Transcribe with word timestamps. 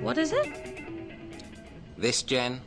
What 0.00 0.18
is 0.18 0.32
it? 0.32 0.52
This, 1.96 2.22
Jen, 2.22 2.60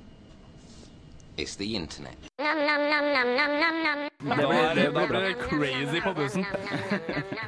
is 1.38 1.56
the 1.56 1.76
internet. 1.76 2.16
Det 2.38 4.36
ble, 4.36 4.76
det, 4.76 4.92
ble, 4.92 5.08
ble 5.08 5.34
crazy 5.34 6.02
på 6.02 6.14
bussen. 6.14 6.46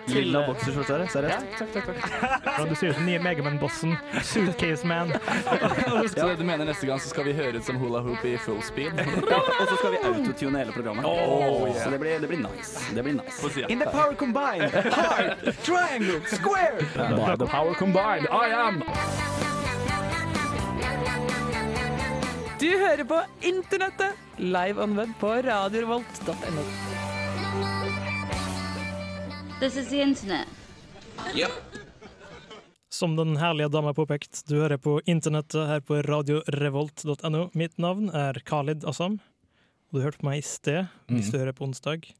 Lilla 0.08 0.44
bokserskjorte, 0.48 0.94
er 0.94 1.04
det? 1.04 1.08
Seriøst? 1.14 1.46
Takk, 1.58 1.72
takk, 1.74 1.86
takk. 1.88 2.70
Du 2.70 2.76
ser 2.76 2.92
ut 2.92 2.96
som 3.00 3.06
nye 3.08 3.20
Megaman-bossen. 3.24 3.96
Suitcase 4.22 4.88
Man. 4.88 5.14
Så 6.14 6.28
du 6.38 6.44
mener 6.44 6.66
neste 6.70 6.86
gang 6.90 7.02
så 7.02 7.10
skal 7.10 7.26
vi 7.30 7.34
høre 7.34 7.58
ut 7.58 7.66
som 7.66 7.80
hula 7.82 8.04
hoop 8.06 8.26
i 8.26 8.36
full 8.38 8.62
speed? 8.66 8.94
Og 9.60 9.66
så 9.70 9.76
skal 9.80 9.96
vi 9.96 10.02
autotune 10.04 10.62
hele 10.62 10.76
programmet. 10.76 11.06
Oh, 11.06 11.68
yeah. 11.68 11.84
Så 11.84 11.90
det 11.90 12.00
blir, 12.00 12.20
det 12.20 12.30
blir 12.30 12.44
nice. 12.46 12.86
Det 12.96 13.04
blir 13.04 13.18
nice. 13.22 13.66
In 13.70 13.80
the 13.80 13.90
power 13.90 14.14
combined, 14.14 14.70
heart, 14.94 15.38
triangle, 15.64 16.22
square. 16.28 16.78
By 16.96 17.36
the 17.36 17.48
power 17.48 17.74
combined, 17.74 18.28
I 18.30 18.54
am 18.54 18.84
Du 22.60 22.68
hører 22.68 23.06
på 23.08 23.18
Internettet, 23.48 24.18
live 24.38 24.84
on 24.84 24.98
web 24.98 25.10
på 25.20 25.30
radiorevolt.no. 25.46 26.64
This 29.62 29.78
is 29.78 29.88
the 29.88 30.02
internet. 30.02 30.48
Yep. 31.36 31.52
Som 32.90 33.16
den 33.16 33.38
herlige 33.40 33.70
dama 33.72 33.94
påpekt, 33.96 34.44
du 34.48 34.58
hører 34.60 34.76
på 34.78 34.98
internettet 35.06 35.70
her 35.72 35.80
på 35.80 36.02
radiorevolt.no. 36.04 37.48
Mitt 37.56 37.80
navn 37.80 38.12
er 38.12 38.42
Khalid 38.44 38.84
Assam, 38.84 39.22
og 39.88 39.96
du 39.96 40.04
hørte 40.04 40.20
på 40.20 40.28
meg 40.28 40.42
i 40.42 40.48
sted, 40.50 40.92
hvis 41.08 41.32
du 41.32 41.40
hører 41.40 41.56
på 41.56 41.64
onsdag. 41.70 42.12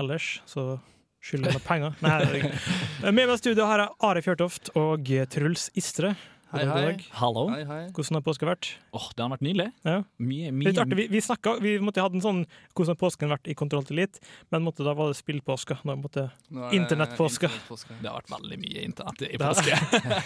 Ellers 0.00 0.38
så 0.48 0.78
skylder 1.20 1.52
jeg 1.52 1.60
meg 1.60 1.68
penger. 1.68 2.00
Nei. 2.00 2.54
Med 3.12 3.26
meg 3.26 3.36
i 3.36 3.40
studio 3.44 3.68
har 3.68 3.84
jeg 3.84 3.98
Are 4.08 4.24
Fjørtoft 4.24 4.72
og 4.72 5.12
Truls 5.36 5.68
Istre. 5.76 6.16
Hei, 6.52 6.66
hei. 6.68 6.96
Hallo. 7.16 7.46
Hei, 7.48 7.62
hei. 7.64 7.84
Hvordan 7.96 8.18
har 8.18 8.22
påska 8.26 8.44
vært? 8.44 8.66
Åh, 8.92 9.06
det 9.16 9.22
har 9.24 9.30
vært 9.32 9.44
nydelig. 9.46 9.70
Ja. 9.88 10.02
Mye, 10.20 10.50
mye 10.52 10.68
Litt 10.68 10.80
artig. 10.82 10.98
Vi, 10.98 11.06
vi, 11.08 11.20
snakket, 11.24 11.62
vi 11.64 11.70
måtte 11.80 12.02
ha 12.04 12.10
en 12.12 12.20
sånn 12.20 12.42
hvordan 12.74 12.90
har 12.92 12.98
påsken 13.00 13.30
vært 13.32 13.48
i 13.48 13.54
Kontroll 13.56 13.86
til 13.88 13.96
litt', 14.02 14.18
men 14.52 14.60
måtte, 14.66 14.84
da 14.84 14.92
var 14.98 15.08
det 15.08 15.16
spillpåske. 15.16 15.78
Nå 15.88 15.94
måtte 16.02 16.26
er 16.28 16.34
det 16.52 16.76
Internettpåske. 16.76 17.48
Det 17.48 18.04
har 18.04 18.18
vært 18.18 18.32
veldig 18.34 18.58
mye 18.60 18.82
internett 18.84 19.24
i 19.30 19.40
påske. 19.40 19.78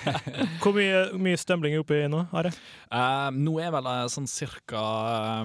Hvor 0.65 0.75
mye, 0.75 1.05
mye 1.29 1.39
stømling 1.39 1.77
er 1.77 1.85
oppe 1.85 2.01
i 2.01 2.11
nå, 2.11 2.25
Are? 2.35 2.51
Uh, 2.91 3.31
nå 3.31 3.55
er 3.63 3.71
vel 3.77 3.87
uh, 3.87 4.03
sånn 4.11 4.27
cirka 4.27 4.83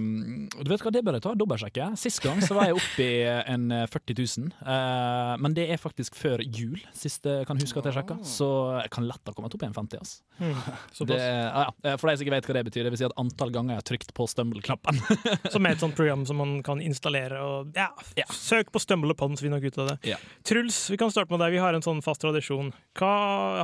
um, 0.01 0.49
Du 0.49 0.73
vet 0.73 0.81
hva, 0.81 0.95
det 0.97 1.05
bør 1.05 1.19
jeg 1.19 1.25
ta 1.27 1.35
dobbeltsjekke. 1.37 1.91
Sist 2.01 2.23
gang 2.25 2.41
så 2.41 2.57
var 2.57 2.71
jeg 2.71 2.79
oppe 2.81 3.05
i 3.05 3.21
en 3.29 3.69
eh, 3.69 3.85
40 3.85 4.17
000. 4.17 4.49
uh, 4.65 5.37
men 5.45 5.53
det 5.53 5.69
er 5.69 5.77
faktisk 5.77 6.17
før 6.17 6.41
jul, 6.41 6.81
sist 6.97 7.29
jeg 7.29 7.45
kan 7.45 7.61
huske 7.61 7.85
at 7.85 7.91
jeg 7.91 7.99
sjekka. 8.01 8.17
Så 8.25 8.49
jeg 8.81 8.95
kan 8.97 9.05
lett 9.05 9.29
ha 9.29 9.37
kommet 9.37 9.53
opp 9.53 9.61
i 9.61 9.69
en 9.69 9.77
50. 9.77 10.01
Altså. 10.01 10.25
Såpass. 10.41 10.70
Det, 11.07 11.17
ja. 11.17 11.95
For 11.97 12.09
de 12.09 12.15
som 12.17 12.25
ikke 12.25 12.33
vet 12.35 12.47
hva 12.49 12.55
det 12.57 12.63
betyr, 12.67 12.85
det 12.85 12.93
vil 12.93 13.01
si 13.01 13.07
at 13.07 13.15
antall 13.21 13.53
ganger 13.53 13.75
jeg 13.75 13.81
har 13.81 13.87
trykt 13.89 14.13
på 14.17 14.27
Stumble-knappen. 14.29 14.99
Som 15.53 15.67
er 15.67 15.75
et 15.75 15.83
sånt 15.83 15.97
program 15.97 16.25
som 16.27 16.39
man 16.41 16.53
kan 16.65 16.81
installere. 16.83 17.41
Og 17.43 17.77
ja, 17.77 17.89
Ja. 18.19 18.27
Søk 18.35 18.71
på 18.73 18.81
Stumble 18.81 19.15
Upon, 19.15 19.35
så 19.37 19.45
vi 19.45 19.51
nok 19.53 19.65
ut 19.67 19.79
av 19.81 19.91
det. 19.91 19.97
Ja. 20.13 20.19
Truls, 20.47 20.77
vi 20.91 20.99
kan 21.01 21.11
starte 21.13 21.33
med 21.33 21.41
deg. 21.43 21.55
Vi 21.55 21.63
har 21.63 21.77
en 21.77 21.85
sånn 21.85 22.03
fast 22.05 22.23
tradisjon. 22.23 22.71
Hva 22.97 23.13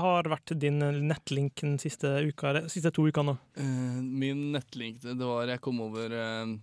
har 0.04 0.30
vært 0.32 0.56
din 0.60 0.80
nettlink 1.08 1.62
den 1.62 1.78
siste, 1.82 2.18
uka, 2.28 2.52
eller 2.52 2.72
siste 2.72 2.92
to 2.96 3.08
ukene? 3.08 3.38
Eh, 3.60 4.02
min 4.02 4.50
nettlink, 4.56 5.02
det 5.04 5.18
var 5.22 5.48
Jeg 5.48 5.64
kom 5.64 5.80
over 5.86 6.14
uh, 6.14 6.58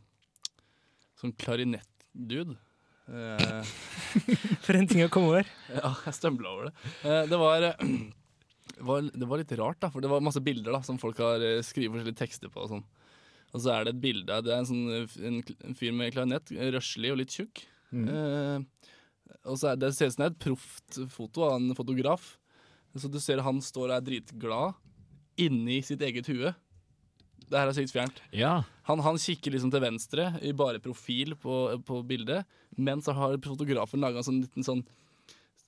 sånn 1.20 1.34
klarinett-dude. 1.40 2.56
Eh, 3.08 3.74
For 4.64 4.76
en 4.78 4.88
ting 4.88 5.04
å 5.04 5.10
komme 5.12 5.32
over. 5.32 5.48
ja, 5.76 5.94
jeg 6.06 6.16
stømbla 6.16 6.52
over 6.52 6.70
det. 6.70 6.74
Eh, 7.04 7.24
det 7.30 7.40
var 7.40 7.68
var, 8.80 9.06
det 9.12 9.28
var 9.28 9.40
litt 9.40 9.54
rart, 9.58 9.80
da, 9.82 9.90
for 9.92 10.04
det 10.04 10.10
var 10.10 10.24
masse 10.24 10.42
bilder 10.42 10.74
da, 10.74 10.82
som 10.86 10.98
folk 11.00 11.18
har 11.22 11.42
uh, 11.42 11.62
skrevet 11.66 11.94
forskjellige 11.94 12.20
tekster 12.20 12.52
på. 12.52 12.64
Og 12.64 12.72
sånn. 12.72 12.86
Og 13.54 13.62
så 13.62 13.70
er 13.70 13.86
det 13.86 13.94
et 13.94 14.02
bilde 14.02 14.40
Det 14.44 14.52
er 14.52 14.62
en, 14.62 14.68
sånn, 14.68 14.86
eh, 14.90 15.18
en, 15.28 15.76
fyr 15.78 15.94
med 15.94 16.14
klarinett, 16.14 16.50
eh, 16.54 16.72
røslig 16.74 17.12
og 17.14 17.20
litt 17.22 17.34
tjukk. 17.34 17.62
Eh, 17.94 18.90
og 19.46 19.58
så 19.60 19.70
er 19.70 19.78
det, 19.78 19.92
ser 19.94 20.10
ut 20.10 20.16
som 20.16 20.24
det 20.24 20.26
er 20.26 20.34
et 20.34 20.42
proft 20.42 20.98
foto 21.14 21.46
av 21.46 21.60
en 21.60 21.76
fotograf. 21.78 22.34
Så 22.98 23.10
du 23.10 23.20
ser 23.22 23.42
han 23.46 23.60
står 23.62 23.88
og 23.88 23.96
er 23.96 24.06
dritglad 24.06 24.74
inni 25.40 25.80
sitt 25.86 26.02
eget 26.02 26.28
hue. 26.30 26.52
Det 27.44 27.58
her 27.58 27.70
er 27.70 27.76
sykt 27.76 27.94
fjernt. 27.94 28.20
Ja. 28.34 28.56
Han, 28.88 29.02
han 29.04 29.18
kikker 29.20 29.54
liksom 29.54 29.70
til 29.74 29.82
venstre 29.84 30.28
i 30.42 30.54
bare 30.56 30.82
profil 30.82 31.34
på, 31.38 31.56
på 31.86 32.00
bildet, 32.06 32.48
men 32.74 33.02
så 33.04 33.14
har 33.14 33.38
fotografen 33.44 34.02
laga 34.02 34.22
en 34.22 34.28
sånn 34.28 34.44
liten 34.46 34.66
sånn 34.66 34.84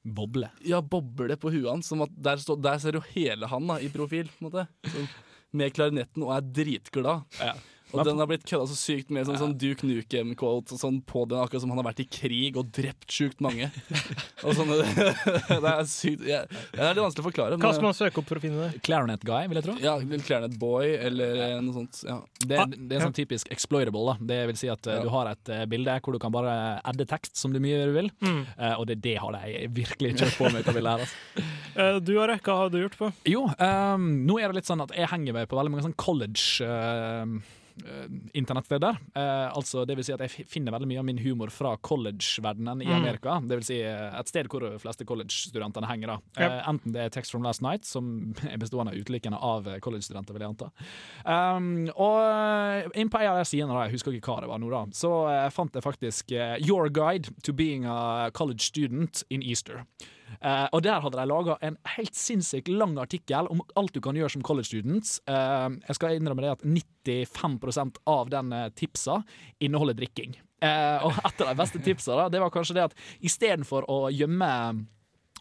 Boble. 0.07 0.51
ja, 0.63 0.79
boble 0.81 1.35
på 1.37 1.51
huet 1.51 1.67
hans. 1.71 1.89
Som 1.91 2.05
der, 2.15 2.37
står- 2.39 2.61
der 2.63 2.79
ser 2.79 2.93
jo 2.99 3.03
hele 3.15 3.49
han 3.51 3.67
da, 3.67 3.79
i 3.83 3.89
profil, 3.91 4.29
på 4.39 4.45
en 4.45 4.51
måte. 4.51 4.67
Så, 4.87 5.07
med 5.57 5.73
klarinetten 5.75 6.23
og 6.23 6.35
er 6.37 6.45
dritglad. 6.55 7.25
Ja. 7.41 7.55
Og 7.95 8.03
den 8.05 8.19
har 8.19 8.27
blitt 8.27 8.43
kødda 8.49 8.67
så 8.67 8.75
sykt 8.77 9.13
med 9.15 9.29
sånn, 9.29 9.37
sånn 9.39 9.53
Duke 9.61 9.87
Nukem-quote 9.87 10.75
sånn 10.81 10.97
på 11.07 11.23
den, 11.31 11.39
akkurat 11.39 11.63
som 11.63 11.71
han 11.71 11.79
har 11.79 11.87
vært 11.87 12.01
i 12.03 12.07
krig 12.11 12.57
og 12.59 12.73
drept 12.75 13.07
sjukt 13.15 13.39
mange. 13.45 13.69
og 14.45 14.57
sånne, 14.59 14.81
det 15.63 15.71
er 15.71 15.87
sykt 15.91 16.25
ja, 16.27 16.41
Det 16.75 16.83
er 16.83 16.97
litt 16.97 17.05
vanskelig 17.05 17.23
å 17.23 17.29
forklare. 17.29 17.59
Hva 17.63 17.71
skal 17.77 17.87
man 17.87 17.97
søke 17.97 18.21
opp 18.23 18.27
for 18.33 18.41
å 18.41 18.43
finne 18.43 18.65
det? 18.67 18.83
Clarinet 18.87 19.23
Guy, 19.27 19.47
vil 19.53 19.61
jeg 19.61 19.67
tro. 19.69 19.77
Ja, 19.85 19.95
Clarinet 20.27 20.57
Boy 20.61 20.97
eller 20.97 21.61
noe 21.63 21.77
sånt. 21.79 22.01
Ja. 22.09 22.19
Det, 22.43 22.65
det 22.91 22.99
er 22.99 23.07
sånn 23.07 23.17
typisk 23.17 23.53
exploitable. 23.55 24.03
da 24.17 24.31
Det 24.35 24.41
vil 24.51 24.59
si 24.61 24.73
at 24.73 24.87
eh, 24.91 24.99
Ja. 24.99 25.05
du 25.07 25.13
har 25.15 25.31
et 25.31 25.53
uh, 25.55 25.63
bilde 25.71 25.95
hvor 26.03 26.17
du 26.17 26.21
kan 26.23 26.35
bare 26.35 26.57
adde 26.87 27.07
tekst 27.09 27.37
som 27.39 27.53
du 27.55 27.61
mye 27.63 27.85
vil. 27.95 28.11
Eh, 28.27 28.75
og 28.77 28.87
det, 28.91 28.99
det 29.05 29.17
har 29.23 29.35
de 29.39 29.67
virkelig 29.77 30.17
kjørt 30.19 30.37
på 30.41 30.51
med. 30.51 30.67
hva 30.67 30.75
vil 30.77 30.87
lære, 30.91 31.07
altså. 31.07 31.47
Eh, 31.77 31.99
Du, 32.01 32.15
Are, 32.23 32.39
hva 32.41 32.55
har 32.63 32.71
du 32.73 32.79
gjort 32.81 32.95
på? 32.97 33.11
Jo, 33.29 33.43
um, 33.61 34.05
nå 34.25 34.39
er 34.41 34.49
det 34.49 34.63
litt 34.63 34.69
sånn 34.71 34.81
at 34.81 34.95
jeg 34.97 35.11
henger 35.13 35.35
meg 35.37 35.49
på 35.51 35.59
veldig 35.59 35.75
mange 35.75 35.85
sånn 35.85 35.97
college 36.01 36.65
ehm, 36.65 37.35
eh, 37.45 37.53
internettsteder. 38.35 38.97
Eh, 39.15 39.49
altså, 39.57 39.85
det 39.87 39.97
vil 39.99 40.05
si 40.07 40.13
at 40.15 40.23
jeg 40.25 40.47
finner 40.49 40.73
veldig 40.75 40.89
mye 40.89 41.01
av 41.03 41.05
min 41.09 41.19
humor 41.21 41.51
fra 41.53 41.75
college-verdenen 41.85 42.83
i 42.83 42.89
Amerika. 42.93 43.37
Det 43.45 43.59
vil 43.61 43.67
si 43.69 43.79
eh, 43.85 44.19
et 44.21 44.31
sted 44.31 44.49
hvor 44.51 44.65
de 44.65 44.79
fleste 44.83 45.05
college-studentene 45.09 45.87
henger. 45.91 46.07
da. 46.15 46.19
Eh, 46.37 46.47
Ja. 46.47 46.63
enten 46.71 46.93
det 46.93 47.03
er 47.05 47.09
Text 47.11 47.33
from 47.33 47.43
Last 47.45 47.63
Night, 47.63 47.85
som 47.85 48.35
er 48.51 48.57
bestående 48.59 48.95
utelukkende 48.97 49.39
av 49.43 49.67
eh, 49.69 49.79
college-studenter, 49.85 50.33
vil 50.37 50.47
jeg 50.47 50.55
anta. 50.55 50.71
Um, 51.27 51.89
og 51.97 52.19
eh, 52.25 52.89
inn 53.01 53.11
på 53.13 53.21
en 53.21 53.33
av 53.35 53.41
de 53.43 53.45
sidene, 53.49 53.77
jeg 53.87 53.97
husker 53.99 54.17
ikke 54.17 54.33
hva 54.37 54.41
det 54.47 54.51
var 54.53 54.59
nå, 54.63 54.71
da, 54.73 54.85
så 54.97 55.13
eh, 55.33 55.49
fant 55.55 55.75
jeg 55.77 55.85
faktisk 55.85 56.33
eh, 56.33 56.57
Your 56.67 56.89
Guide 56.89 57.29
to 57.43 57.53
Being 57.53 57.85
a 57.87 58.31
College 58.33 58.61
Student 58.65 59.23
in 59.31 59.43
Easter. 59.43 59.85
Eh, 60.41 60.67
og 60.73 60.83
Der 60.87 61.01
hadde 61.01 61.19
de 61.19 61.27
laga 61.29 61.57
en 61.65 61.77
helt 61.97 62.17
sinnssykt 62.17 62.69
lang 62.69 62.97
artikkel 62.99 63.49
om 63.53 63.63
alt 63.77 63.95
du 63.95 64.01
kan 64.05 64.17
gjøre 64.17 64.37
som 64.37 64.45
college 64.47 64.71
students. 64.71 65.21
Uh, 65.29 65.77
jeg 65.89 65.99
skal 65.99 66.17
innrømme 66.17 66.45
det 66.45 66.55
at 66.57 66.67
95% 66.67 68.03
av 68.07 68.31
den 68.33 68.53
eh, 68.53 68.69
tipsa 68.77 69.21
inneholder 69.61 69.97
drikking. 69.99 70.37
Uh, 70.63 71.07
og 71.07 71.19
et 71.21 71.43
av 71.45 71.51
de 71.51 71.57
beste 71.59 71.81
tipsa 71.85 72.17
da, 72.17 72.29
det 72.33 72.41
var 72.43 72.53
kanskje 72.55 72.79
det 72.79 72.87
at 72.89 72.97
istedenfor 73.25 73.89
å 73.93 74.07
gjemme 74.15 74.51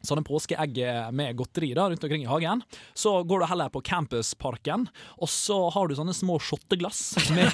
sånne 0.05 0.25
påskeegg 0.25 0.79
med 1.15 1.37
godteri 1.39 1.71
da, 1.77 1.87
rundt 1.89 2.03
omkring 2.03 2.25
i 2.25 2.29
hagen. 2.29 2.61
Så 2.93 3.17
går 3.23 3.41
du 3.41 3.47
heller 3.49 3.71
på 3.73 3.81
campusparken, 3.85 4.87
og 5.17 5.31
så 5.31 5.57
har 5.73 5.87
du 5.87 5.95
sånne 5.97 6.15
små 6.15 6.37
shotteglass 6.41 7.15
med, 7.35 7.51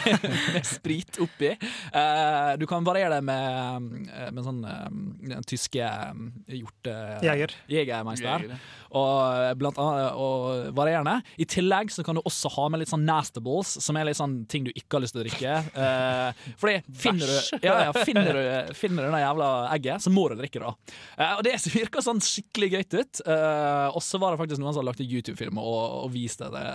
med 0.56 0.68
sprit 0.68 1.22
oppi. 1.24 1.54
Uh, 1.94 2.58
du 2.60 2.68
kan 2.70 2.86
variere 2.88 3.20
det 3.20 3.26
med, 3.28 3.90
med 4.34 4.44
sånn 4.46 4.62
uh, 4.66 5.40
tyske 5.48 5.82
hjorte... 5.82 6.72
hjorte... 6.92 6.96
Jeger. 7.26 7.56
Jegermeister. 7.72 8.46
Jeger. 8.48 8.70
Og, 8.92 9.56
blant 9.56 9.78
annet, 9.80 10.18
og 10.20 10.74
varierende. 10.76 11.22
I 11.40 11.48
tillegg 11.48 11.94
så 11.94 12.04
kan 12.04 12.18
du 12.18 12.24
også 12.26 12.52
ha 12.58 12.68
med 12.72 12.82
litt 12.82 12.92
sånn 12.92 13.06
nastables, 13.08 13.78
som 13.84 13.96
er 13.96 14.10
litt 14.10 14.20
sånn 14.20 14.42
ting 14.52 14.66
du 14.68 14.72
ikke 14.74 14.98
har 14.98 15.06
lyst 15.06 15.16
til 15.16 15.24
å 15.24 15.26
drikke. 15.28 15.58
Uh, 15.76 16.52
fordi 16.60 16.82
finner 16.92 17.32
du, 17.32 17.38
ja, 17.64 17.78
ja, 17.88 17.94
finner, 17.96 18.36
du, 18.36 18.74
finner 18.78 19.08
du 19.08 19.16
det 19.16 19.24
jævla 19.24 19.52
egget, 19.78 20.04
så 20.04 20.14
må 20.14 20.28
du 20.32 20.38
drikke 20.40 20.60
det. 20.60 20.68
da. 20.68 20.98
Eh, 21.18 21.34
og 21.38 21.44
det 21.48 21.56
virker 21.72 22.04
sånn 22.04 22.22
skikkelig 22.32 22.72
greit 22.76 22.96
ut. 22.96 23.22
Uh, 23.28 23.90
og 23.96 24.02
så 24.06 24.20
var 24.22 24.34
det 24.34 24.42
faktisk 24.42 24.62
noen 24.62 24.72
som 24.72 24.82
hadde 24.82 24.90
lagt 24.90 25.04
en 25.04 25.12
YouTube-film 25.12 25.60
og, 25.62 25.80
og 26.06 26.12
viste 26.14 26.50
det. 26.54 26.66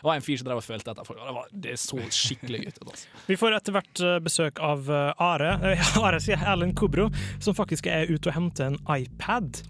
Det 0.00 0.06
var 0.06 0.18
en 0.18 0.24
fyr 0.24 0.40
som 0.40 0.48
drev 0.48 0.60
og 0.60 0.66
følte 0.66 0.92
etter. 0.92 1.06
folk. 1.06 1.20
Det, 1.20 1.34
var, 1.36 1.50
det 1.66 1.76
så 1.80 1.98
skikkelig 2.20 2.62
gøy 2.62 2.70
ut. 2.70 2.80
Altså. 2.86 3.10
Vi 3.28 3.38
får 3.40 3.56
etter 3.56 3.76
hvert 3.76 4.02
eh, 4.04 4.16
besøk 4.24 4.62
av 4.64 4.90
eh, 4.90 5.22
Are, 5.24 5.52
Are 6.04 6.20
sier 6.22 6.40
Erlend 6.40 6.76
Kobro, 6.78 7.08
som 7.42 7.56
faktisk 7.56 7.88
er 7.90 8.10
ute 8.10 8.30
og 8.30 8.36
henter 8.36 8.70
en 8.70 8.78
iPad. 8.90 9.62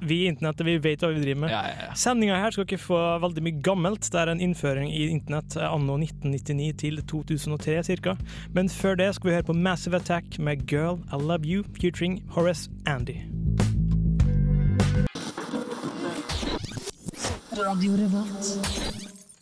Vi 0.00 0.22
i 0.24 0.30
internettet 0.30 0.66
vi 0.66 0.76
vet 0.82 1.04
hva 1.04 1.12
vi 1.14 1.24
driver 1.24 1.44
med. 1.46 1.54
Ja, 1.54 1.62
ja, 1.68 1.88
ja. 1.88 1.96
Sendinga 1.98 2.38
her 2.40 2.54
skal 2.54 2.66
ikke 2.68 2.80
få 2.82 3.00
veldig 3.24 3.44
mye 3.46 3.64
gammelt. 3.64 4.08
Det 4.10 4.22
er 4.22 4.32
en 4.32 4.42
innføring 4.44 4.92
i 4.92 5.06
internett 5.10 5.58
anno 5.60 5.98
1999 6.00 6.70
til 6.84 7.02
2003 7.10 7.80
ca. 8.04 8.16
Men 8.56 8.72
før 8.72 8.98
det 9.00 9.12
skal 9.16 9.30
vi 9.30 9.36
høre 9.38 9.50
på 9.50 9.56
Massive 9.56 10.00
Attack 10.00 10.38
med 10.38 10.66
Girl 10.70 11.00
I 11.10 11.20
Love 11.20 11.46
You 11.48 11.64
featuring 11.80 12.20
Horace 12.34 12.70
Andy. 12.86 13.20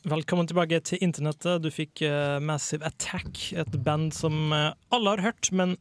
Velkommen 0.08 0.48
tilbake 0.50 0.80
til 0.82 0.98
internettet. 1.04 1.60
Du 1.62 1.68
fikk 1.70 2.00
uh, 2.02 2.38
Massive 2.42 2.82
Attack, 2.88 3.52
et 3.54 3.76
band 3.84 4.10
som 4.16 4.50
uh, 4.50 4.72
alle 4.90 5.12
har 5.12 5.22
hørt, 5.22 5.50
men 5.54 5.76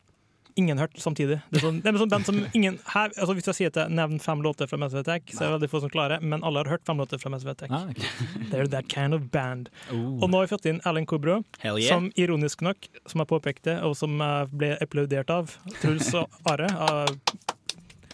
ingen 0.54 0.78
hørt 0.78 0.94
samtidig. 1.02 1.40
Det 1.50 1.58
er 1.60 1.66
sånn, 1.66 1.80
det 1.82 1.90
er 1.90 1.98
sånn 1.98 2.12
band 2.12 2.30
som 2.30 2.38
ingen 2.58 2.78
her, 2.92 3.10
altså 3.16 3.34
Hvis 3.38 3.50
jeg 3.50 3.58
sier 3.58 3.74
til 3.74 3.90
nevn 3.94 4.22
fem 4.22 4.44
låter 4.46 4.70
fra 4.70 4.78
Massive 4.82 5.02
Attack, 5.02 5.32
så 5.34 5.40
er 5.40 5.48
det 5.48 5.56
veldig 5.56 5.72
få 5.74 5.82
som 5.88 5.94
klarer, 5.94 6.22
men 6.22 6.46
alle 6.46 6.62
har 6.62 6.72
hørt 6.76 6.86
fem 6.86 7.02
låter 7.02 7.22
fra 7.22 7.34
Massive 7.34 7.56
Attack. 7.58 7.74
Ah, 7.74 7.90
okay. 7.90 8.30
They're 8.54 8.70
that 8.70 8.90
kind 8.94 9.18
of 9.18 9.32
band. 9.34 9.74
Ooh. 9.90 10.22
Og 10.22 10.30
nå 10.30 10.38
har 10.38 10.46
vi 10.46 10.54
fått 10.54 10.70
inn 10.70 10.82
Alan 10.86 11.10
Kobro, 11.10 11.42
yeah. 11.64 11.82
som 11.90 12.12
ironisk 12.22 12.62
nok, 12.66 12.90
som 13.10 13.26
jeg 13.26 13.34
påpekte, 13.34 13.80
og 13.82 13.98
som 13.98 14.14
jeg 14.22 14.54
ble 14.54 14.76
applaudert 14.84 15.34
av 15.34 15.58
Truls 15.82 16.14
og 16.14 16.30
Are, 16.54 16.70
av 16.70 17.18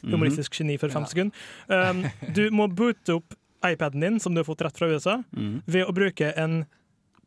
humoristisk 0.03 0.55
geni 0.59 0.79
for 0.79 0.91
fem 0.93 1.05
sekunder. 1.11 1.47
Um, 1.67 2.05
du 2.35 2.47
må 2.55 2.71
boote 2.71 3.19
opp 3.19 3.35
iPaden 3.65 4.03
din, 4.03 4.19
som 4.19 4.35
du 4.35 4.41
har 4.41 4.47
fått 4.47 4.61
rett 4.65 4.77
fra 4.77 4.89
USA, 4.91 5.19
mm. 5.31 5.63
ved 5.65 5.87
å 5.87 5.95
bruke 5.95 6.31
en 6.39 6.63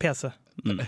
PC. 0.03 0.31
Mm. 0.65 0.81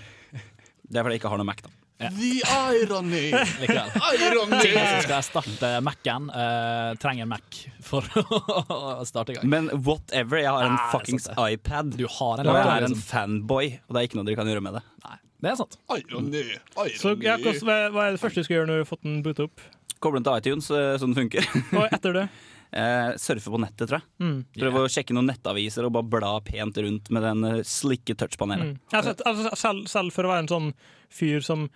Det 0.89 0.97
er 0.99 1.05
fordi 1.05 1.19
jeg 1.19 1.23
ikke 1.23 1.33
har 1.33 1.41
noe 1.41 1.49
Mac, 1.49 1.63
da. 1.65 1.75
The 1.99 2.43
irony! 2.47 3.29
Irony! 4.15 4.61
Ting 4.63 4.77
som 4.79 5.01
skal 5.03 5.17
erstatte 5.17 5.71
Mac-en, 5.83 6.29
uh, 6.31 6.95
trenger 7.03 7.27
en 7.27 7.33
Mac 7.33 7.63
for 7.83 8.07
å 9.01 9.07
starte 9.09 9.35
i 9.35 9.39
gang. 9.39 9.49
Men 9.51 9.67
whatever, 9.75 10.39
jeg 10.39 10.53
har 10.53 10.69
en 10.69 10.77
ah, 10.77 10.93
fuckings 10.93 11.27
iPad. 11.35 11.97
Du 11.99 12.07
har 12.07 12.39
en 12.39 12.53
Og 12.53 12.59
jeg 12.61 12.69
er 12.77 12.87
en 12.87 12.95
fanboy, 13.03 13.73
og 13.89 13.97
det 13.97 14.03
er 14.03 14.11
ikke 14.11 14.21
noe 14.21 14.29
dere 14.29 14.39
kan 14.39 14.53
gjøre 14.53 14.63
med 14.69 14.79
det. 14.79 14.85
Nei, 15.09 15.19
det 15.43 15.51
er 15.51 15.59
sant. 15.59 15.81
Irony, 15.91 16.45
irony. 16.45 16.95
Så 17.03 17.17
ja, 17.25 17.35
hva 17.43 17.81
hva 17.91 18.07
er 18.07 18.15
det 18.15 18.23
første 18.23 18.45
du 18.45 18.47
skal 18.47 18.61
gjøre 18.61 18.71
når 18.71 18.79
du 18.79 18.85
har 18.85 18.93
fått 18.93 19.03
den 19.09 19.19
boota 19.27 19.49
opp? 19.51 19.67
Koble 19.99 20.23
den 20.23 20.29
til 20.29 20.39
iTunes, 20.39 20.71
eh, 20.71 20.93
så 20.95 21.11
den 21.11 21.19
funker. 21.19 21.51
Og 21.75 21.89
etter 21.91 22.15
det? 22.15 22.29
Eh, 22.73 23.15
surfe 23.17 23.49
på 23.49 23.59
nettet, 23.63 23.89
tror 23.89 24.03
jeg. 24.03 24.07
Mm. 24.21 24.39
Prøve 24.59 24.83
å 24.85 24.89
sjekke 24.93 25.15
noen 25.17 25.31
nettaviser 25.31 25.87
og 25.89 25.93
bare 25.95 26.11
bla 26.13 26.33
pent 26.45 26.77
rundt 26.85 27.09
med 27.11 27.23
den 27.25 27.45
eh, 27.49 27.63
slikke 27.65 28.13
touchpanelet. 28.21 28.75
Mm. 28.75 28.81
Altså, 28.93 29.15
altså, 29.25 29.55
selv, 29.57 29.87
selv 29.89 30.13
for 30.13 30.29
å 30.29 30.33
være 30.35 30.45
en 30.45 30.53
sånn 30.53 30.75
fyr 31.09 31.41
som 31.45 31.69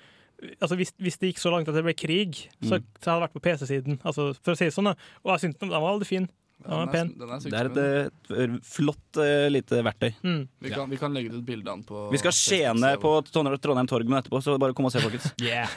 Altså 0.59 0.75
hvis, 0.75 0.91
hvis 0.99 1.21
det 1.23 1.29
gikk 1.31 1.39
så 1.39 1.53
langt 1.53 1.69
at 1.71 1.77
det 1.77 1.85
ble 1.87 1.93
krig, 1.94 2.35
så, 2.67 2.81
Mm. 2.81 2.87
så 2.99 3.12
hadde 3.12 3.12
jeg 3.15 3.23
vært 3.23 3.35
på 3.37 3.43
PC-siden. 3.44 3.99
Altså, 4.03 4.25
for 4.43 4.53
å 4.53 4.59
si 4.59 4.65
det 4.67 4.73
sånn, 4.75 4.89
da. 4.91 4.94
Og 5.23 5.31
jeg 5.37 5.43
syntes 5.44 5.61
den 5.61 5.71
var 5.71 5.85
veldig 5.87 6.09
fin. 6.09 6.27
Den 6.62 6.82
er 6.82 6.91
pen. 6.93 7.11
Den 7.19 7.32
er 7.32 7.43
Det 7.44 7.59
er 7.59 7.70
et 7.70 8.32
eh, 8.38 8.55
flott 8.64 9.19
eh, 9.23 9.47
lite 9.53 9.81
verktøy. 9.87 10.11
Mm. 10.23 10.41
vi, 10.62 10.70
kan, 10.73 10.91
vi 10.93 10.99
kan 11.00 11.12
legge 11.17 11.32
ut 11.35 11.44
bildene 11.47 11.85
på 11.88 12.05
Vi 12.12 12.20
skal 12.23 12.35
skjene 12.37 12.93
på 13.03 13.12
Trondheim 13.31 13.59
Trondheim 13.62 13.88
Torg 13.91 14.09
med 14.09 14.20
etterpå, 14.23 14.41
så 14.44 14.55
bare 14.62 14.75
kom 14.79 14.88
og 14.88 14.94
se, 14.94 15.03
folkens. 15.05 15.29
Yeah. 15.43 15.69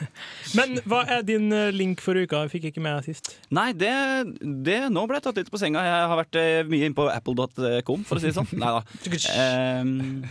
Men 0.56 0.78
hva 0.86 1.02
er 1.18 1.24
din 1.26 1.50
eh, 1.52 1.72
link 1.74 2.00
for 2.04 2.16
uka? 2.16 2.44
Jeg 2.46 2.54
fikk 2.56 2.68
ikke 2.70 2.84
med 2.86 3.02
sist. 3.06 3.32
Nei, 3.54 3.70
det, 3.76 3.92
det 4.66 4.80
Nå 4.94 5.06
ble 5.10 5.18
jeg 5.18 5.26
tatt 5.28 5.40
litt 5.42 5.50
på 5.52 5.60
senga. 5.60 5.82
Jeg 5.84 6.08
har 6.12 6.20
vært 6.22 6.38
eh, 6.40 6.62
mye 6.70 6.86
inne 6.88 6.96
på 6.96 7.08
apple.com, 7.10 8.04
for 8.06 8.18
å 8.18 8.22
si 8.22 8.30
det 8.30 8.36
sånn. 8.38 8.50
Nei 8.60 8.74
da. 8.76 8.82
Ehm, 9.42 10.24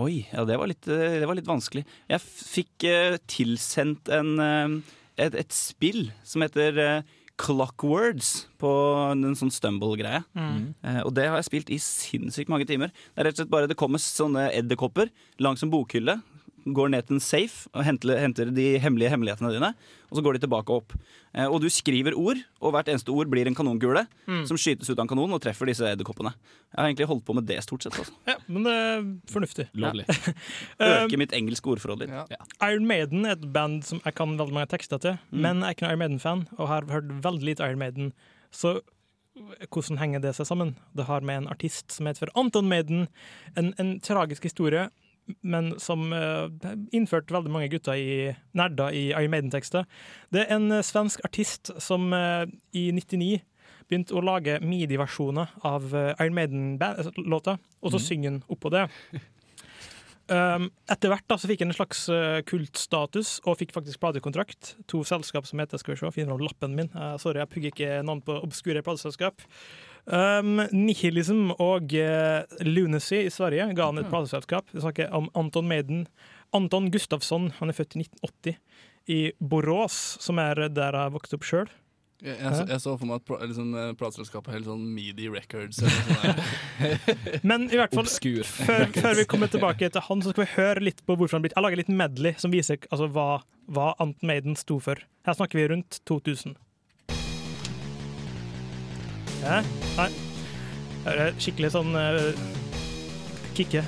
oi, 0.00 0.22
ja, 0.32 0.44
det 0.48 0.56
var, 0.56 0.70
litt, 0.70 0.86
eh, 0.88 1.18
det 1.20 1.26
var 1.28 1.36
litt 1.36 1.48
vanskelig. 1.50 1.84
Jeg 2.08 2.20
f- 2.22 2.44
fikk 2.56 2.86
eh, 2.88 3.18
tilsendt 3.30 4.08
en, 4.16 4.30
eh, 4.40 4.96
et, 5.26 5.36
et 5.42 5.52
spill 5.52 6.06
som 6.24 6.44
heter 6.46 6.78
eh, 6.80 7.16
Clockwords 7.40 8.46
på 8.60 8.70
en 9.14 9.36
sånn 9.38 9.52
Stumble-greie. 9.54 10.20
Eh, 10.84 11.00
og 11.06 11.14
det 11.16 11.24
har 11.30 11.38
jeg 11.40 11.48
spilt 11.48 11.70
i 11.72 11.78
sinnssykt 11.80 12.50
mange 12.52 12.66
timer. 12.68 12.92
Det 13.14 13.22
er 13.22 13.30
rett 13.30 13.38
og 13.38 13.44
slett 13.44 13.52
bare 13.54 13.70
Det 13.70 13.78
kommer 13.80 14.02
sånne 14.02 14.50
edderkopper 14.52 15.08
langs 15.40 15.64
en 15.64 15.72
bokhylle. 15.72 16.18
Går 16.66 16.90
ned 16.92 17.06
til 17.08 17.16
en 17.16 17.22
safe 17.24 17.70
og 17.72 17.84
henter, 17.86 18.18
henter 18.20 18.50
de 18.52 18.66
hemmelige 18.82 19.08
hemmelighetene 19.14 19.52
dine. 19.54 19.70
Og 20.10 20.18
så 20.18 20.22
går 20.26 20.36
de 20.36 20.42
tilbake 20.42 20.74
opp. 20.74 20.92
Eh, 21.32 21.46
og 21.46 21.60
du 21.62 21.68
skriver 21.72 22.12
ord, 22.18 22.36
og 22.60 22.74
hvert 22.74 22.90
eneste 22.92 23.14
ord 23.14 23.30
blir 23.32 23.46
en 23.48 23.54
kanonkule 23.56 24.02
som 24.48 24.58
skytes 24.60 24.90
ut 24.90 24.96
av 24.98 25.04
en 25.06 25.10
kanon 25.12 25.32
og 25.36 25.40
treffer 25.44 25.70
disse 25.70 25.86
edderkoppene. 25.86 26.32
Jeg 26.74 26.78
har 26.80 26.88
egentlig 26.90 27.08
holdt 27.10 27.24
på 27.28 27.36
med 27.38 27.46
det 27.48 27.60
stort 27.64 27.86
sett. 27.86 27.96
Også. 27.96 28.12
Ja, 28.30 28.36
men 28.50 28.66
det 28.66 28.74
er 28.76 29.08
fornuftig. 29.32 29.68
Lovlig. 29.74 30.06
Eh, 30.80 31.04
Øke 31.04 31.18
mitt 31.20 31.32
engelske 31.36 31.68
ordforråd 31.72 32.04
litt. 32.04 32.12
Ja. 32.32 32.40
Iron 32.68 32.86
Maiden 32.88 33.24
er 33.28 33.36
et 33.38 33.48
band 33.52 33.82
som 33.86 34.00
jeg 34.04 34.14
kan 34.16 34.36
veldig 34.40 34.54
mange 34.56 34.70
tekster 34.72 35.00
til, 35.02 35.18
men 35.32 35.60
jeg 35.64 35.68
er 35.68 35.76
ikke 35.76 35.84
noen 35.86 35.92
Iron 35.94 36.02
Maiden-fan, 36.04 36.46
og 36.58 36.70
har 36.70 36.86
hørt 36.92 37.10
veldig 37.24 37.46
lite 37.50 37.66
Iron 37.68 37.80
Maiden. 37.82 38.12
Så 38.54 38.78
hvordan 39.70 39.98
henger 40.00 40.20
det 40.24 40.32
seg 40.36 40.48
sammen? 40.48 40.72
Det 40.96 41.06
har 41.08 41.22
med 41.24 41.42
en 41.44 41.48
artist 41.52 41.92
som 41.94 42.08
heter 42.08 42.24
for 42.26 42.32
Anton 42.40 42.68
Maiden, 42.68 43.06
en, 43.56 43.70
en 43.80 43.92
tragisk 44.04 44.44
historie, 44.48 44.88
men 45.42 45.72
som 45.82 46.10
uh, 46.12 46.48
innførte 46.94 47.34
veldig 47.34 47.52
mange 47.52 47.70
gutter 47.72 47.98
i 47.98 48.30
nerder 48.56 48.94
i 48.96 49.08
Iron 49.10 49.32
Maiden-tekster. 49.34 49.88
Det 50.32 50.44
er 50.44 50.54
en 50.56 50.70
eh, 50.72 50.84
svensk 50.86 51.22
artist 51.26 51.72
som 51.82 52.10
uh, 52.14 52.44
i 52.76 52.90
99 52.96 53.40
begynte 53.90 54.14
å 54.14 54.22
lage 54.22 54.60
midi-versjoner 54.62 55.50
av 55.66 55.90
Iron 55.90 56.36
Maiden-låter, 56.36 57.58
og 57.82 57.90
så 57.90 57.98
synger 57.98 58.36
han 58.36 58.42
oppå 58.52 58.70
det. 58.72 58.86
Um, 60.30 60.68
etter 60.86 61.10
hvert 61.10 61.24
da, 61.26 61.34
så 61.42 61.48
fikk 61.50 61.64
han 61.64 61.72
en 61.72 61.74
slags 61.74 62.04
kultstatus 62.46 63.40
og 63.50 63.56
fikk 63.58 63.72
faktisk 63.74 63.98
platekontrakt. 63.98 64.76
To 64.92 65.00
selskap 65.02 65.48
som 65.48 65.58
heter 65.58 65.80
Skal 65.82 65.96
vi 65.96 65.98
se, 65.98 66.10
finner 66.14 66.36
fram 66.36 66.44
lappen 66.46 66.76
min. 66.78 66.90
Uh, 66.94 67.16
sorry, 67.18 67.40
jeg 67.42 67.50
pugger 67.50 67.74
ikke 67.74 67.96
navn 68.06 68.22
på 68.22 68.36
obskure 68.38 68.84
plateselskap. 68.86 69.42
Um, 70.06 70.62
Nihilism 70.72 71.50
og 71.56 71.92
uh, 71.94 72.46
Lunacy 72.64 73.24
i 73.26 73.32
Sverige 73.32 73.68
ga 73.76 73.90
han 73.90 74.00
et 74.00 74.08
plateselskap. 74.10 74.70
Vi 74.72 74.82
snakker 74.82 75.12
om 75.16 75.28
Anton 75.38 75.68
Maiden. 75.70 76.06
Anton 76.56 76.88
Gustafsson, 76.90 77.50
han 77.60 77.70
er 77.70 77.76
født 77.76 77.98
i 77.98 78.06
1980 78.06 78.58
i 79.10 79.20
Borås, 79.38 80.16
som 80.22 80.40
er 80.42 80.68
der 80.72 80.96
jeg 80.98 81.14
vokste 81.14 81.38
opp 81.38 81.46
sjøl. 81.46 81.70
Jeg, 82.20 82.36
jeg, 82.36 82.52
så, 82.52 82.64
jeg 82.68 82.82
så 82.82 82.94
for 83.00 83.08
meg 83.08 83.22
at 83.22 83.46
liksom, 83.48 83.68
eh, 83.80 83.92
plateselskapet 83.96 84.52
helt 84.52 84.66
sånn 84.68 84.82
Meedy 84.92 85.30
Records. 85.32 85.78
Eller 85.80 86.02
noe 86.04 86.34
sånt. 86.34 87.38
Men 87.48 87.64
i 87.72 87.78
hvert 87.80 87.94
fall 87.96 88.10
før, 88.44 88.84
før 88.92 89.14
vi 89.16 89.24
kommer 89.30 89.48
tilbake 89.52 89.88
til 89.88 90.04
han, 90.04 90.20
så 90.20 90.34
skal 90.34 90.44
vi 90.44 90.50
høre 90.58 90.84
litt 90.84 91.00
på 91.06 91.16
hvorfor 91.16 91.38
han 91.38 91.46
blitt 91.46 91.56
Jeg 91.56 91.64
lager 91.64 91.80
litt 91.80 91.92
medley 92.02 92.36
som 92.40 92.52
viser 92.52 92.76
altså, 92.90 93.08
hva, 93.14 93.40
hva 93.72 93.94
Anton 93.96 94.28
Maiden 94.28 94.58
sto 94.60 94.76
for. 94.84 95.00
Her 95.24 95.38
snakker 95.38 95.62
vi 95.62 95.70
rundt 95.72 96.02
2000. 96.10 96.58
Ja, 99.40 99.62
nei. 99.96 100.10
Det 101.04 101.14
er 101.16 101.38
skikkelig 101.40 101.72
sånn 101.72 101.96
uh, 101.96 102.28
kicke. 103.56 103.84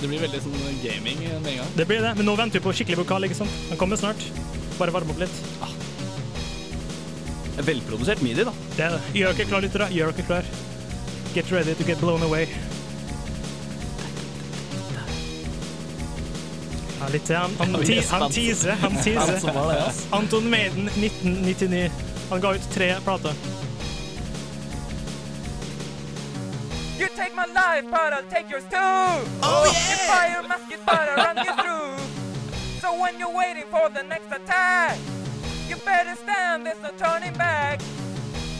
Det 0.00 0.08
blir 0.08 0.20
veldig 0.22 0.40
sånn 0.44 0.56
gaming 0.82 1.18
med 1.24 1.50
en 1.52 1.60
gang. 1.62 1.70
Det 1.76 1.86
blir 1.88 2.02
det, 2.04 2.14
men 2.18 2.28
nå 2.28 2.34
venter 2.38 2.60
vi 2.60 2.64
på 2.64 2.74
skikkelig 2.76 3.02
vokal. 3.02 3.26
ikke 3.26 3.38
sant? 3.42 3.60
Den 3.70 3.80
kommer 3.80 4.00
snart. 4.00 4.22
Bare 4.78 4.94
varme 4.94 5.14
opp 5.14 5.20
litt. 5.22 5.36
Velprodusert 7.60 8.22
midi, 8.24 8.44
da. 8.46 8.52
Det 8.76 8.84
er 8.86 8.96
det. 8.96 9.00
Gjør 9.18 9.36
dere 9.36 9.48
klar, 9.50 9.64
lyttere. 9.64 9.88
Gjør 9.92 10.12
dere 10.16 10.26
klar. 10.28 10.50
Get 11.34 11.52
ready 11.52 11.74
to 11.74 11.84
get 11.86 12.00
blown 12.00 12.22
away. 12.22 12.46
Ja, 17.00 17.08
litt 17.12 17.26
til. 17.28 17.36
Han, 17.36 17.56
han, 17.60 17.80
te 17.88 18.00
han 18.10 18.28
teaser. 18.32 18.76
Han 18.84 18.96
teaser. 19.04 19.48
Anton 20.16 20.48
Maiden 20.52 20.88
1999. 20.96 21.90
Han 22.30 22.44
ga 22.44 22.54
ut 22.56 22.70
tre 22.72 22.94
plater. 23.04 23.44
You 27.00 27.08
take 27.16 27.34
my 27.34 27.46
life, 27.46 27.84
but 27.90 28.12
I'll 28.12 28.28
take 28.34 28.50
yours 28.50 28.64
too. 28.64 28.76
Oh 28.76 29.64
yeah! 29.64 29.90
You 29.90 29.96
fire 30.12 30.42
musket, 30.52 30.80
but 30.84 31.00
I'll 31.08 31.16
run 31.26 31.36
you 31.46 31.52
through. 31.62 31.92
So 32.82 32.88
when 33.02 33.18
you're 33.20 33.36
waiting 33.42 33.64
for 33.74 33.88
the 33.88 34.02
next 34.12 34.30
attack, 34.38 34.98
you 35.68 35.76
better 35.90 36.14
stand. 36.24 36.66
There's 36.66 36.82
no 36.82 36.90
turning 37.04 37.32
back. 37.38 37.80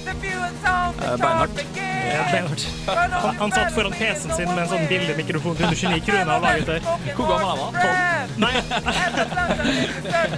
The 0.06 0.14
view 0.24 0.38
and 0.48 0.56
sound, 0.64 0.96
the 0.96 1.12
Eh, 1.12 1.16
Beinhardt. 1.18 1.54
begins. 1.54 2.64
Han, 2.86 3.36
han 3.36 3.52
satt 3.52 3.72
foran 3.74 3.92
PC-en 3.92 4.32
sin 4.36 4.48
med 4.48 4.62
en 4.64 4.68
sånn 4.72 4.86
billig-mikrofon 4.88 5.56
til 5.58 5.66
29 5.76 6.00
kroner 6.06 6.32
og 6.38 6.42
laget 6.46 6.66
det. 6.66 6.78
Hvor 7.18 7.26
gammel 7.28 7.48
han 7.50 7.58
var? 7.60 7.70
Tolv? 7.76 7.96
Nei, 8.40 8.54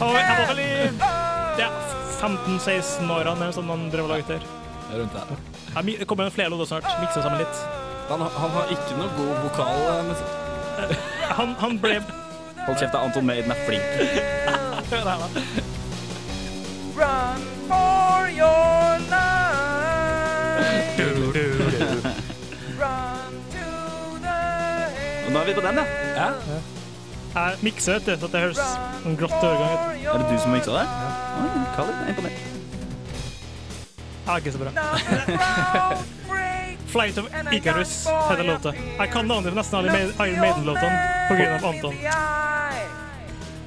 han 0.00 0.08
var, 0.08 0.46
vel 0.50 0.58
i 0.64 0.72
ja, 1.62 1.68
15-16-årene 2.18 3.52
sånn 3.54 3.70
han 3.70 3.86
drev 3.94 4.08
og 4.08 4.12
laget 4.16 4.34
der. 4.34 4.50
Rundt 4.98 5.14
der. 5.14 5.38
Ja, 5.76 5.82
Det 6.02 6.06
kommer 6.10 6.30
flere 6.34 6.50
låter 6.52 6.64
snart. 6.74 6.90
Mikse 7.00 7.22
sammen 7.22 7.38
litt. 7.46 7.62
Han, 8.10 8.20
han 8.20 8.50
har 8.56 8.64
ikke 8.74 8.96
noe 8.98 9.10
god 9.16 9.34
vokal. 9.46 9.78
eh, 9.92 10.02
Men, 10.08 10.16
Han, 11.38 11.54
han 11.60 11.78
ble 11.80 11.94
Hold 12.66 12.76
kjeft. 12.78 12.94
Anton 12.94 13.26
Maiden 13.26 13.50
er 13.50 13.56
flink. 13.66 13.82
Hør 14.92 15.04
her, 15.08 15.18
da. 15.18 15.26
Run 16.98 17.40
for 17.68 18.28
your 18.30 18.98
life. 19.12 20.98
Run 22.78 23.34
to 23.50 23.66
the 24.22 24.38
Og 25.26 25.32
nå 25.32 25.38
er 25.40 25.44
vi 25.48 25.54
på 25.56 25.64
den, 25.64 25.76
ja. 26.16 26.28
Jeg 27.34 27.56
mikser, 27.64 27.92
vet 27.98 28.06
du, 28.06 28.12
så 28.20 28.28
det 28.34 28.40
høres 28.44 28.60
en 29.08 29.14
grått 29.16 29.32
overgang 29.40 29.72
ut. 29.72 29.78
Er 30.04 30.16
det 30.20 30.26
du 30.28 30.36
som 30.42 30.50
miksa 30.52 30.70
det? 30.76 30.86
Oi, 31.40 31.48
Khalid, 31.76 31.94
jeg 31.94 32.02
er 32.04 32.08
imponert. 32.12 32.38
er 34.26 34.36
ikke 34.36 34.52
så 34.52 34.58
bra. 34.60 34.70
Flight 36.92 37.18
of 37.18 37.26
Icarus 37.52 38.06
heter 38.30 38.44
låta. 38.44 38.74
Jeg 38.98 39.12
kan 39.12 39.26
navnet 39.26 39.52
på 39.52 39.56
nesten 39.56 39.78
alle 39.78 40.00
Iron 40.02 40.40
Maiden-låtene 40.40 41.54
av 41.54 41.64
Anton. 41.64 41.94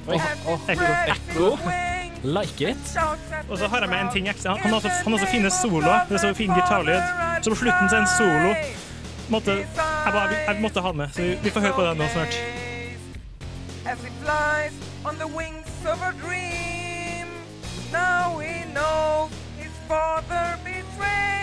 Oi, 0.06 0.20
Ekko. 0.68 0.90
Ekko. 1.14 1.58
Like 2.22 2.70
it. 2.70 2.96
Og 3.50 3.58
så 3.58 3.66
har 3.66 3.80
jeg 3.80 3.90
med 3.90 4.00
en 4.00 4.12
ting 4.12 4.28
ekstra. 4.28 4.54
Han 4.62 4.72
har 4.72 4.80
så, 4.80 4.88
han 5.04 5.12
har 5.12 5.18
så 5.18 5.26
fine 5.26 5.50
soloer. 5.50 6.06
Det 6.08 6.14
er 6.14 6.22
så 6.22 6.34
fin 6.34 6.54
gitarlyd. 6.54 7.02
Så 7.42 7.50
på 7.50 7.56
slutten 7.56 7.90
så 7.90 7.96
er 7.96 8.00
en 8.00 8.12
solo. 8.14 8.54
Måtte, 9.28 9.50
jeg, 9.50 10.12
bare, 10.12 10.28
jeg 10.46 10.60
måtte 10.62 10.80
ha 10.80 10.88
den 10.88 10.96
med, 11.02 11.08
så 11.14 11.22
vi, 11.22 11.38
vi 11.42 11.50
får 11.50 11.60
høre 11.60 11.72
på 11.72 11.86
den 11.88 11.98
nå 11.98 12.06
snart. 12.14 12.38
As 13.86 13.98
it 14.06 14.14
flies 14.22 14.74
on 15.04 15.18
the 15.18 15.26
wings 15.26 15.74
of 15.86 15.98
a 16.02 16.12
dream. 16.22 17.26
Now 17.92 18.38
he 18.38 18.64
knows 18.70 19.34
his 19.58 19.74
father 19.88 20.58
betrayed. 20.62 21.35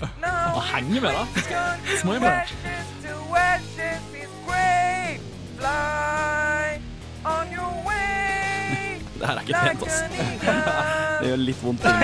Han 0.00 0.62
henger 0.74 1.00
med, 1.00 1.10
da. 1.10 1.24
he's 1.34 1.46
turned 1.46 1.86
to 1.86 1.96
Små 2.00 2.12
med. 2.12 2.22
ashes 2.30 2.54
to 3.04 3.36
ashes 3.36 4.00
his 4.14 4.28
grave. 4.46 5.18
Fly 5.58 6.80
on 7.24 7.46
your 7.56 7.72
way 7.86 8.98
Det 9.18 9.26
her 9.26 9.34
er 9.34 9.40
ikke 9.40 9.54
pent, 9.66 9.82
ass. 9.86 10.02
Det 11.20 11.26
gjør 11.28 11.36
litt 11.36 11.62
vondt. 11.64 11.82
Det, 11.82 11.88
det 11.90 11.96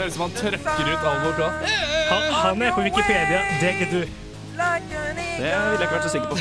høres 0.00 0.06
ut 0.06 0.12
som 0.14 0.22
han 0.26 0.32
trøkker 0.38 0.84
ut 0.92 0.98
all 1.10 1.20
vokal. 1.24 1.52
Han, 2.10 2.22
han 2.42 2.62
er 2.62 2.70
på 2.76 2.80
Wikipedia, 2.86 3.40
det 3.60 3.66
er 3.66 3.70
ikke 3.74 3.88
du. 3.90 4.00
Det 4.56 4.62
ville 5.42 5.42
jeg 5.42 5.82
ikke 5.82 5.96
vært 5.96 6.06
så 6.06 6.12
sikker 6.14 6.28
på. 6.30 6.36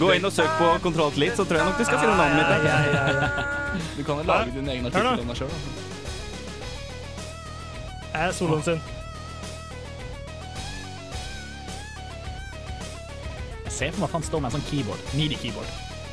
Gå 0.00 0.08
inn 0.16 0.24
og 0.26 0.32
søk 0.34 0.50
på 0.58 0.66
Kontroll 0.82 1.12
Elite, 1.20 1.36
så 1.38 1.42
tror 1.46 1.56
jeg 1.60 1.66
nok 1.68 1.78
du 1.78 1.84
skal 1.86 1.98
finne 2.02 2.16
navnet 2.18 2.36
mitt. 2.40 2.50
Du 3.98 4.02
kan 4.08 4.14
jo 4.16 4.22
lage 4.26 4.50
din 4.56 4.68
egen 4.72 4.84
artikkel 4.88 5.20
om 5.22 5.28
deg 5.30 5.36
sjøl. 5.44 5.52
Er 8.12 8.32
soloen 8.36 8.62
sin. 8.62 8.80
Jeg 13.64 13.72
ser 13.72 13.94
for 13.94 14.02
meg 14.02 14.10
at 14.10 14.16
han 14.18 14.26
står 14.26 14.42
med 14.42 14.50
en 14.50 14.56
sånn 14.58 14.68
keyboard. 14.68 15.06
Midi-keyboard. 15.16 15.70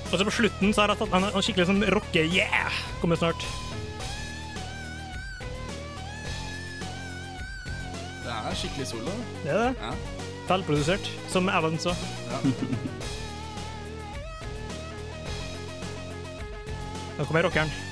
Og 0.10 0.16
så 0.18 0.26
på 0.26 0.34
slutten 0.34 0.72
så 0.74 0.86
har 0.86 0.94
han 0.94 1.00
tatt 1.02 1.18
en, 1.18 1.44
skikkelig 1.44 1.68
sånn 1.70 1.84
rocke-yeah! 1.94 2.80
Kommer 3.02 3.20
snart. 3.20 3.44
Det 8.24 8.32
er 8.32 8.58
skikkelig 8.58 8.88
solo. 8.90 9.14
Det 9.44 9.52
er 9.54 9.62
det. 9.68 9.74
Ja. 9.84 9.92
Velprodusert, 10.50 11.12
som 11.30 11.52
Evans 11.52 11.86
sa. 11.86 11.94
Nå 17.20 17.28
kommer 17.28 17.46
rockeren. 17.46 17.89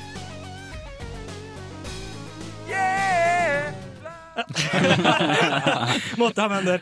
Måtte 6.21 6.41
ha 6.43 6.47
med 6.51 6.59
en 6.59 6.65
der. 6.69 6.81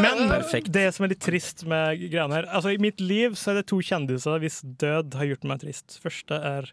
Men, 0.00 0.26
men 0.28 0.44
det 0.72 0.86
som 0.94 1.06
er 1.06 1.12
litt 1.14 1.22
trist 1.24 1.64
med 1.68 2.02
greiene 2.02 2.36
her 2.36 2.48
Altså, 2.52 2.74
I 2.74 2.80
mitt 2.82 3.00
liv 3.00 3.36
så 3.38 3.52
er 3.52 3.60
det 3.60 3.68
to 3.70 3.80
kjendiser 3.84 4.40
hvis 4.42 4.60
død 4.80 5.16
har 5.18 5.30
gjort 5.32 5.46
meg 5.48 5.62
trist. 5.64 5.96
Første 6.02 6.36
er 6.36 6.68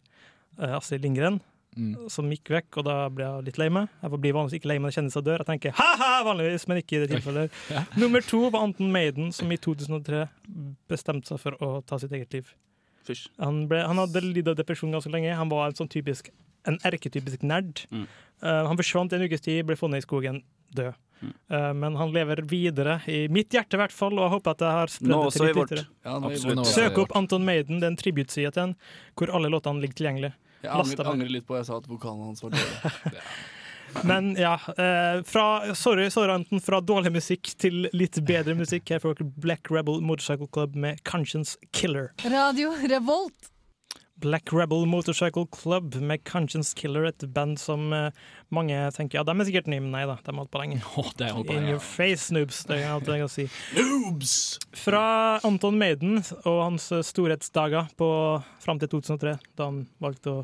uh, 0.60 0.77
Astrid 0.77 1.06
Lindgren, 1.06 1.39
som 2.10 2.29
gikk 2.34 2.51
vekk, 2.56 2.79
og 2.79 2.88
da 2.88 2.96
ble 3.13 3.25
jeg 3.25 3.48
litt 3.48 3.60
lei 3.62 3.70
meg. 3.74 3.91
Jeg 4.01 4.20
blir 4.20 4.36
vanligvis 4.36 4.58
ikke 4.60 4.72
lei 4.72 4.77
meg 4.79 4.89
når 4.89 4.96
kjendiser 4.98 5.25
dør. 5.25 5.44
Jeg 5.44 5.50
tenker 5.51 5.75
ha-ha, 5.77 6.13
vanligvis, 6.25 6.67
men 6.70 6.82
ikke 6.82 6.98
i 6.98 7.01
det 7.03 7.12
tilfellet. 7.13 7.60
Nummer 8.01 8.25
to 8.25 8.48
var 8.53 8.65
Anton 8.65 8.89
Maiden, 8.94 9.29
som 9.36 9.51
i 9.53 9.60
2003 9.62 10.24
bestemte 10.89 11.32
seg 11.32 11.44
for 11.44 11.60
å 11.63 11.77
ta 11.86 12.00
sitt 12.01 12.15
eget 12.17 12.34
liv. 12.34 12.50
Han, 13.39 13.62
ble, 13.70 13.79
han 13.88 14.01
hadde 14.01 14.24
lidd 14.25 14.50
av 14.51 14.58
depresjon 14.60 14.91
ganske 14.91 15.12
lenge. 15.13 15.36
Han 15.38 15.51
var 15.51 15.70
en 15.70 15.77
sånn 15.77 15.91
typisk 15.91 16.32
en 16.69 16.79
erketypisk 16.88 17.43
nerd. 17.47 17.83
Mm. 17.91 18.05
Uh, 18.43 18.63
han 18.69 18.79
forsvant 18.79 19.13
i 19.13 19.19
en 19.19 19.27
ukes 19.27 19.43
tid, 19.45 19.65
ble 19.67 19.77
funnet 19.79 20.03
i 20.03 20.07
skogen 20.07 20.41
død. 20.77 20.93
Mm. 21.17 21.33
Uh, 21.50 21.74
men 21.74 21.95
han 21.97 22.13
lever 22.13 22.43
videre, 22.45 23.00
i 23.09 23.25
mitt 23.33 23.55
hjerte 23.55 23.79
i 23.79 23.81
hvert 23.81 23.95
fall, 23.95 24.13
og 24.19 24.27
jeg 24.27 24.36
håper 24.36 24.53
at 24.53 24.65
jeg 24.65 24.77
har 24.79 24.93
spredd 24.93 25.15
det 25.17 25.33
til 25.33 25.47
litt 25.47 25.62
videre. 25.62 25.86
Ja, 26.05 26.17
Absolutt. 26.21 26.59
nå- 26.62 26.69
Søk 26.69 27.03
opp 27.05 27.15
Anton 27.17 27.45
Maiden, 27.47 27.81
det 27.81 27.89
er 27.89 27.95
en 27.95 28.01
tributeside 28.03 28.53
til 28.53 28.67
han, 28.67 28.75
hvor 29.17 29.33
alle 29.33 29.50
låtene 29.50 29.81
ligger 29.81 30.01
tilgjengelig. 30.03 30.33
Jeg 30.62 30.74
angrer, 30.74 31.12
angrer 31.13 31.29
litt 31.29 31.45
på 31.47 31.55
at 31.55 31.63
jeg 31.63 31.69
sa 31.69 31.77
at 31.77 31.88
vokalen 31.89 32.31
hans 32.31 32.43
var 32.43 32.53
dårlig. 32.55 33.21
Men 34.03 34.36
ja, 34.36 34.53
eh, 34.77 35.24
fra, 35.24 35.75
sorry, 35.75 36.09
sorry 36.09 36.33
Anton, 36.33 36.62
fra 36.62 36.81
dårlig 36.83 37.12
musikk 37.15 37.53
til 37.57 37.88
litt 37.95 38.19
bedre 38.27 38.55
musikk. 38.57 38.89
Her 38.91 39.01
får 39.03 39.19
dere 39.19 39.29
Black 39.41 39.71
Rebel 39.74 40.01
Motorcycle 40.05 40.50
Club 40.53 40.75
med 40.75 41.01
Conscience 41.07 41.57
Killer. 41.71 42.12
Radio 42.25 42.74
Revolt. 42.83 43.51
Black 44.19 44.50
Rebel 44.53 44.88
Motorcycle 44.89 45.45
Club 45.53 45.95
med 46.01 46.24
Conscience 46.25 46.74
Killer, 46.77 47.05
et 47.09 47.25
band 47.33 47.59
som 47.62 47.91
uh, 47.93 48.09
mange 48.53 48.77
tenker 48.95 49.19
ja, 49.19 49.24
de 49.27 49.36
er 49.36 49.47
sikkert 49.50 49.69
nye, 49.69 49.83
men 49.83 49.93
nei 49.93 50.05
da, 50.09 50.15
de 50.24 50.31
har 50.31 50.39
holdt 50.41 50.53
på 50.53 50.62
lenge. 50.63 50.79
Oh, 50.97 51.12
det 51.19 51.27
er 51.27 51.36
holdt 51.38 51.51
på 51.51 51.57
In 51.57 51.67
med. 51.67 51.75
your 51.75 51.83
face, 51.83 52.33
noobs. 52.33 52.63
Det 52.65 52.79
er 52.79 52.89
alt 52.95 53.12
jeg 53.12 53.21
kan 53.21 53.29
si. 53.29 53.45
Fra 54.81 55.03
Anton 55.45 55.77
Maiden 55.77 56.24
og 56.39 56.59
hans 56.63 56.89
eh, 56.95 57.05
storhetsdager 57.05 57.91
på, 58.00 58.09
fram 58.63 58.81
til 58.81 58.91
2003, 58.95 59.38
da 59.59 59.69
han 59.69 59.83
valgte 60.03 60.33
å 60.33 60.43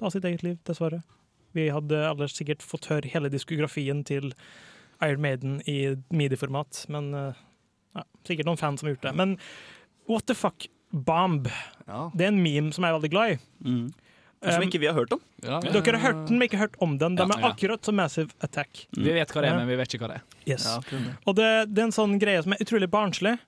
ta 0.00 0.12
sitt 0.12 0.26
eget 0.28 0.44
liv, 0.44 0.60
dessverre. 0.68 1.00
Vi 1.56 1.68
hadde 1.72 2.04
alle 2.10 2.28
sikkert 2.28 2.64
fått 2.66 2.90
høre 2.90 3.08
hele 3.12 3.30
diskografien 3.32 4.02
til 4.04 4.32
Iron 5.04 5.22
Maiden 5.24 5.60
i 5.70 5.94
midi-format, 6.12 6.84
men 6.92 7.12
uh, 7.14 7.44
ja, 7.94 8.04
sikkert 8.26 8.50
noen 8.50 8.60
fans 8.60 8.82
som 8.82 8.90
har 8.90 8.96
gjort 8.96 9.08
det. 9.08 9.16
Men 9.16 9.36
what 10.10 10.26
the 10.28 10.36
fuck, 10.36 10.66
Bomb. 10.94 11.48
Ja. 11.88 12.06
Det 12.14 12.28
er 12.28 12.32
en 12.32 12.40
meme 12.44 12.72
som 12.72 12.86
jeg 12.86 12.92
er 12.94 12.98
veldig 13.00 13.12
glad 13.12 13.34
i. 13.34 13.38
Mm. 13.66 13.84
Som 14.44 14.60
Um, 14.60 14.66
ikke 14.68 14.76
vi 14.82 14.86
har 14.90 14.92
hørt 14.92 15.12
om. 15.14 15.20
Ja, 15.40 15.56
dere 15.64 15.96
har 15.96 16.02
hørt 16.12 16.26
den, 16.28 16.36
men 16.36 16.44
ikke 16.50 16.58
hørt 16.60 16.74
om 16.84 16.98
den. 17.00 17.14
Den 17.16 17.30
Ja, 17.32 17.38
er 17.38 17.46
akkurat 17.48 17.80
som 17.86 17.96
Massive 17.96 18.28
Attack. 18.44 18.82
Vi 18.92 19.08
vet 19.16 19.30
hva 19.32 19.40
det 19.40 19.48
er, 19.48 19.56
men 19.56 19.70
vi 19.70 19.76
vet 19.80 19.94
ikke 19.96 20.04
hva 20.04 20.10
det 20.12 20.18
er. 20.20 20.26
Yes. 20.52 20.66
Ja. 20.68 21.00
Og 21.24 21.36
det, 21.38 21.48
det 21.72 21.80
er 21.80 21.86
en 21.88 21.94
sånn 21.96 22.18
greie 22.20 22.42
som 22.44 22.52
er 22.52 22.60
utrolig 22.60 22.90
barnslig. 22.92 23.38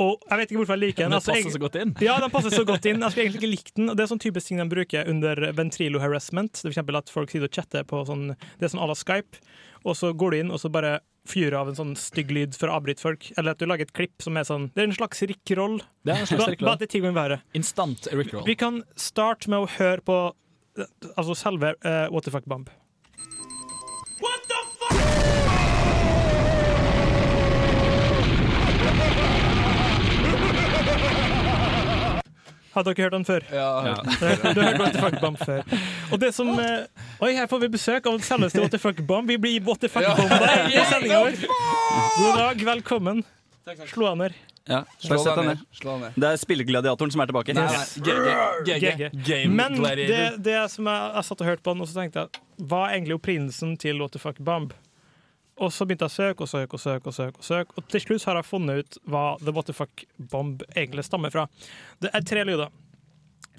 Og 0.00 0.22
jeg 0.30 0.38
vet 0.40 0.52
ikke 0.52 0.60
hvorfor 0.62 0.78
jeg 0.78 0.82
liker 0.84 1.02
den. 1.04 1.12
Den 1.12 1.18
passer 1.18 1.34
Altså, 1.34 1.48
jeg, 1.50 1.52
så 1.52 1.60
godt 1.60 1.76
inn. 1.82 1.90
ja, 2.06 2.14
den 2.22 2.30
passer 2.32 2.54
så 2.54 2.62
godt 2.64 2.86
inn. 2.88 3.02
Jeg 3.02 3.12
skulle 3.12 3.24
egentlig 3.26 3.40
ikke 3.42 3.50
likt 3.50 3.74
den. 3.76 3.90
Og 3.92 3.98
Det 3.98 4.04
er 4.06 4.10
sånn 4.14 4.22
typisk 4.22 4.48
ting 4.48 4.62
de 4.62 4.68
bruker 4.70 5.10
under 5.12 5.42
ventrilo 5.58 6.00
harassment. 6.00 6.52
Det 6.54 6.62
er 6.62 6.68
For 6.68 6.72
eksempel 6.76 7.00
at 7.02 7.10
folk 7.12 7.34
sitter 7.34 7.50
og 7.50 7.58
chatter 7.58 7.84
på 7.90 8.00
sånn 8.08 8.30
Det 8.30 8.64
er 8.64 8.72
sånn 8.72 8.80
à 8.80 8.88
la 8.88 8.96
Skype, 8.96 9.42
og 9.84 9.96
så 9.96 10.12
går 10.16 10.30
du 10.30 10.38
inn 10.42 10.50
og 10.54 10.60
så 10.62 10.70
bare 10.72 10.98
fyrer 11.30 11.54
av 11.60 11.68
en 11.68 11.76
sånn 11.76 11.92
stygg 12.00 12.30
lyd 12.32 12.56
for 12.56 12.70
å 12.72 12.78
avbryte 12.80 13.02
folk. 13.04 13.26
Eller 13.38 13.52
at 13.54 13.60
du 13.60 13.66
lager 13.68 13.86
et 13.86 13.92
klipp 13.96 14.24
som 14.24 14.36
er 14.40 14.46
sånn 14.48 14.70
Det 14.74 14.82
er 14.82 14.88
en 14.88 14.96
slags 14.96 15.20
rickroll. 15.28 15.78
Det 16.04 16.14
er 16.14 16.22
en 16.24 16.30
slags 16.30 16.56
Ba- 16.62 16.72
Bare 16.72 16.88
ti 16.90 17.00
ganger 17.04 17.16
verre. 17.18 17.40
Instant 17.54 18.08
Rickroll. 18.12 18.44
Vi 18.48 18.56
kan 18.58 18.82
starte 18.96 19.50
med 19.52 19.60
å 19.66 19.68
høre 19.76 20.00
på 20.06 20.16
eh, 20.80 20.88
altså 21.16 21.36
selve 21.36 21.74
uh, 21.84 22.06
What 22.10 22.24
the 22.24 22.32
fuck 22.34 22.48
bomb. 22.50 22.70
Har 32.74 32.84
dere 32.86 33.02
hørt 33.02 33.12
den 33.16 33.24
før? 33.26 33.44
Ja, 33.50 33.68
den. 33.82 34.12
Du 34.54 34.60
har 34.60 34.68
hørt 34.70 34.78
What 34.80 34.92
the 34.94 35.00
fuck 35.02 35.20
bomb 35.22 35.38
før. 35.40 35.62
Og 36.12 36.20
det 36.22 36.30
som 36.36 36.52
eh, 36.54 36.84
Oi, 37.20 37.32
her 37.34 37.48
får 37.50 37.64
vi 37.64 37.68
besøk 37.72 38.06
av 38.06 38.20
selveste 38.22 38.62
What 38.62 38.70
the 38.74 38.78
fuck 38.82 39.00
bomb. 39.08 39.26
Vi 39.30 39.36
blir 39.42 39.64
What 39.66 39.80
the 39.82 39.90
fuck 39.90 40.06
bomba 40.16 40.52
i 40.70 40.78
sendinga 40.92 41.18
vår. 41.24 41.40
God 42.20 42.38
dag, 42.38 42.64
velkommen. 42.74 43.24
Slå 43.90 44.12
han 44.12 44.22
ned. 44.24 44.38
Ja, 44.70 44.84
Slå 45.02 45.16
deg 45.24 45.36
ned. 45.40 45.46
ned. 45.48 45.64
Slå 45.74 45.96
ned. 45.98 46.14
Det 46.20 46.28
er 46.30 46.38
spillegladiatoren 46.38 47.10
som 47.10 47.22
er 47.24 47.30
tilbake. 47.30 47.54
Nei, 47.56 47.64
nei. 47.66 47.84
GG. 48.06 48.84
GG. 48.84 49.08
Game 49.26 49.56
Men 49.58 49.80
det, 49.82 50.20
det 50.44 50.58
som 50.70 50.86
jeg, 50.86 51.10
jeg 51.16 51.26
satt 51.30 51.42
og 51.42 51.48
hørte 51.50 51.64
på 51.66 51.74
den, 51.74 51.82
og 51.82 51.90
så 51.90 51.96
tenkte 52.02 52.22
jeg 52.26 52.66
hva 52.70 52.84
er 52.86 52.98
egentlig 52.98 53.16
opprinnelsen 53.18 53.74
til 53.82 53.98
What 54.02 54.14
the 54.14 54.22
fuck 54.22 54.38
bomb? 54.38 54.74
Og 55.60 55.72
så 55.74 55.84
begynte 55.84 56.08
jeg 56.08 56.12
å 56.12 56.16
søke 56.16 56.46
og 56.46 56.48
søke 56.48 56.78
og 56.78 56.80
søke, 56.80 57.10
og 57.10 57.16
søke, 57.16 57.42
og 57.42 57.44
søke, 57.46 57.76
og 57.76 57.88
til 57.92 58.00
slutt 58.00 58.24
har 58.28 58.38
jeg 58.40 58.48
funnet 58.48 58.80
ut 58.80 58.98
hva 59.12 59.24
The 59.42 59.52
What 59.52 59.68
the 59.68 59.76
fuck 59.76 60.06
bomb 60.32 60.64
egentlig 60.72 61.04
stammer 61.04 61.32
fra. 61.34 61.46
Det 62.00 62.12
er 62.16 62.24
tre 62.24 62.46
lyder. 62.48 62.72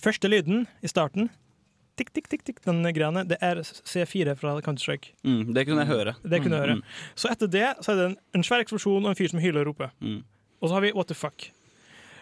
Første 0.01 0.31
lyden 0.31 0.65
i 0.81 0.89
starten, 0.89 1.29
tikk, 2.00 2.10
tikk, 2.15 2.29
tikk, 2.31 2.43
tikk, 2.48 2.60
den 2.65 2.81
greiene, 2.96 3.24
det 3.29 3.38
er 3.46 3.62
C4 3.62 4.34
fra 4.39 4.55
Counter-Strike. 4.65 5.13
Mm, 5.27 5.53
det 5.53 5.67
kunne 5.67 5.86
jeg 5.86 5.91
høre. 5.91 6.15
Det 6.25 6.41
kunne 6.41 6.58
jeg 6.58 6.65
høre. 6.65 6.79
Mm. 6.79 7.15
Så 7.22 7.29
etter 7.29 7.51
det 7.53 7.67
så 7.86 7.93
er 7.93 8.00
det 8.00 8.08
en, 8.10 8.20
en 8.39 8.46
svær 8.48 8.63
eksplosjon 8.65 9.03
og 9.03 9.12
en 9.12 9.20
fyr 9.20 9.29
som 9.29 9.41
hyler 9.43 9.62
og 9.62 9.75
roper. 9.75 9.93
Mm. 10.01 10.22
Og 10.62 10.70
så 10.70 10.77
har 10.77 10.86
vi 10.88 10.93
What 10.98 11.12
the 11.12 11.17
fuck. 11.17 11.51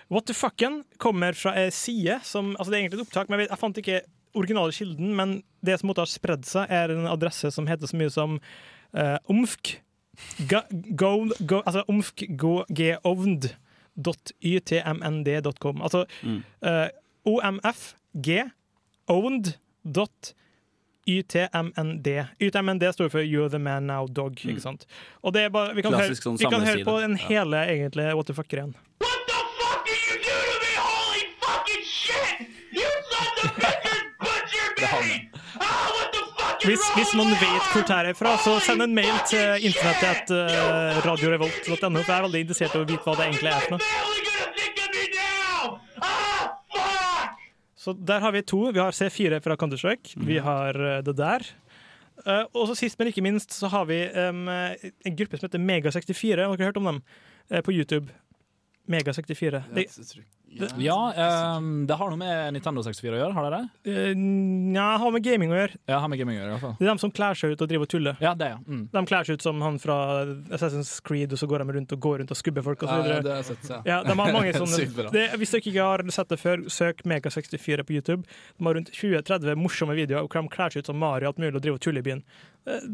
What 0.10 0.28
the 0.28 0.36
fucken 0.36 0.84
kommer 0.98 1.38
fra 1.38 1.54
ei 1.62 1.70
side 1.72 2.20
som 2.26 2.56
Altså, 2.58 2.72
det 2.72 2.80
er 2.80 2.82
egentlig 2.84 3.00
et 3.00 3.08
opptak, 3.08 3.30
men 3.30 3.38
jeg, 3.38 3.46
vet, 3.46 3.54
jeg 3.54 3.62
fant 3.62 3.80
ikke 3.84 4.02
originale 4.40 4.74
kilden, 4.76 5.14
men 5.18 5.40
det 5.66 5.80
som 5.80 5.90
måtte 5.90 6.04
ha 6.04 6.10
spredd 6.10 6.46
seg, 6.46 6.70
er 6.70 6.94
en 6.94 7.08
adresse 7.10 7.50
som 7.54 7.68
heter 7.70 7.90
så 7.90 7.98
mye 7.98 8.12
som 8.14 8.38
uh, 8.94 9.18
umfk 9.30 9.82
ga, 10.50 10.62
go, 10.96 11.28
go, 11.48 11.62
Altså 11.66 11.84
go, 12.38 12.64
ytmnd.com. 14.44 15.82
Altså 15.82 16.06
Mm. 16.24 16.44
eh, 16.64 16.88
omfg 17.26 18.28
YTMND. 22.40 22.94
Står 22.94 23.10
for 23.10 23.20
You're 23.24 23.50
the 23.50 23.60
man 23.60 23.84
now, 23.84 24.06
dog. 24.08 24.32
Ikke 24.46 24.62
sant? 24.62 24.86
Og 25.24 25.34
det 25.34 25.42
er 25.42 25.50
bare, 25.50 25.76
vi 25.76 25.82
kan, 25.82 25.94
høre, 25.94 26.16
sånn 26.16 26.38
vi 26.38 26.46
kan 26.46 26.62
høre 26.62 26.84
på 26.86 26.98
en 27.04 27.18
Ja. 27.18 27.26
hele 27.28 27.58
egentlig 27.66 28.14
What 28.16 28.26
the 28.28 28.34
fuck-greien. 28.34 28.76
Hvis, 36.60 36.84
hvis 36.96 37.12
noen 37.16 37.32
vet 37.40 37.70
hvor 37.72 37.86
det 37.88 37.98
er 38.12 38.18
fra, 38.18 38.34
så 38.44 38.58
send 38.64 38.84
en 38.84 38.96
mail 38.96 39.16
til 39.30 39.64
internettet 39.70 40.34
uh, 40.36 41.00
radiorevolt.no, 41.06 42.02
for 42.02 42.12
jeg 42.12 42.18
er 42.18 42.26
veldig 42.28 42.42
interessert 42.46 42.76
i 42.76 42.82
å 42.82 42.88
vite 42.88 43.06
hva 43.06 43.16
det 43.16 43.30
egentlig 43.30 43.54
er 43.54 43.64
for 43.64 43.78
noe. 43.78 44.18
Så 47.80 47.94
der 47.96 48.20
har 48.20 48.36
vi 48.36 48.44
to. 48.44 48.60
Vi 48.76 48.82
har 48.82 48.92
C4 48.92 49.40
fra 49.42 49.56
Counter-Strike. 49.56 50.20
Vi 50.28 50.38
har 50.44 50.76
eh, 50.76 50.98
det 51.08 51.14
der. 51.16 51.46
Eh, 52.26 52.44
og 52.52 52.68
så 52.68 52.76
sist, 52.76 53.00
men 53.00 53.08
ikke 53.08 53.24
minst, 53.24 53.56
så 53.56 53.70
har 53.72 53.88
vi 53.88 54.02
en 54.04 55.16
gruppe 55.16 55.40
som 55.40 55.48
heter 55.48 55.64
Mega64. 55.64 56.44
Har 56.44 56.60
dere 56.60 56.68
hørt 56.74 56.82
om 56.82 56.90
dem? 56.92 57.00
Eh, 57.50 57.64
på 57.64 57.72
YouTube. 57.72 58.12
Mega64. 58.92 59.64
Det, 59.74 59.88
Jeg 60.50 60.82
Ja, 60.82 60.98
um, 61.58 61.86
det 61.88 61.96
har 62.00 62.10
noe 62.12 62.20
med 62.20 62.56
Nintendo 62.56 62.82
64 62.86 63.14
å 63.14 63.20
gjøre, 63.20 63.36
har 63.38 63.48
det 63.48 63.60
det? 63.60 63.92
Uh, 63.94 64.22
Nja, 64.74 64.88
har 65.02 65.14
med 65.14 65.24
gaming 65.26 65.54
å 65.54 65.58
gjøre. 65.60 65.80
Ja, 65.90 66.00
har 66.04 66.12
med 66.12 66.22
gaming 66.22 66.38
å 66.38 66.40
gjøre, 66.40 66.50
i 66.50 66.56
hvert 66.56 66.66
fall. 66.66 66.76
Det 66.80 66.88
er 66.88 66.92
dem 66.92 67.02
som 67.04 67.14
kler 67.14 67.40
seg 67.40 67.54
ut 67.54 67.64
og 67.66 67.72
driver 67.72 67.88
og 67.88 67.92
tuller. 67.94 68.20
Ja, 68.24 68.34
det, 68.40 68.50
ja. 68.56 68.60
Mm. 68.66 68.84
De 68.96 69.04
kler 69.12 69.28
seg 69.28 69.40
ut 69.40 69.46
som 69.46 69.62
han 69.66 69.80
fra 69.84 69.98
Assassin's 70.58 70.92
Creed, 71.06 71.34
og 71.36 71.42
så 71.42 71.50
går 71.50 71.64
de 71.64 71.78
rundt 71.78 71.96
og 71.96 72.04
går 72.06 72.22
rundt 72.24 72.34
og 72.36 72.40
skubber 72.40 72.66
folk. 72.66 72.84
Og 72.84 72.92
så 72.92 73.00
Ja, 73.00 73.22
det 73.22 73.34
har 73.34 73.42
jeg 73.44 73.50
sett, 73.52 73.72
ja. 73.72 73.80
Ja, 73.92 74.02
de 74.08 74.18
har 74.18 74.36
mange 74.36 74.54
sånne 74.62 75.10
det, 75.14 75.26
Hvis 75.40 75.56
dere 75.56 75.64
ikke 75.64 75.90
har 75.92 76.06
sett 76.16 76.34
det 76.34 76.40
før, 76.42 76.66
søk 76.74 77.04
Mega64 77.10 77.86
på 77.86 77.98
YouTube. 78.00 78.24
De 78.58 78.70
har 78.70 78.80
rundt 78.80 78.94
20-30 78.96 79.60
morsomme 79.60 79.98
videoer 79.98 80.26
hvor 80.26 80.42
de 80.42 80.56
kler 80.56 80.74
seg 80.74 80.84
ut 80.84 80.92
som 80.92 81.00
Mario 81.00 81.30
alt 81.30 81.42
mulig 81.42 81.56
og 81.56 81.64
driver 81.66 81.80
og 81.80 81.86
tuller 81.86 82.04
i 82.04 82.08
byen. 82.10 82.24
Eh, 82.70 82.90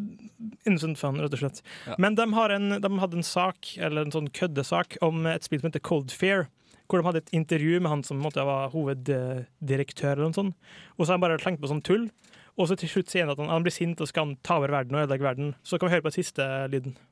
Innocent 0.67 0.99
fun, 0.99 1.19
rett 1.21 1.33
og 1.33 1.41
slett. 1.41 1.61
Ja. 1.87 1.95
Men 2.01 2.17
de, 2.17 2.27
har 2.35 2.53
en, 2.53 2.77
de 2.81 2.91
hadde 3.01 3.19
en 3.19 3.25
sak, 3.25 3.75
eller 3.77 4.05
en 4.05 4.13
sånn 4.13 4.29
køddesak, 4.35 4.99
om 5.05 5.25
et 5.29 5.47
spill 5.47 5.61
som 5.61 5.69
heter 5.71 5.83
Cold 5.85 6.13
Fear. 6.13 6.47
Hvor 6.85 7.01
de 7.01 7.07
hadde 7.07 7.21
et 7.23 7.33
intervju 7.33 7.79
med 7.81 7.89
han 7.91 8.03
som 8.05 8.21
måte, 8.21 8.43
var 8.45 8.69
hoveddirektør, 8.73 10.13
eller 10.13 10.29
noe 10.29 10.37
sånt. 10.37 10.55
Og 10.97 11.05
så 11.05 11.11
har 11.11 11.17
han 11.17 11.25
bare 11.25 11.41
slengt 11.41 11.61
på 11.63 11.71
sånn 11.71 11.83
tull. 11.85 12.09
Og 12.55 12.69
så 12.69 12.77
til 12.79 12.91
slutt 12.91 13.11
sier 13.11 13.25
han 13.25 13.33
at 13.33 13.41
han, 13.41 13.51
han 13.51 13.65
blir 13.65 13.73
sint 13.73 13.99
og 13.99 14.07
skal 14.07 14.35
ta 14.45 14.59
over 14.61 14.71
verden 14.71 14.95
og 14.95 15.03
ødelegge 15.03 15.27
verden. 15.27 15.55
Så 15.63 15.77
kan 15.77 15.89
vi 15.89 15.95
høre 15.97 16.05
på 16.05 16.13
den 16.13 16.19
siste 16.21 16.43
lyden. 16.71 16.95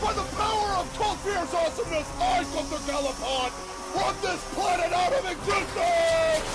By 0.00 0.12
the 0.16 0.26
power 0.34 0.70
of 0.80 0.86
Fear's 1.22 1.54
awesomeness, 1.54 2.08
I, 2.18 2.44
Gunther 2.52 2.80
Galapon, 2.88 3.50
Run 3.94 4.14
this 4.22 4.54
planet 4.54 4.92
out 4.92 5.12
of 5.12 5.24
existence! 5.30 6.49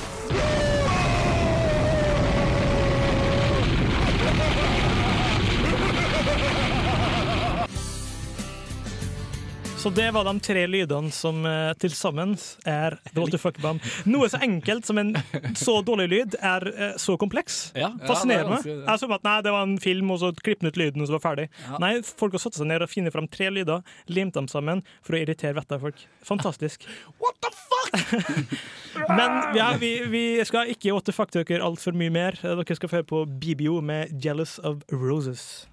Så 9.86 9.90
det 9.90 10.08
var 10.12 10.24
de 10.26 10.40
tre 10.42 10.64
lydene 10.66 11.12
som 11.14 11.44
uh, 11.46 11.70
til 11.78 11.92
sammen 11.94 12.32
er 12.66 12.96
What 13.14 13.30
the 13.30 13.38
Fuck 13.38 13.60
Bomb. 13.62 13.84
Noe 14.10 14.26
så 14.34 14.40
enkelt 14.42 14.88
som 14.90 14.98
en 14.98 15.12
så 15.54 15.76
dårlig 15.86 16.08
lyd 16.10 16.38
er 16.42 16.66
uh, 16.74 16.88
så 16.98 17.14
kompleks. 17.22 17.68
Ja. 17.78 17.92
Fascinerende. 18.02 18.58
Ja, 18.66 18.80
Jeg 18.88 19.04
så 19.04 19.10
at 19.14 19.28
nei, 19.28 19.36
det 19.46 19.54
var 19.54 19.68
en 19.68 19.76
film, 19.78 20.10
og 20.10 20.24
så 20.24 20.32
klippet 20.40 20.74
ut 20.74 20.80
lyden, 20.82 21.06
og 21.06 21.12
så 21.12 21.20
var 21.20 21.22
ferdig. 21.28 21.46
Ja. 21.68 21.78
Nei, 21.84 21.92
folk 22.02 22.34
har 22.34 22.42
satt 22.48 22.58
seg 22.58 22.66
ned 22.72 22.82
og 22.82 22.90
funnet 22.90 23.14
fram 23.14 23.30
tre 23.30 23.52
lyder, 23.54 23.86
limt 24.10 24.34
dem 24.34 24.50
sammen 24.50 24.82
for 25.06 25.14
å 25.14 25.22
irritere 25.22 25.54
vettet 25.60 25.78
av 25.78 25.86
folk. 25.86 26.02
Fantastisk. 26.26 26.90
What 27.22 27.38
the 27.46 27.54
fuck? 27.54 28.58
Men 29.20 29.54
ja, 29.54 29.70
vi, 29.78 30.00
vi 30.10 30.26
skal 30.50 30.74
ikke 30.74 30.98
what 30.98 31.06
the 31.06 31.14
fuck 31.14 31.30
dere 31.38 31.62
altfor 31.62 31.94
mye 31.94 32.10
mer. 32.10 32.42
Dere 32.42 32.82
skal 32.82 32.90
få 32.90 33.04
høre 33.04 33.12
på 33.14 33.22
BBO 33.38 33.86
med 33.86 34.18
'Jealous 34.18 34.58
of 34.66 34.82
Roses'. 34.90 35.70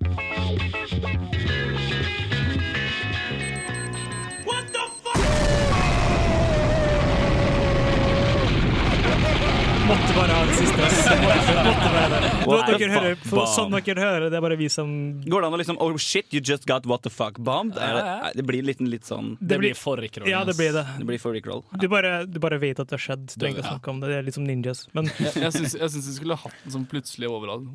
Måtte 9.92 10.14
bare 10.14 10.32
ha 10.32 10.44
det 10.46 10.54
siste. 10.54 11.51
Måtte, 11.62 11.90
være 11.94 12.08
det. 12.12 12.30
What 12.42 12.66
the 12.66 12.76
Dere 12.78 12.90
hører, 12.92 13.16
for, 13.22 13.36
bomb? 13.38 13.50
sånn 13.54 13.74
dere 13.86 14.02
hører, 14.02 14.26
det 14.32 14.38
er 14.38 14.44
bare 14.44 14.56
vi 14.58 14.68
som 14.72 14.88
Går 15.22 15.44
det 15.44 15.48
an 15.50 15.56
å 15.56 15.60
liksom 15.60 15.78
Oh 15.84 15.96
shit, 16.00 16.26
you 16.34 16.40
just 16.42 16.66
got 16.66 16.86
what 16.90 17.02
the 17.06 17.10
fuck 17.12 17.38
bombed? 17.38 17.76
Er 17.78 17.94
det, 17.96 18.02
Ja, 18.02 18.16
ja. 18.26 18.32
det 18.34 18.44
blir 18.48 18.62
litt, 18.66 18.80
litt 18.82 19.06
sånn 19.08 19.36
Det 19.40 19.58
blir 19.62 19.74
for 19.78 20.00
Rick 20.02 20.18
Ja, 20.26 20.42
det 20.48 20.56
blir 20.58 20.72
det. 20.74 20.84
Det 20.98 21.06
blir 21.08 21.20
for 21.22 21.32
Rick 21.36 21.46
Du 21.78 21.86
bare, 21.92 22.24
du 22.26 22.38
bare 22.42 22.58
vet 22.62 22.80
at 22.82 22.88
det 22.90 22.98
har 22.98 23.04
skjedd. 23.06 23.26
Du 23.30 23.34
trenger 23.38 23.60
ikke 23.60 23.62
å 23.62 23.70
Ja. 23.70 23.76
snakke 23.78 23.88
om 23.94 24.00
det. 24.02 24.08
Det 24.12 24.16
er 24.18 24.22
litt 24.26 24.34
som 24.34 24.46
ninjas. 24.46 24.86
Men 24.92 25.06
Jeg, 25.18 25.34
jeg 25.38 25.52
syns 25.54 26.06
vi 26.08 26.16
skulle 26.18 26.36
hatt 26.36 26.54
den 26.64 26.72
sånn 26.74 26.86
plutselig 26.90 27.28
overalt. 27.30 27.68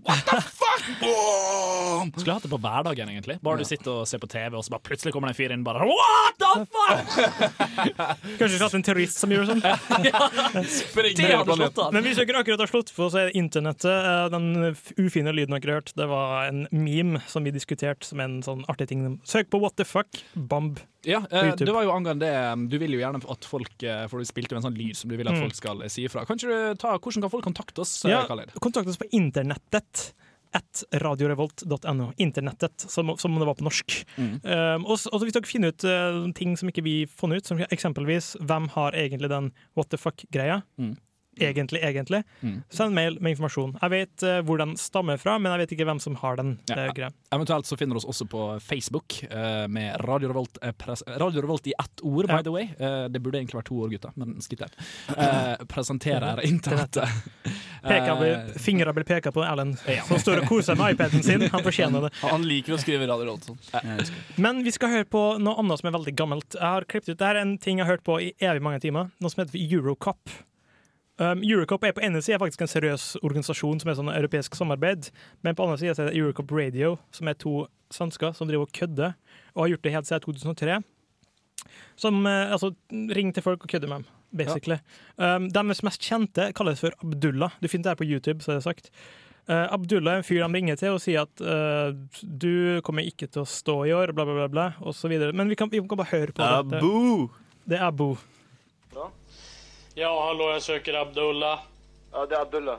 Skulle 2.17 2.33
hatt 2.33 2.43
det 2.43 2.51
på 2.51 2.59
hverdagen, 2.61 3.09
egentlig. 3.09 3.39
Bare 3.43 3.57
du 3.57 3.65
sitter 3.67 4.01
og 4.03 4.07
ser 4.07 4.19
på 4.19 4.27
TV, 4.29 4.55
og 4.57 4.63
så 4.65 4.75
bare 4.75 4.83
plutselig 4.87 5.13
kommer 5.15 5.31
det 5.31 5.35
en 5.35 5.39
fyr 5.39 5.53
inn 5.55 5.63
bare 5.65 5.87
What 5.87 6.37
the 6.41 6.51
fuck?! 6.67 7.05
kanskje 8.37 8.51
vi 8.51 8.57
skulle 8.57 8.67
hatt 8.67 8.77
en 8.79 8.85
terrorist 8.87 9.17
som 9.21 9.29
gjør 9.33 9.47
sånn. 9.51 9.61
Det 9.63 10.13
hadde 11.37 11.55
slått 11.57 11.81
an. 11.83 11.93
Men 11.95 12.03
hvis 12.05 12.19
dere 12.19 12.41
akkurat 12.43 12.59
har 12.65 12.71
slått 12.71 12.91
på, 12.95 13.09
så 13.13 13.23
er 13.25 13.33
internettet 13.37 13.76
eh, 13.85 14.29
den 14.33 14.75
ufine 14.97 15.33
lyden 15.35 15.53
dere 15.53 15.69
har 15.73 15.81
hørt. 15.81 15.91
Det 15.95 16.07
var 16.09 16.47
en 16.47 16.67
meme 16.71 17.21
som 17.27 17.43
vi 17.43 17.51
diskuterte 17.51 18.03
som 18.07 18.19
en 18.23 18.39
sånn 18.41 18.63
artig 18.71 18.87
ting. 18.89 19.19
Søk 19.27 19.49
på 19.51 19.59
what 19.61 19.75
the 19.77 19.85
fuck, 19.85 20.07
bamb. 20.33 20.79
Ja, 21.05 21.21
eh, 21.31 21.53
det 21.55 21.69
var 21.71 21.83
jo 21.85 21.91
angående 21.93 22.25
det 22.25 22.69
Du 22.71 22.77
vil 22.81 22.91
jo 22.97 22.99
gjerne 22.99 23.21
at 23.31 23.45
folk 23.45 23.83
eh, 23.83 24.07
For 24.11 24.19
du 24.19 24.25
spilte 24.25 24.51
jo 24.51 24.57
en 24.57 24.65
sånn 24.65 24.75
lyd 24.75 24.95
som 24.97 25.09
du 25.09 25.15
vil 25.15 25.27
at 25.29 25.35
Mm. 25.37 25.41
folk 25.45 25.55
skal 25.55 25.81
eh, 25.83 25.87
si 25.93 26.03
ifra. 26.07 26.25
Kan 26.25 26.37
ikke 26.37 26.47
du 26.49 26.75
ta, 26.81 26.97
Hvordan 26.97 27.21
kan 27.21 27.29
folk 27.29 27.45
kontakte 27.45 27.79
oss, 27.85 28.03
eh, 28.05 28.11
Ja, 28.11 28.25
Khaled? 28.27 28.51
kontakt 28.59 28.87
oss 28.89 28.97
på 28.97 29.07
internettet. 29.11 30.13
At 30.55 30.83
radiorevolt.no. 30.95 32.13
Internettet, 32.17 32.79
som, 32.89 33.11
som 33.17 33.33
om 33.33 33.39
det 33.39 33.45
var 33.49 33.55
på 33.59 33.65
norsk. 33.67 34.05
Mm. 34.17 34.39
Um, 34.43 34.85
og, 34.87 34.99
og 35.11 35.21
hvis 35.25 35.35
dere 35.35 35.45
finner 35.49 35.73
ut 35.73 35.83
uh, 35.83 36.31
ting 36.37 36.55
som 36.57 36.69
ikke 36.71 36.83
vi 36.85 36.93
funnet 37.05 37.43
ut, 37.43 37.49
som 37.51 37.59
eksempelvis 37.67 38.37
hvem 38.39 38.69
har 38.73 38.95
egentlig 38.95 39.29
den 39.29 39.51
what 39.75 39.89
the 39.91 39.97
fuck-greia, 39.99 40.61
Mm. 40.79 40.95
Egentlig, 41.39 41.81
egentlig, 41.83 42.23
Mm. 42.41 42.63
send 42.69 42.93
mail 42.95 43.17
med 43.21 43.31
informasjon. 43.35 43.77
Jeg 43.81 43.89
vet 43.89 44.23
uh, 44.23 44.41
hvor 44.45 44.57
den 44.57 44.75
stammer 44.77 45.17
fra, 45.17 45.37
men 45.39 45.51
jeg 45.51 45.59
vet 45.67 45.71
ikke 45.77 45.85
hvem 45.89 45.99
som 46.01 46.15
har 46.15 46.35
den 46.37 46.59
Ja. 46.69 46.87
uh. 46.89 47.09
Eventuelt 47.31 47.65
så 47.65 47.77
finner 47.77 47.93
du 47.95 47.97
oss 47.97 48.05
også 48.05 48.27
på 48.29 48.59
Facebook 48.61 49.23
uh, 49.31 49.67
med 49.67 49.95
Radio 50.05 50.29
Revolt, 50.29 50.57
pres 50.77 51.03
Radio 51.19 51.41
Revolt 51.41 51.67
i 51.67 51.73
ett 51.79 52.01
ord, 52.03 52.27
by 52.27 52.33
Ja. 52.33 52.41
the 52.43 52.51
way. 52.51 52.63
Eh, 52.79 53.07
det 53.09 53.21
burde 53.23 53.37
egentlig 53.39 53.57
vært 53.61 53.65
to 53.65 53.75
ord, 53.81 53.91
gutta, 53.91 54.11
men 54.15 54.35
skitt 54.41 54.59
der. 54.59 54.69
Eh, 55.17 55.65
presenterer 55.67 56.39
internettet. 56.51 57.09
Fingra 58.59 58.93
blir 58.93 59.03
peka 59.03 59.31
på 59.31 59.43
Erlend, 59.43 59.77
Ja. 59.87 60.03
som 60.03 60.17
står 60.19 60.41
og 60.43 60.47
koser 60.49 60.75
med 60.75 60.93
iPaden 60.95 61.23
sin. 61.23 61.41
Han 61.49 61.63
fortjener 61.63 62.01
det. 62.07 62.13
Han 62.21 62.43
liker 62.47 62.73
å 62.73 62.79
skrive 62.81 63.07
Radio 63.07 63.25
Revolt 63.25 63.43
sånn. 63.47 64.37
Men 64.37 64.63
vi 64.63 64.71
skal 64.71 64.89
høre 64.89 65.05
på 65.09 65.23
noe 65.39 65.57
annet 65.61 65.79
som 65.81 65.87
er 65.89 65.97
veldig 65.97 66.15
gammelt. 66.15 66.53
Jeg 66.57 66.61
har 66.61 66.85
klippet 66.85 67.09
ut, 67.09 67.17
Det 67.17 67.27
er 67.27 67.35
en 67.41 67.57
ting 67.57 67.77
jeg 67.79 67.85
har 67.87 67.95
hørt 67.97 68.03
på 68.03 68.19
i 68.21 68.33
evig 68.39 68.61
mange 68.61 68.79
timer, 68.81 69.11
noe 69.19 69.29
som 69.29 69.43
heter 69.45 69.57
Eurocop. 69.59 70.29
Um, 71.17 71.41
Eurocop 71.41 71.81
er 71.87 71.95
på 71.97 72.03
ene 72.05 72.19
sida 72.21 72.37
faktisk 72.37 72.61
en 72.61 72.69
seriøs 72.69 73.05
organisasjon 73.25 73.79
som 73.81 73.89
er 73.89 73.95
sånn 73.97 74.11
europeisk 74.13 74.53
samarbeid, 74.57 75.09
men 75.41 75.57
på 75.57 75.65
andre 75.65 75.79
sida 75.81 75.95
er 75.95 76.11
det 76.11 76.19
Eurocop 76.19 76.53
Radio, 76.53 76.97
som 77.15 77.29
er 77.31 77.39
to 77.41 77.63
svensker 77.93 78.35
som 78.37 78.49
driver 78.49 78.67
og 78.67 78.75
kødder, 78.77 79.15
og 79.55 79.63
har 79.63 79.71
gjort 79.73 79.87
det 79.87 79.93
helt 79.95 80.09
siden 80.09 80.25
2003. 80.27 80.77
Som 81.97 82.21
uh, 82.29 82.53
altså 82.53 82.73
ringer 82.93 83.33
til 83.33 83.47
folk 83.47 83.65
og 83.65 83.71
kødder 83.71 83.89
med 83.89 84.03
dem, 84.03 84.11
basically. 84.43 84.77
Um, 85.17 85.49
deres 85.49 85.81
mest 85.87 86.05
kjente 86.05 86.51
kalles 86.57 86.85
for 86.85 86.93
Abdullah. 87.01 87.57
Du 87.63 87.67
finner 87.71 87.89
det 87.89 87.95
her 87.95 88.03
på 88.03 88.11
YouTube, 88.11 88.45
så 88.45 88.53
er 88.53 88.61
det 88.61 88.67
sagt. 88.67 88.91
Uh, 89.49 89.65
Abdullah 89.73 90.19
er 90.19 90.21
en 90.21 90.27
fyr 90.27 90.43
de 90.43 90.53
ringer 90.53 90.77
til 90.77 90.93
og 90.93 91.01
sier 91.01 91.25
at 91.25 91.41
uh, 91.41 91.97
du 92.21 92.77
kommer 92.85 93.07
ikke 93.07 93.25
til 93.25 93.41
å 93.41 93.49
stå 93.49 93.79
i 93.87 93.93
år, 93.95 94.13
bla, 94.13 94.27
bla, 94.27 94.45
bla, 94.45 94.49
bla 94.53 95.09
videre. 95.09 95.33
Men 95.33 95.49
vi 95.49 95.57
kan, 95.57 95.71
vi 95.71 95.81
kan 95.81 95.97
bare 95.97 96.13
høre 96.13 96.35
på 96.35 96.45
dette. 96.45 96.83
Det 97.67 97.79
er 97.79 97.87
Abu. 97.89 98.11
Ja, 98.93 99.09
hallå, 100.05 100.51
jag 100.51 100.61
söker 100.61 100.93
Abdullah. 100.93 101.59
Ja, 102.11 102.25
det 102.25 102.35
är 102.35 102.41
Abdullah. 102.41 102.77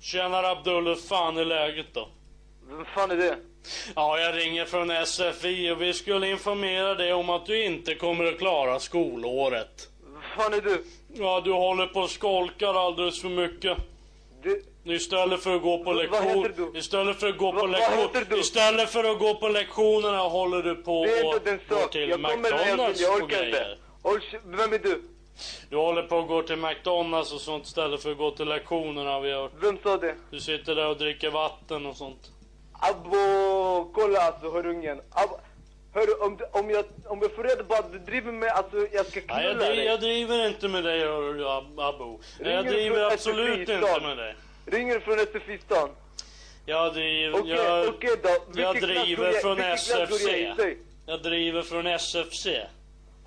Tjenare 0.00 0.48
Abdullah, 0.48 0.94
hur 0.94 1.02
fan 1.02 1.36
är 1.36 1.44
läget 1.44 1.86
då? 1.92 2.08
Vem 2.68 2.84
fan 2.84 3.10
är 3.10 3.16
det? 3.16 3.36
Ja, 3.94 4.18
jag 4.18 4.36
ringer 4.36 4.64
från 4.64 5.06
SFI 5.06 5.70
och 5.70 5.82
vi 5.82 5.92
skulle 5.94 6.28
informera 6.30 6.94
dig 6.94 7.12
om 7.12 7.30
att 7.30 7.46
du 7.46 7.64
inte 7.64 7.94
kommer 7.94 8.24
att 8.24 8.38
klara 8.38 8.80
skolåret. 8.80 9.88
Vem 10.12 10.22
fan 10.36 10.54
är 10.54 10.60
du? 10.60 10.84
Ja, 11.14 11.40
du 11.44 11.52
håller 11.52 11.86
på 11.86 12.00
och 12.00 12.10
skolkar 12.10 12.86
alldeles 12.86 13.20
för 13.20 13.28
mycket. 13.28 13.78
Du... 14.42 14.64
Istället 14.84 15.42
för 15.42 15.56
att 15.56 15.62
gå 15.62 15.78
på 15.78 15.84
Vad 15.84 15.96
lektion... 15.96 16.22
heter 16.22 16.54
du? 16.72 16.78
Istället 16.78 17.20
för 17.20 17.28
att 17.28 17.38
gå 17.38 17.52
på 17.52 17.66
lektion... 17.66 18.38
Istället 18.38 18.90
för 18.90 19.04
att 19.04 19.18
gå 19.18 19.34
på 19.34 19.48
lektionerna 19.48 20.18
håller 20.18 20.62
du 20.62 20.74
på 20.74 21.04
Det 21.04 21.18
är 21.18 21.26
och 21.26 21.34
inte 21.34 21.50
den 21.50 21.60
sak. 21.68 21.94
Jag 21.94 22.10
kommer 22.10 22.36
McDonalds 22.36 23.00
jag 23.00 23.16
och 23.16 23.22
orkar 23.22 23.46
inte. 23.46 23.78
Håll 24.02 24.20
Vem 24.44 24.72
är 24.72 24.78
du? 24.78 25.02
Du 25.70 25.76
håller 25.76 26.02
på 26.02 26.16
å 26.16 26.22
gå 26.22 26.42
til 26.42 26.56
McDonalds 26.56 27.32
og 27.32 27.40
sånt 27.40 27.66
istället 27.66 28.02
för 28.02 28.10
att 28.12 28.18
gå 28.18 28.30
till 28.30 28.48
lektionerna 28.48 29.10
har 29.10 29.20
vi 29.20 29.32
hört. 29.32 29.52
Vem 29.60 29.78
sa 29.82 29.96
det? 29.96 30.14
Du 30.30 30.40
sitter 30.40 30.74
där 30.74 30.88
och 30.88 30.96
dricker 30.98 31.30
vatten 31.30 31.86
och 31.86 31.96
sånt. 31.96 32.30
Abbo, 32.72 33.92
kolla 33.94 34.20
alltså 34.20 34.50
hörungen. 34.50 35.00
Abbo, 35.10 35.36
Hörru, 35.94 36.12
om, 36.12 36.38
om, 36.52 36.70
jag, 36.70 36.84
om 37.06 37.18
jag 37.22 37.32
får 37.34 37.44
reda 37.44 37.64
på 37.64 37.74
att 37.74 37.92
du 37.92 37.98
driver 37.98 38.32
med, 38.32 38.48
alltså 38.48 38.76
jag 38.92 39.06
ska 39.06 39.20
Nej, 39.28 39.44
jag, 39.44 39.52
knulla 39.56 39.70
dri- 39.70 39.76
dig. 39.76 39.84
jag 39.84 40.00
driver 40.00 40.48
inte 40.48 40.68
med 40.68 40.84
dig, 40.84 41.00
hör 41.00 41.34
du, 41.34 41.48
Abbo. 41.48 42.20
Ringer 42.38 42.54
Jag 42.56 42.66
driver 42.66 43.12
absolut 43.12 43.68
inte 43.68 44.00
med 44.00 44.16
dig. 44.16 44.34
Ringer 44.66 45.00
från 45.00 45.18
SFI-stan? 45.18 45.90
Jag 46.66 46.94
driver... 46.94 47.40
okay, 47.40 47.54
jag, 47.54 47.88
okay 47.88 48.10
då. 48.22 48.60
Jag 48.60 48.80
driver 48.80 49.32
fra 49.32 49.40
från 49.40 49.60
SFC. 49.60 50.26
jag? 50.26 50.56
Säg. 50.56 50.78
Driver 51.22 51.62
från 51.62 51.86
SFC. 51.86 52.46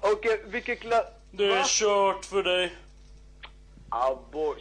Okej, 0.02 0.42
vilken 0.46 0.76
klass? 0.78 1.06
Det 1.32 1.46
är 1.46 1.64
kjørt 1.64 2.26
för 2.26 2.44
dig. 2.44 2.72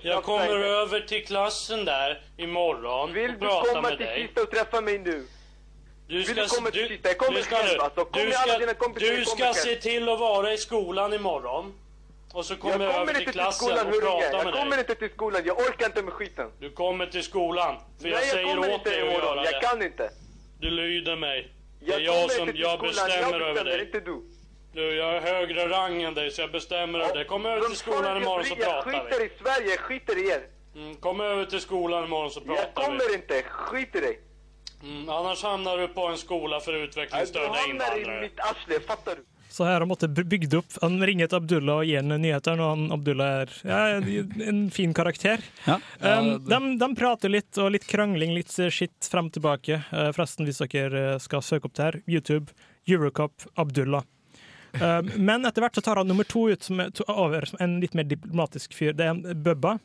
Jag 0.02 0.22
kommer 0.24 0.56
över 0.58 1.00
till 1.00 1.26
klassen 1.26 1.84
där 1.84 2.22
imorgon 2.36 3.12
Vill 3.12 3.30
och 3.30 3.38
du 3.40 3.46
prata 3.46 3.68
komma 3.68 3.88
med 3.88 3.98
till 3.98 4.06
dig. 4.06 4.22
Kista 4.26 4.42
och 4.42 4.50
träffa 4.50 4.80
mig 4.80 4.98
nu? 4.98 5.26
Du 6.08 6.16
Vill 6.16 6.24
ska, 6.26 6.34
du 6.42 6.48
komma 6.48 6.70
till 6.70 6.82
du, 6.82 6.88
Kista? 6.88 7.08
Jag 7.08 7.18
kommer 7.18 7.38
du 7.38 7.42
ska, 7.42 7.56
själv 7.56 7.80
alltså. 7.80 8.04
Kom 8.04 8.22
du 8.22 8.28
med 8.28 8.36
alla 8.36 8.52
ska, 8.52 8.58
dina 8.58 8.74
kompisar, 8.74 9.06
du 9.12 9.18
jag 9.18 9.26
ska 9.28 9.54
se 9.54 9.68
själv. 9.68 9.80
till 9.80 10.08
att 10.08 10.20
vara 10.20 10.52
i 10.52 10.58
skolan 10.58 11.12
imorgon. 11.12 11.74
Och 12.32 12.44
så 12.46 12.56
kommer 12.56 12.72
jag, 12.72 12.82
Jag 12.82 12.88
över 12.88 12.98
kommer 12.98 13.12
till 13.12 13.20
inte 13.20 13.32
till 13.32 13.40
klassen 13.40 13.66
skolan 13.68 13.86
och 13.86 13.92
med 13.92 14.00
prata 14.00 14.36
Jag 14.44 14.52
kommer 14.54 14.70
dig. 14.70 14.78
inte 14.80 14.94
till 14.94 15.10
skolan. 15.10 15.42
Jag 15.44 15.58
orkar 15.58 15.86
inte 15.86 16.02
med 16.02 16.12
skiten. 16.12 16.50
Du 16.60 16.70
kommer 16.70 17.06
till 17.06 17.22
skolan. 17.22 17.76
För 18.00 18.08
jag 18.08 18.16
Nej, 18.16 18.22
jag 18.26 18.30
säger 18.32 18.46
kommer 18.54 18.68
åt 18.68 18.74
inte 18.74 18.90
dig 18.90 19.00
att 19.00 19.08
imorgon. 19.08 19.36
göra 19.36 19.44
Jag 19.44 19.54
det. 19.62 19.66
kan 19.66 19.82
inte. 19.82 20.10
Du 20.60 20.70
lyder 20.70 21.16
mig. 21.16 21.48
Det 21.80 21.86
är 21.86 21.90
Jag 21.90 22.00
jag 22.00 22.14
kommer 22.14 22.28
som 22.34 22.40
inte 22.42 22.52
till 22.52 22.60
jag 22.60 22.78
skolan. 22.78 22.92
bestämmer 22.94 23.40
över 23.40 23.64
dig. 23.64 23.80
inte 23.80 24.00
du. 24.00 24.22
Du, 24.72 24.94
jag 24.96 25.16
är 25.16 25.20
högre 25.20 25.68
rang 25.68 26.02
än 26.02 26.14
dig 26.14 26.30
så 26.30 26.40
jag 26.40 26.52
bestämmer 26.52 26.98
över 26.98 27.14
det. 27.18 27.24
Kom 27.24 27.46
över 27.46 27.60
till 27.68 27.76
skolan 27.76 28.16
imorgon 28.22 28.44
så 28.44 28.54
Jag 28.58 28.84
pratar 28.84 29.00
skiter 29.00 29.24
i 29.26 29.30
Sverige, 29.42 29.70
jag 29.70 29.78
skiter 29.80 30.18
i 30.26 30.28
er. 30.30 30.40
Mm, 30.76 30.94
kom 30.96 31.20
över 31.20 31.44
till 31.44 31.60
skolan 31.60 32.04
imorgon 32.04 32.30
så 32.30 32.40
Jag 32.46 32.56
pratar 32.56 32.82
kommer 32.86 33.08
vi. 33.08 33.14
inte, 33.14 33.42
skit 33.42 33.94
i 33.96 34.00
dig. 34.00 34.20
Mm, 34.82 35.08
annars 35.08 35.42
hamnar 35.42 35.76
du 35.78 35.88
på 35.88 36.06
en 36.06 36.16
skola 36.18 36.60
för 36.60 36.72
Du 36.72 36.78
utvecklingsstörda 36.78 37.46
hamnar 37.46 37.66
i 37.66 37.70
invandrare. 38.00 38.20
mitt 38.20 38.40
arsle, 38.40 38.80
fattar 38.86 39.16
du? 39.16 39.24
Så 39.48 39.64
her 39.64 39.72
har 39.72 39.80
han 39.80 39.88
måttet 39.88 40.10
by- 40.10 40.24
bygd 40.24 40.54
opp. 40.54 40.64
Han 40.80 41.06
ringer 41.06 41.26
til 41.26 41.36
Abdullah 41.36 41.76
og 41.76 41.84
gir 41.84 41.96
ham 41.96 42.08
nyheter, 42.22 42.60
og 42.60 42.68
han, 42.70 42.84
Abdullah 42.94 43.40
er 43.40 43.48
ja, 43.64 43.80
en 44.48 44.70
fin 44.70 44.94
karakter. 44.94 45.42
Um, 45.66 46.28
de, 46.48 46.60
de 46.78 46.88
prater 46.96 47.28
litt, 47.28 47.58
og 47.58 47.72
litt 47.74 47.86
krangling, 47.90 48.30
litt 48.36 48.54
skitt 48.70 49.08
frem 49.10 49.26
og 49.26 49.32
tilbake. 49.34 49.80
Uh, 49.90 50.12
forresten, 50.14 50.46
hvis 50.46 50.62
dere 50.70 51.18
skal 51.20 51.42
søke 51.42 51.66
opp 51.66 51.74
det 51.74 51.82
her, 51.88 51.98
YouTube, 52.06 52.46
Eurocup, 52.86 53.42
Abdullah. 53.58 54.06
Um, 54.78 55.10
men 55.18 55.46
etter 55.48 55.64
hvert 55.64 55.76
så 55.76 55.82
tar 55.84 56.00
han 56.00 56.10
nummer 56.10 56.26
to 56.28 56.46
ut 56.50 56.66
som 56.66 56.82
er 56.82 56.92
over, 57.10 57.46
som 57.48 57.60
en 57.62 57.78
litt 57.82 57.96
mer 57.98 58.08
diplomatisk 58.08 58.74
fyr. 58.76 58.92
Det 58.96 59.06
er 59.06 59.14
en 59.14 59.42
Bubba. 59.44 59.78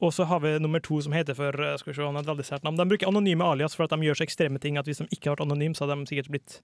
Og 0.00 0.14
så 0.16 0.24
har 0.24 0.40
vi 0.40 0.54
nummer 0.64 0.80
to 0.80 0.96
som 1.04 1.12
heter 1.12 1.36
for 1.36 1.52
uh, 1.60 1.74
skal 1.76 1.90
vi 1.90 1.96
se, 1.98 2.06
han 2.06 2.16
et 2.16 2.28
veldig 2.30 2.46
sært 2.46 2.64
navn. 2.64 2.78
De 2.78 2.88
bruker 2.88 3.10
anonyme 3.10 3.44
alias 3.44 3.76
for 3.76 3.84
at 3.84 3.92
de 3.92 4.06
gjør 4.06 4.20
så 4.20 4.24
ekstreme 4.24 4.60
ting 4.62 4.78
at 4.80 4.88
hvis 4.88 5.02
de 5.02 5.08
ikke 5.10 5.28
har 5.28 5.36
vært 5.36 5.44
anonyme, 5.44 5.76
så 5.76 5.84
hadde 5.84 5.98
de 6.00 6.12
sikkert 6.12 6.30
blitt 6.32 6.58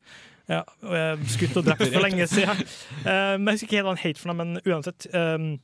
ja, 0.48 0.62
uh, 0.86 1.26
skutt 1.28 1.58
og 1.60 1.66
drept 1.68 1.84
for 1.84 2.04
lenge 2.04 2.28
siden. 2.32 2.62
Men 3.04 3.50
jeg 3.50 3.58
husker 3.58 3.68
ikke 3.68 3.80
helt 3.80 3.88
hva 3.90 3.96
han 3.96 4.04
het 4.06 4.22
for 4.22 4.32
noe, 4.32 4.38
men 4.40 4.60
uansett. 4.64 5.08
Um, 5.12 5.56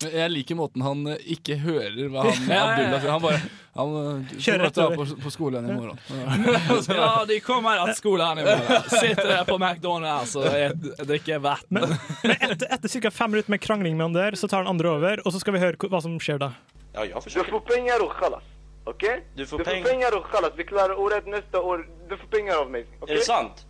Jeg 0.00 0.30
liker 0.32 0.56
måten 0.56 0.80
han 0.84 1.02
eh, 1.12 1.18
ikke 1.34 1.58
hører 1.60 2.08
hva 2.08 2.22
han 2.24 2.46
Ja, 2.48 2.54
ja, 2.54 2.60
ja. 2.60 2.68
Abdullah 2.70 3.02
sier. 3.02 3.10
Han 3.12 3.24
bare 3.24 3.40
han, 3.76 3.96
eh, 4.00 4.30
Kjører 4.40 4.64
etter 4.64 4.64
rett 4.64 4.78
over. 4.84 4.96
på, 4.96 5.16
på 5.24 5.32
skolen 5.34 5.68
i 5.68 5.74
morgen. 5.76 5.98
Ja, 6.88 7.10
de 7.30 7.40
kommer 7.44 7.82
til 7.90 7.98
skolen 8.00 8.40
i 8.40 8.46
morgen. 8.48 8.88
Sitter 9.02 9.28
der 9.28 9.44
på 9.48 9.58
McDonald's 9.60 10.36
og 10.40 11.04
drikker 11.08 11.42
vann. 11.44 11.66
Men 11.70 12.36
etter, 12.36 12.66
etter 12.66 12.94
ca. 12.96 13.12
fem 13.14 13.34
minutter 13.36 13.52
med 13.54 13.62
krangling 13.62 13.98
med 13.98 14.08
han 14.08 14.16
der, 14.16 14.38
så 14.40 14.48
tar 14.48 14.64
han 14.64 14.72
andre 14.72 14.94
over, 14.96 15.22
og 15.24 15.36
så 15.36 15.42
skal 15.42 15.58
vi 15.58 15.62
høre 15.62 15.90
hva 15.92 16.02
som 16.02 16.16
skjer 16.22 16.40
da. 16.42 16.54
Ja, 16.96 17.04
jag 17.04 17.22
Du 17.22 17.44
får 17.44 17.60
penger 17.68 18.02
og 18.02 18.16
chalas. 18.18 18.48
OK? 18.84 19.04
Du 19.36 19.46
får 19.46 19.58
du 19.58 19.64
får 19.64 19.84
penger 19.84 20.16
og 20.16 20.24
och. 20.34 20.52
Vi 20.56 20.64
klarer 20.64 20.98
året 20.98 21.26
neste 21.26 21.58
år. 21.58 21.86
Du 22.08 22.16
får 22.16 22.26
penger 22.26 22.54
av 22.56 22.70
meg. 22.70 22.86
Okay? 23.00 23.14
Er 23.14 23.18
det 23.18 23.24
sant? 23.26 23.66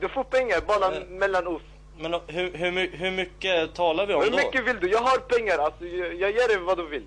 Du 0.00 0.08
får 0.08 0.24
penger 0.24 0.60
bare 0.66 1.04
mellom 1.10 1.56
oss. 1.56 1.71
Men 2.02 2.20
hur, 2.26 2.52
hur, 2.52 2.90
hur 2.96 3.10
mycket 3.10 3.74
talar 3.74 4.06
vi 4.06 4.14
om 4.14 4.22
Hur 4.22 4.30
då? 4.30 4.36
mycket 4.36 4.64
vill 4.66 4.80
du? 4.80 4.90
Jag 4.90 4.98
har 4.98 5.18
pengar. 5.18 5.58
Alltså, 5.58 5.86
jag, 5.86 6.14
jag 6.14 6.30
ger 6.30 6.48
dig 6.48 6.58
vad 6.58 6.78
du 6.78 6.86
vill. 6.86 7.06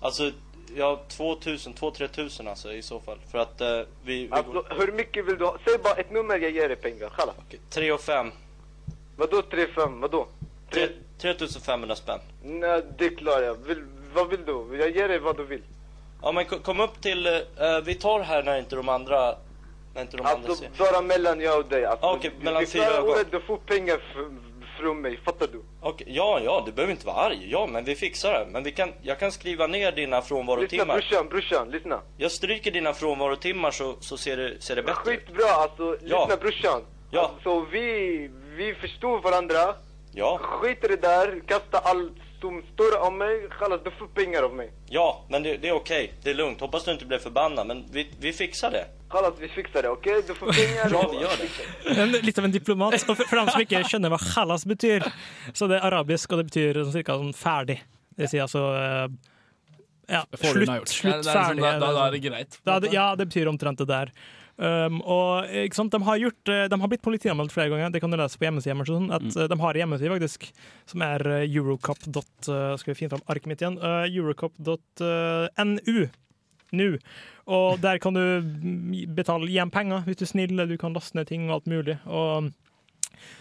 Alltså, 0.00 0.30
ja, 0.76 1.00
2000, 1.08 1.74
2-3 1.74 2.06
tusen 2.06 2.48
alltså 2.48 2.72
i 2.72 2.82
så 2.82 3.00
fall. 3.00 3.18
För 3.30 3.38
att 3.38 3.60
eh, 3.60 3.68
vi... 3.68 3.86
vi 4.04 4.28
Alltså, 4.30 4.64
hur 4.70 4.92
mycket 4.92 5.26
vill 5.26 5.38
du 5.38 5.44
ha? 5.44 5.56
Säg 5.64 5.78
bara 5.78 5.94
ett 5.94 6.10
nummer, 6.10 6.38
jag 6.38 6.50
ger 6.50 6.68
dig 6.68 6.76
pengar. 6.76 7.10
Chalas. 7.10 7.36
3 7.70 7.92
och 7.92 8.00
5. 8.00 8.32
Vadå 9.16 9.42
3-5? 9.50 10.00
Vadå? 10.00 10.26
3500 11.18 11.96
spänn. 11.96 12.20
Nej, 12.42 12.82
det 12.98 13.08
klarar 13.08 13.42
jag. 13.42 13.54
Vill, 13.54 13.84
vad 14.14 14.28
vill 14.28 14.44
du? 14.44 14.76
Jag 14.78 14.96
ger 14.96 15.08
dig 15.08 15.18
vad 15.18 15.36
du 15.36 15.44
vill. 15.44 15.62
Ja 16.22 16.32
men 16.32 16.44
kom 16.44 16.80
upp 16.80 17.00
till, 17.00 17.26
eh, 17.26 17.32
vi 17.84 17.94
tar 17.94 18.20
här 18.20 18.42
när 18.42 18.58
inte 18.58 18.76
de 18.76 18.88
andra, 18.88 19.34
när 19.94 20.02
inte 20.02 20.16
de 20.16 20.26
andra 20.26 20.54
ser. 20.54 20.70
bara 20.78 21.02
mellan 21.02 21.40
jag 21.40 21.58
och 21.58 21.64
dig. 21.68 21.84
Att 21.84 22.04
Ah, 22.04 22.12
okej, 22.14 22.30
vi- 22.38 22.44
mellan 22.44 22.66
fyra 22.66 22.84
ögon. 22.84 23.16
Du 23.30 23.40
får 23.40 23.56
pengar 23.56 24.00
från 24.80 25.00
mig. 25.00 25.16
Fattar 25.24 25.46
du? 25.52 25.88
Okay, 25.88 26.06
ja, 26.10 26.40
ja, 26.44 26.62
du 26.66 26.72
behöver 26.72 26.92
inte 26.92 27.06
vara 27.06 27.16
arg. 27.16 27.46
Ja, 27.50 27.66
men 27.66 27.84
vi 27.84 27.94
fixar 27.94 28.32
det. 28.32 28.46
Men 28.50 28.62
vi 28.62 28.72
kan, 28.72 28.92
jag 29.02 29.18
kan 29.18 29.32
skriva 29.32 29.66
ner 29.66 29.92
dina 29.92 30.16
Lyssna 30.16 30.22
frånvarotimmar. 30.28 30.94
brorsan, 30.94 31.28
brorsan. 31.28 31.70
Lyssna. 31.70 32.00
Jag 32.16 32.32
stryker 32.32 32.70
dina 32.70 32.92
frånvarotimmar 32.92 33.70
så, 33.70 33.96
så 34.00 34.16
ser, 34.16 34.36
det, 34.36 34.62
ser 34.62 34.76
det 34.76 34.82
bättre. 34.82 35.00
Skitbra 35.04 35.46
alltså. 35.50 35.96
Ja. 36.02 36.20
Lyssna 36.20 36.36
brorsan. 36.36 36.82
Ja. 37.10 37.20
Alltså 37.34 37.60
vi, 37.60 38.30
vi 38.56 38.74
förstår 38.74 39.20
varandra. 39.20 39.74
Ja. 40.12 40.38
Skit 40.42 40.84
i 40.84 40.88
det 40.88 40.96
där. 40.96 41.42
Kasta 41.46 41.78
allt 41.78 42.12
som 42.40 42.62
står 42.74 43.00
om 43.06 43.18
mig. 43.18 43.48
kallas 43.58 43.80
du 43.84 43.90
får 43.90 44.06
pengar 44.06 44.42
av 44.42 44.54
mig. 44.54 44.70
Ja, 44.88 45.24
men 45.28 45.42
det, 45.42 45.56
det 45.56 45.68
är 45.68 45.72
okej. 45.72 46.12
Det 46.22 46.30
är 46.30 46.34
lugnt. 46.34 46.60
Hoppas 46.60 46.84
du 46.84 46.90
inte 46.92 47.04
blir 47.04 47.18
förbannad. 47.18 47.66
Men 47.66 47.84
vi, 47.92 48.10
vi 48.20 48.32
fixar 48.32 48.70
det. 48.70 48.84
Chalas, 49.10 49.34
vi 49.40 49.48
fikser 49.48 49.82
det, 49.82 49.90
OK? 49.90 50.06
Du 50.26 50.34
får 50.34 50.52
pengar. 50.54 50.90
Ja, 50.94 51.30
vi 51.40 52.04
det. 52.12 52.22
Litt 52.26 52.38
av 52.38 52.44
en 52.46 52.52
diplomat. 52.54 52.94
Og 53.08 53.16
for, 53.16 53.24
for 53.26 53.36
dem 53.40 53.48
som 53.50 53.60
ikke 53.64 53.82
skjønner 53.90 54.12
hva 54.14 54.20
halas 54.36 54.64
betyr, 54.70 55.02
så 55.52 55.66
det 55.70 55.80
er 55.80 55.86
arabisk, 55.90 56.30
og 56.32 56.38
det 56.42 56.46
betyr 56.52 56.78
sånn 56.84 56.94
cirka 56.94 57.16
sånn 57.18 57.34
ferdig. 57.34 57.78
Det 58.14 58.26
vil 58.26 58.30
si 58.34 58.38
altså 58.42 58.62
eh, 58.78 59.06
ja, 60.10 60.22
slutt, 60.34 60.42
slutt, 60.42 60.68
liksom- 60.68 61.24
ferdig. 61.30 61.62
da- 61.64 61.78
da- 61.82 61.92
da 61.96 62.06
er 62.06 62.10
det 62.16 62.22
greit, 62.28 62.60
Da, 62.66 62.78
ja, 62.92 63.08
det 63.18 63.26
betyr 63.32 63.46
omtrent 63.50 63.78
det 63.82 63.88
der. 63.90 64.12
Um, 64.60 64.98
og 65.08 65.48
ikke 65.56 65.72
sant, 65.78 65.90
De 65.94 66.02
har 66.04 66.18
gjort, 66.20 66.48
eh, 66.52 66.66
de 66.68 66.76
har 66.82 66.88
blitt 66.92 67.00
politianmeldt 67.02 67.50
flere 67.54 67.70
ganger, 67.72 67.90
det 67.94 68.00
kan 68.02 68.10
du 68.12 68.16
lese 68.20 68.36
på 68.36 68.44
hjemmesida. 68.44 68.76
Sånn, 68.84 69.06
at 69.10 69.22
eh, 69.36 69.46
de 69.48 69.56
har 69.58 69.72
en 69.72 69.80
hjemmeside 69.80 70.10
faktisk, 70.12 70.50
som 70.86 71.00
er 71.02 71.18
eurocop. 71.48 71.96
eurocup. 72.06 72.44
Skal 72.78 72.92
vi 72.92 72.98
finne 72.98 73.10
fram 73.16 73.22
arket 73.26 73.46
mitt 73.48 73.62
igjen? 73.64 73.78
Uh, 73.80 74.04
eurocup.nu. 75.00 76.08
Og 77.50 77.80
der 77.82 77.98
kan 78.02 78.14
du 78.14 78.22
betale 79.16 79.48
igjen 79.50 79.72
penger 79.74 80.04
hvis 80.06 80.20
du 80.20 80.26
er 80.26 80.32
snill, 80.32 80.66
du 80.70 80.76
kan 80.78 80.94
laste 80.94 81.18
ned 81.18 81.26
ting 81.30 81.48
og 81.48 81.60
alt 81.60 81.70
mulig. 81.72 81.96
Og 82.06 82.52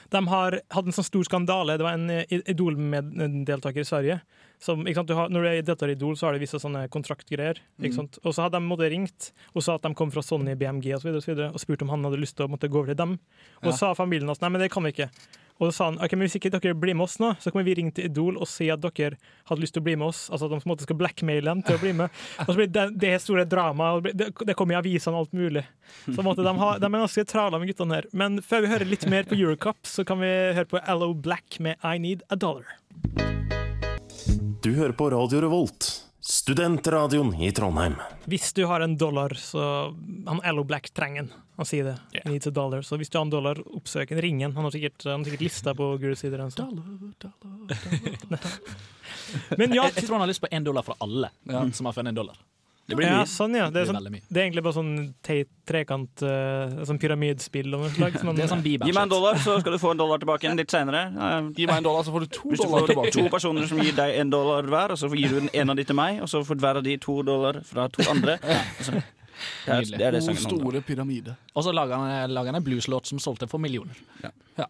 de 0.10 0.22
har 0.28 0.58
hatt 0.74 0.88
en 0.90 0.96
sånn 0.96 1.06
stor 1.08 1.28
skandale. 1.28 1.78
Det 1.78 1.86
var 1.86 1.98
en 1.98 2.10
eh, 2.10 2.38
Idol-deltaker 2.50 3.84
i 3.84 3.88
Sverige. 3.88 4.20
Som, 4.60 4.82
du 4.84 5.14
har, 5.16 5.30
når 5.32 5.46
du 5.46 5.68
deltar 5.70 5.92
i 5.92 5.96
Idol, 5.96 6.18
så 6.20 6.28
har 6.28 6.36
du 6.36 6.42
visse 6.42 6.60
sånne 6.60 6.88
kontraktgreier. 6.92 7.62
Mm. 7.80 8.10
Og 8.26 8.34
så 8.34 8.44
hadde 8.44 8.60
de 8.60 8.66
måtte 8.68 8.90
ringt 8.92 9.30
og 9.54 9.64
sa 9.64 9.78
at 9.78 9.86
de 9.86 9.94
kom 9.96 10.12
fra 10.12 10.24
Sony, 10.26 10.58
BMG 10.60 10.92
osv. 10.98 11.14
Og, 11.14 11.22
så 11.24 11.32
videre, 11.32 11.52
og 11.54 11.64
spurt 11.64 11.86
om 11.86 11.94
han 11.94 12.04
hadde 12.10 12.20
lyst 12.20 12.36
til 12.40 12.50
å 12.50 12.52
måtte 12.52 12.68
gå 12.72 12.82
over 12.82 12.92
til 12.92 13.00
dem. 13.00 13.20
Og 13.62 13.72
Ja. 13.72 13.78
sa 13.78 13.94
familien 13.96 14.28
hans 14.28 14.42
nei, 14.42 14.50
men 14.50 14.62
det 14.66 14.72
kan 14.74 14.84
vi 14.84 14.92
ikke. 14.92 15.12
Og 15.60 15.68
så 15.68 15.72
sa 15.76 15.88
han 15.90 16.00
ok, 16.00 16.14
men 16.16 16.28
hvis 16.28 16.38
ikke 16.40 16.52
dere 16.54 16.76
blir 16.78 16.96
med 16.96 17.04
oss 17.04 17.18
nå, 17.20 17.34
så 17.44 17.52
kommer 17.52 17.68
vi 17.68 17.76
ringe 17.76 17.92
til 17.96 18.08
Idol 18.08 18.38
og 18.40 18.48
si 18.48 18.70
at 18.72 18.80
dere 18.80 19.18
hadde 19.50 19.60
lyst 19.60 19.76
til 19.76 19.84
å 19.84 19.88
bli 19.90 19.98
med 20.00 20.08
oss. 20.08 20.22
Altså 20.32 20.48
at 20.48 20.54
de 20.54 20.60
på 20.62 20.70
en 20.70 20.72
måte 20.72 20.88
skal 20.88 21.00
blackmaile 21.02 21.52
dem 21.52 21.64
til 21.68 21.76
å 21.76 21.82
bli 21.82 21.92
med. 22.00 22.22
Og 22.46 22.52
så 22.52 22.58
blir 22.62 22.70
det, 22.72 22.86
det 23.02 23.12
store 23.20 23.44
drama, 23.50 23.92
det, 24.08 24.30
det 24.48 24.56
kommer 24.58 24.78
i 24.78 24.80
avisene 24.80 25.18
og 25.18 25.28
alt 25.28 25.36
mulig. 25.36 25.66
Så 26.06 26.14
på 26.14 26.22
en 26.24 26.30
måte, 26.30 26.46
de, 26.48 26.54
har, 26.62 26.80
de 26.80 26.88
er 26.88 27.04
ganske 27.04 27.26
trala 27.28 27.60
med 27.60 27.72
guttene 27.74 28.00
her. 28.00 28.08
Men 28.16 28.40
før 28.46 28.64
vi 28.64 28.72
hører 28.72 28.88
litt 28.88 29.08
mer 29.12 29.28
på 29.28 29.36
Eurocup, 29.36 29.82
så 29.84 30.08
kan 30.08 30.22
vi 30.24 30.30
høre 30.30 30.70
på 30.70 30.80
Allo 30.80 31.12
Black 31.14 31.60
med 31.64 31.82
I 31.84 32.00
Need 32.00 32.24
a 32.30 32.40
Dollar. 32.40 32.78
Du 34.64 34.72
hører 34.76 34.96
på 34.96 35.10
Radio 35.12 35.44
Revolt, 35.44 35.90
studentradioen 36.24 37.36
i 37.42 37.52
Trondheim. 37.56 38.00
Hvis 38.28 38.52
du 38.56 38.66
har 38.68 38.84
en 38.84 38.98
dollar, 39.00 39.36
så 39.40 39.94
Han 40.28 40.42
LO 40.56 40.64
Black 40.68 40.92
trenger 40.94 41.28
den. 41.28 41.32
Han 41.60 41.68
sier 41.68 41.90
det. 41.90 41.96
He 42.16 42.22
needs 42.32 42.48
a 42.48 42.52
dollar. 42.56 42.86
Så 42.88 42.96
hvis 43.00 43.12
du 43.12 43.18
har 43.20 43.26
en 43.28 43.34
dollar, 43.34 43.60
oppsøk 43.76 44.14
en 44.16 44.22
ringen. 44.24 44.54
Han 44.56 44.64
har 44.64 44.72
sikkert, 44.72 45.04
han 45.04 45.20
har 45.20 45.28
sikkert 45.28 45.44
lista 45.44 45.74
på 45.76 45.90
Gule 46.00 46.16
sider. 46.16 46.40
Dollar, 46.56 46.86
dollar, 47.02 47.34
dollar, 47.44 48.46
Men 49.60 49.76
ja, 49.76 49.90
jeg, 49.90 49.98
jeg 49.98 50.06
tror 50.08 50.16
han 50.16 50.24
har 50.24 50.32
lyst 50.32 50.44
på 50.46 50.52
én 50.56 50.64
dollar 50.64 50.88
fra 50.88 50.96
alle 51.04 51.34
som 51.76 51.90
har 51.90 51.98
funnet 51.98 52.16
en 52.16 52.22
dollar. 52.22 52.40
Det 52.90 52.98
blir 52.98 53.06
ja, 53.06 53.20
sånn, 53.30 53.54
ja. 53.54 53.68
Det, 53.70 53.84
er 53.84 53.90
sånn, 53.92 54.08
mye. 54.10 54.24
det 54.26 54.40
er 54.40 54.48
egentlig 54.48 54.64
bare 54.66 54.76
sånn 54.80 54.94
te, 55.26 55.36
trekant 55.70 56.24
uh, 56.26 56.80
Sånn 56.90 56.98
pyramidspill 57.02 57.70
av 57.78 57.84
noe 57.84 57.92
slag. 57.94 58.18
som 58.18 58.32
sånn 58.34 58.64
Gi 58.66 58.80
meg 58.82 59.02
en 59.04 59.12
dollar, 59.12 59.38
så 59.44 59.60
skal 59.62 59.76
du 59.76 59.82
få 59.82 59.92
en 59.94 60.02
dollar 60.02 60.24
tilbake 60.24 60.48
igjen 60.48 60.58
litt 60.58 60.74
senere. 60.74 61.04
Gi 61.60 61.68
meg 61.70 61.84
en 61.84 61.86
dollar, 61.86 62.08
så 62.08 62.16
får 62.16 62.26
du 62.26 62.34
to 62.40 62.50
Hvis 62.50 62.64
du 62.64 62.72
får 62.72 62.90
tilbake. 62.90 63.14
to 63.14 63.28
personer 63.36 63.70
som 63.70 63.84
gir 63.84 63.94
deg 64.00 64.18
en 64.24 64.34
dollar 64.34 64.66
hver, 64.74 64.96
og 64.96 65.02
så 65.04 65.12
gir 65.14 65.36
du 65.36 65.42
den 65.44 65.54
ene 65.54 65.76
av 65.76 65.78
de 65.78 65.86
til 65.92 66.00
meg, 66.00 66.24
og 66.26 66.32
så 66.32 66.42
får 66.48 66.62
hver 66.66 66.82
av 66.82 66.88
de 66.88 66.98
to 67.04 67.20
dollar 67.28 67.62
fra 67.68 67.86
to 67.94 68.10
andre. 68.10 68.40
Så- 68.82 69.06
Det 69.66 69.74
er 69.78 69.90
det, 69.90 70.06
er 70.08 70.18
det 70.18 70.24
sangen 70.26 70.44
store 70.44 70.82
pyramide. 70.86 71.36
Og 71.56 71.66
så 71.66 71.74
lager 71.76 71.96
han, 72.00 72.32
lager 72.34 72.54
han 72.54 72.62
en 72.62 72.66
blueslåt 72.66 73.10
som 73.10 73.22
solgte 73.24 73.48
for 73.50 73.62
millioner. 73.62 73.98
Ja. 74.24 74.68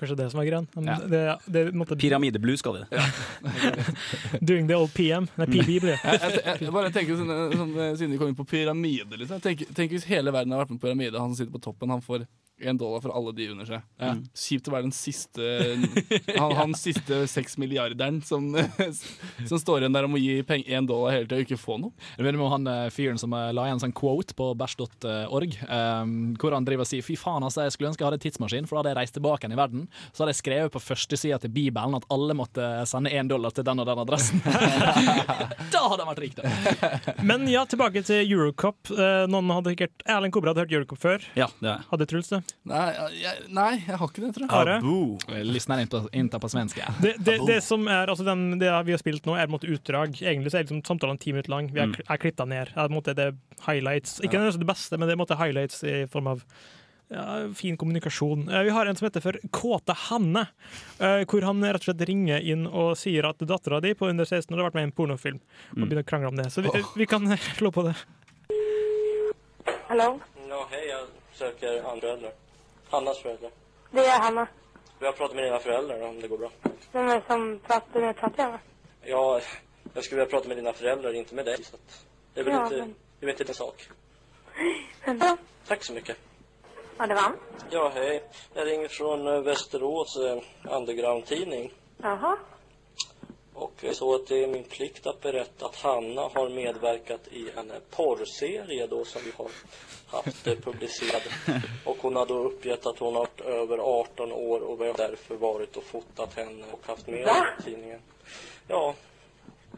Kanskje 0.00 0.16
det 0.16 0.30
som 0.32 0.40
er 0.40 0.46
greia. 0.48 0.64
Men 0.74 0.86
Ja. 0.88 0.96
Det, 1.12 1.38
det 1.52 1.62
måtte 1.76 1.96
Pyramideblues, 2.00 2.62
kaller 2.64 2.86
vi 2.88 2.96
det. 2.96 4.40
Doing 4.48 4.68
the 4.68 4.74
old 4.78 4.94
PM. 4.94 5.26
Nei, 5.36 5.46
PB 5.46 5.66
blir 5.66 5.90
det. 5.90 5.98
Jeg, 6.00 6.20
jeg, 6.22 6.38
jeg, 6.46 6.60
jeg 6.64 6.72
bare 6.72 6.92
tenker 6.94 7.18
sånn, 7.20 7.32
sånn, 7.52 7.74
eh, 7.76 7.90
Siden 8.00 8.14
vi 8.14 8.20
kom 8.22 8.30
inn 8.32 8.38
på 8.38 8.46
pyramide 8.48 9.18
liksom. 9.20 9.42
tenk, 9.44 9.66
tenk 9.76 9.92
hvis 9.92 10.06
hele 10.08 10.32
verden 10.32 10.56
har 10.56 10.62
vært 10.64 10.72
med 10.72 10.80
på 10.80 10.88
pyramide, 10.88 11.20
han 11.20 11.34
som 11.34 11.36
sitter 11.42 11.52
på 11.52 11.60
toppen, 11.68 11.92
han 11.92 12.00
får 12.04 12.24
en 12.60 12.78
dollar 12.80 13.02
for 13.04 13.14
alle 13.16 13.32
de 13.36 13.48
under 13.52 13.68
seg. 13.68 13.84
Ja. 14.00 14.14
Kjipt 14.36 14.68
å 14.68 14.74
være 14.74 14.88
den 14.88 14.94
siste 14.96 15.48
Han, 16.40 16.54
han 16.56 16.74
siste 16.78 17.22
seks 17.30 17.56
milliarderen 17.60 18.20
som, 18.26 18.48
som 19.50 19.60
står 19.60 19.82
igjen 19.84 19.96
der 19.96 20.06
og 20.06 20.14
må 20.14 20.20
gi 20.20 20.40
én 20.42 20.88
dollar 20.88 21.14
hele 21.14 21.28
tida 21.28 21.40
og 21.40 21.46
ikke 21.46 21.60
få 21.60 21.78
noe. 21.82 21.94
Jeg 22.16 22.26
meg 22.26 22.40
om 22.40 22.52
han 22.54 22.70
eh, 22.70 22.86
fyren 22.94 23.20
som 23.20 23.34
eh, 23.36 23.50
la 23.56 23.66
igjen 23.66 23.78
en 23.78 23.84
sånn 23.86 23.96
quote 23.96 24.36
på 24.36 24.50
bæsj.org, 24.58 25.56
um, 25.66 26.14
hvor 26.40 26.56
han 26.56 26.66
driver 26.66 26.86
og 26.86 26.90
sier 26.90 27.04
fy 27.04 27.16
faen, 27.18 27.44
altså, 27.46 27.64
jeg 27.66 27.74
skulle 27.74 27.90
ønske 27.92 28.04
jeg 28.04 28.08
hadde 28.10 28.22
tidsmaskin, 28.24 28.68
for 28.68 28.76
da 28.76 28.82
hadde 28.82 28.92
jeg 28.94 29.00
reist 29.00 29.16
tilbake 29.18 29.44
igjen 29.44 29.56
i 29.56 29.60
verden. 29.60 29.86
Så 30.12 30.24
hadde 30.24 30.34
jeg 30.34 30.40
skrevet 30.40 30.74
på 30.74 30.82
førstesida 30.82 31.40
til 31.42 31.52
Bibelen 31.54 31.98
at 31.98 32.06
alle 32.12 32.36
måtte 32.38 32.66
sende 32.90 33.12
én 33.14 33.30
dollar 33.30 33.54
til 33.54 33.66
den 33.66 33.82
og 33.82 33.88
den 33.88 34.02
adressen. 34.04 34.42
da 35.74 35.84
hadde 35.84 36.02
han 36.02 36.10
vært 36.12 36.24
rik, 36.24 36.38
da. 36.38 37.20
Men 37.26 37.46
ja, 37.50 37.64
tilbake 37.68 38.04
til 38.06 38.24
Eurocup. 38.24 38.92
Eh, 38.94 39.26
Noen 39.30 39.52
hadde 39.54 39.74
sikkert 39.74 40.06
Erlend 40.08 40.34
Kobra 40.34 40.54
hadde 40.54 40.66
hørt 40.66 40.74
Eurocup 40.80 41.02
før. 41.02 41.30
Ja, 41.38 41.50
det 41.60 41.74
er 41.76 41.86
Hadde 41.90 42.06
Truls 42.10 42.32
det? 42.32 42.42
Nei 42.70 42.86
jeg, 43.20 43.44
nei, 43.48 43.70
jeg 43.86 43.98
har 44.00 44.08
ikke 44.10 44.22
det, 44.24 44.30
tror 44.36 44.46
jeg. 44.46 44.54
Are? 44.58 44.76
Abu. 44.80 45.44
Lyssnar 45.50 45.80
inte, 45.82 46.02
inte 46.12 46.40
på 46.42 46.48
svenska. 46.52 46.90
Det, 47.02 47.14
det, 47.18 47.38
det 47.48 47.60
som 47.64 47.86
er, 47.88 48.10
altså 48.12 48.24
den, 48.26 48.58
det 48.60 48.72
vi 48.86 48.96
har 48.96 49.02
spilt 49.02 49.26
nå, 49.28 49.36
er 49.36 49.46
på 49.46 49.52
en 49.52 49.56
måte 49.58 49.70
utdrag. 49.70 50.18
Egentlig 50.22 50.52
så 50.52 50.60
er 50.60 50.66
liksom 50.66 50.82
samtalen 50.86 51.18
ti 51.20 51.32
minutter 51.32 51.50
lang. 51.54 51.70
Vi 51.72 51.80
har 51.80 51.90
Mm. 51.90 51.96
mm. 52.08 52.18
klippa 52.22 52.44
ned. 52.46 52.74
Er 52.76 52.92
måte 52.92 53.14
det 53.16 53.30
er 53.32 53.38
highlights. 53.66 54.20
Ikke 54.20 54.38
ja. 54.38 54.50
det 54.50 54.66
beste, 54.68 54.98
men 54.98 55.08
det 55.08 55.16
er 55.16 55.20
måte 55.20 55.38
highlights 55.40 55.82
i 55.84 56.06
form 56.10 56.26
av 56.30 56.44
ja, 57.10 57.48
fin 57.54 57.76
kommunikasjon. 57.76 58.48
Eh, 58.48 58.62
Vi 58.62 58.70
har 58.70 58.86
en 58.86 58.96
som 58.96 59.06
heter 59.08 59.20
for 59.24 59.38
Kåte 59.50 59.94
Hanne, 60.08 60.46
eh, 61.00 61.24
hvor 61.26 61.42
han 61.42 61.62
rett 61.64 61.82
og 61.82 61.88
slett 61.88 62.06
ringer 62.08 62.40
inn 62.40 62.66
og 62.68 62.96
sier 63.00 63.26
at 63.28 63.38
dattera 63.42 63.80
di 63.82 63.94
på 63.94 64.08
under 64.08 64.24
16 64.24 64.54
år 64.54 64.62
har 64.62 64.70
vært 64.70 64.78
med 64.78 64.82
i 64.86 64.90
en 64.90 64.92
pornofilm, 64.92 65.40
og 65.74 65.80
begynner 65.82 66.04
å 66.04 66.10
krangle 66.10 66.28
om 66.30 66.36
det. 66.38 66.50
Så 66.54 66.62
vi, 66.62 66.70
vi 66.96 67.06
kan 67.10 67.26
slå 67.58 67.72
på 67.74 67.82
det. 67.88 67.96
Hallo? 69.88 70.20
No, 70.48 70.64
hei, 70.70 70.86
jag 70.88 71.19
söker 71.44 71.82
andra 71.82 72.00
föräldrar. 72.00 72.32
Hannas 72.90 73.18
föräldrar. 73.18 73.50
Det 73.90 74.06
är 74.06 74.20
Hanna. 74.20 74.46
Vi 74.98 75.06
har 75.06 75.12
pratat 75.12 75.36
med 75.36 75.44
dina 75.44 75.58
föräldrar 75.58 76.02
om 76.08 76.20
det 76.20 76.28
går 76.28 76.38
bra. 76.38 76.50
Vem 76.92 77.08
är 77.08 77.14
det 77.14 77.22
som 77.26 77.60
pratar 77.66 78.00
med 78.00 78.16
pratar 78.16 78.50
med? 78.50 78.58
Ja, 79.02 79.40
jag 79.94 80.04
skulle 80.04 80.20
vilja 80.20 80.30
prata 80.30 80.48
med 80.48 80.56
dina 80.56 80.72
föräldrar, 80.72 81.12
inte 81.12 81.34
med 81.34 81.44
dig. 81.44 81.64
Så 81.64 81.76
att 81.76 82.06
det 82.34 82.40
är 82.40 82.44
väl 82.44 82.54
Ja, 82.54 82.64
inte, 82.64 82.76
men- 82.76 82.94
det 83.20 83.26
är 83.26 83.30
inte 83.30 83.44
en 83.48 83.54
sak. 83.54 83.88
Vänta. 85.04 85.36
Tack 85.66 85.84
så 85.84 85.92
mycket. 85.92 86.16
Ja, 86.98 87.06
det 87.06 87.14
var 87.14 87.22
han. 87.22 87.36
Ja, 87.70 87.90
hej. 87.94 88.22
Jag 88.54 88.66
ringer 88.66 88.88
från 88.88 89.26
eh, 89.26 89.40
Västerås 89.40 90.16
eh, 90.16 90.42
underground-tidning. 90.76 91.72
Jaha. 92.02 92.36
Och 93.60 93.84
så 93.92 94.14
att 94.14 94.26
det 94.26 94.42
är 94.44 94.46
min 94.46 94.64
plikt 94.64 95.06
att 95.06 95.20
berätta 95.20 95.66
att 95.66 95.76
Hanna 95.76 96.22
har 96.22 96.48
medverkat 96.48 97.28
i 97.30 97.50
en 97.56 97.72
porrserie 97.90 98.86
då 98.86 99.04
som 99.04 99.22
vi 99.24 99.32
har 99.36 99.50
haft 100.06 100.46
eh, 100.46 100.54
publicerad. 100.54 101.22
Och 101.84 101.96
hon 102.00 102.16
har 102.16 102.26
då 102.26 102.38
uppgett 102.38 102.86
att 102.86 102.98
hon 102.98 103.14
har 103.14 103.20
varit 103.20 103.40
över 103.40 103.78
18 103.78 104.32
år 104.32 104.60
och 104.60 104.80
vi 104.80 104.86
har 104.86 104.94
därför 104.94 105.34
varit 105.34 105.76
och 105.76 105.82
fotat 105.82 106.34
henne 106.34 106.64
och 106.72 106.86
haft 106.86 107.06
med 107.06 107.28
i 107.58 107.62
tidningen. 107.64 108.00
Ja, 108.68 108.94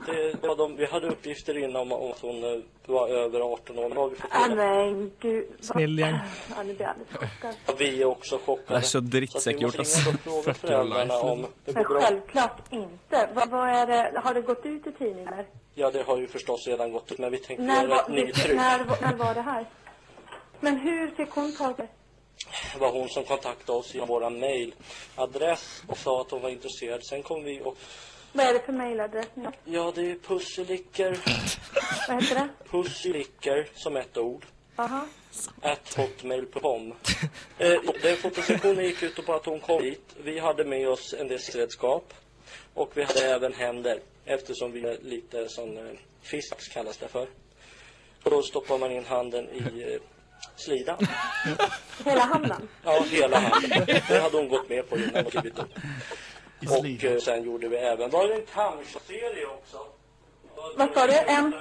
det, 0.07 0.33
det 0.43 0.49
var 0.49 0.57
de, 0.57 0.77
vi 0.77 0.87
hade 0.87 1.09
uppgifter 1.09 1.59
innan 1.59 1.93
om 1.93 2.11
att 2.11 2.21
hon 2.21 2.45
eh, 2.45 2.61
var 2.87 3.09
över 3.09 3.41
18 3.41 3.79
år. 3.79 3.91
Har 3.91 4.09
vi 4.09 4.17
fått 4.17 4.31
ah, 4.31 4.47
nej, 4.47 5.11
gud. 5.21 5.47
Snill 5.61 5.99
gäng. 5.99 6.15
Ja, 6.57 6.63
nu 6.63 6.75
blir 6.75 6.81
jag 6.87 6.91
alldeles 6.91 7.13
chockad. 7.13 7.79
Vi 7.79 8.03
är 8.03 8.07
också 8.07 8.39
chockade. 8.39 8.79
Det 8.81 8.85
är 8.85 8.89
så 8.89 9.01
drittsäckgjort, 9.01 9.75
Så 9.75 10.11
att 10.11 10.27
vi 10.27 10.31
måste 10.31 10.31
ringa 10.31 10.39
och 10.39 10.45
fråga 10.45 10.55
föräldrarna 10.55 11.19
om 11.19 11.47
det 11.65 11.73
går 11.73 11.85
bra. 11.85 12.01
självklart 12.01 12.73
inte. 12.73 13.29
Vad, 13.35 13.51
vad 13.51 13.69
är 13.69 13.87
det? 13.87 14.21
Har 14.25 14.35
det 14.35 14.41
gått 14.43 14.67
ut 14.67 14.87
i 14.87 14.93
tidningar? 14.93 15.47
Ja, 15.75 15.91
det 15.91 16.03
har 16.03 16.19
ju 16.19 16.27
förstås 16.27 16.67
redan 16.67 16.93
gått 16.93 17.13
ut, 17.13 17.19
men 17.19 17.31
vi 17.31 17.39
tänkte 17.39 17.65
När 17.65 17.89
göra 17.89 18.01
ett 18.01 18.09
nytryck. 18.09 18.57
när, 18.57 18.79
när 19.01 19.15
var 19.17 19.35
det 19.35 19.41
här? 19.43 19.67
Men 20.61 20.77
hur 20.79 21.11
fick 21.11 21.31
hon 21.31 21.53
tag 21.57 21.77
på 21.77 21.83
det? 21.83 21.89
Det 22.75 22.81
var 22.81 22.93
hon 22.93 23.09
som 23.09 23.25
kontaktade 23.25 23.79
oss 23.79 23.95
genom 23.95 24.09
vår 24.09 24.31
mailadress 24.31 25.83
och 25.89 25.99
sa 25.99 26.21
att 26.21 26.31
hon 26.31 26.43
var 26.43 26.49
intresserad. 26.51 27.05
Sen 27.05 27.23
kom 27.23 27.45
vi 27.45 27.61
och... 27.65 27.77
Vad 28.33 28.47
är 28.47 28.55
det 28.55 28.61
för 28.61 28.73
mejladress 28.73 29.27
nu? 29.35 29.49
Ja, 29.65 29.93
det 29.95 30.11
är 30.11 30.15
pusselicker. 30.15 31.11
Vad 32.09 32.23
heter 32.23 32.35
det? 32.35 32.49
Pusselicker 32.71 33.69
som 33.75 33.97
ett 33.97 34.17
ord. 34.17 34.47
Aha. 34.77 35.07
At 35.61 35.95
hotmail.com. 35.95 36.95
Eh, 37.59 37.81
den 38.03 38.17
fotosessionen 38.17 38.85
gick 38.85 39.03
ut 39.03 39.27
på 39.27 39.35
att 39.35 39.47
hon 39.47 39.61
kom 39.61 39.83
hit. 39.83 40.17
Vi 40.25 40.39
hade 40.39 40.65
med 40.65 40.89
oss 40.89 41.15
en 41.19 41.29
del 41.29 41.39
redskap. 41.39 42.15
Och 42.75 42.91
vi 42.95 43.03
hade 43.03 43.21
även 43.21 43.53
händer. 43.53 44.01
Eftersom 44.25 44.73
vi 44.73 44.85
är 44.85 44.99
lite 45.03 45.49
sån 45.49 45.77
eh, 45.77 45.93
fisk 46.23 46.73
kallas 46.73 46.97
det 46.97 47.09
för. 47.09 47.27
Och 48.23 48.31
då 48.31 48.43
stoppar 48.43 48.79
man 48.79 48.93
in 48.93 49.05
handen 49.05 49.49
i 49.49 49.83
eh, 49.93 50.01
slidan. 50.57 51.07
Hela 52.05 52.21
handen? 52.21 52.69
Ja, 52.85 53.05
hela 53.11 53.39
handen. 53.39 53.85
Det 53.87 54.21
hade 54.21 54.37
hon 54.37 54.49
gått 54.49 54.69
med 54.69 54.89
på 54.89 54.99
innan 54.99 55.27
och 55.27 55.33
skrivit 55.33 55.59
upp. 55.59 55.71
Och 56.71 57.05
eh, 57.05 57.19
sen 57.19 57.45
gjorde 57.45 57.69
vi 57.69 57.77
även, 57.77 58.11
var 58.11 58.29
det 58.29 58.35
en 58.35 58.47
camshot-serie 58.55 59.47
också? 59.47 59.79
Vad 60.77 60.95
sa 60.95 61.07
du? 61.07 61.13
En? 61.13 61.55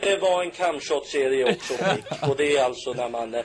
Det 0.00 0.16
var 0.16 0.42
en 0.42 0.50
camshot-serie 0.50 1.52
också 1.52 1.74
hon. 1.84 2.30
Och 2.30 2.36
det 2.36 2.56
är 2.56 2.64
alltså 2.64 2.92
när 2.92 3.08
man, 3.08 3.34
eh, 3.34 3.44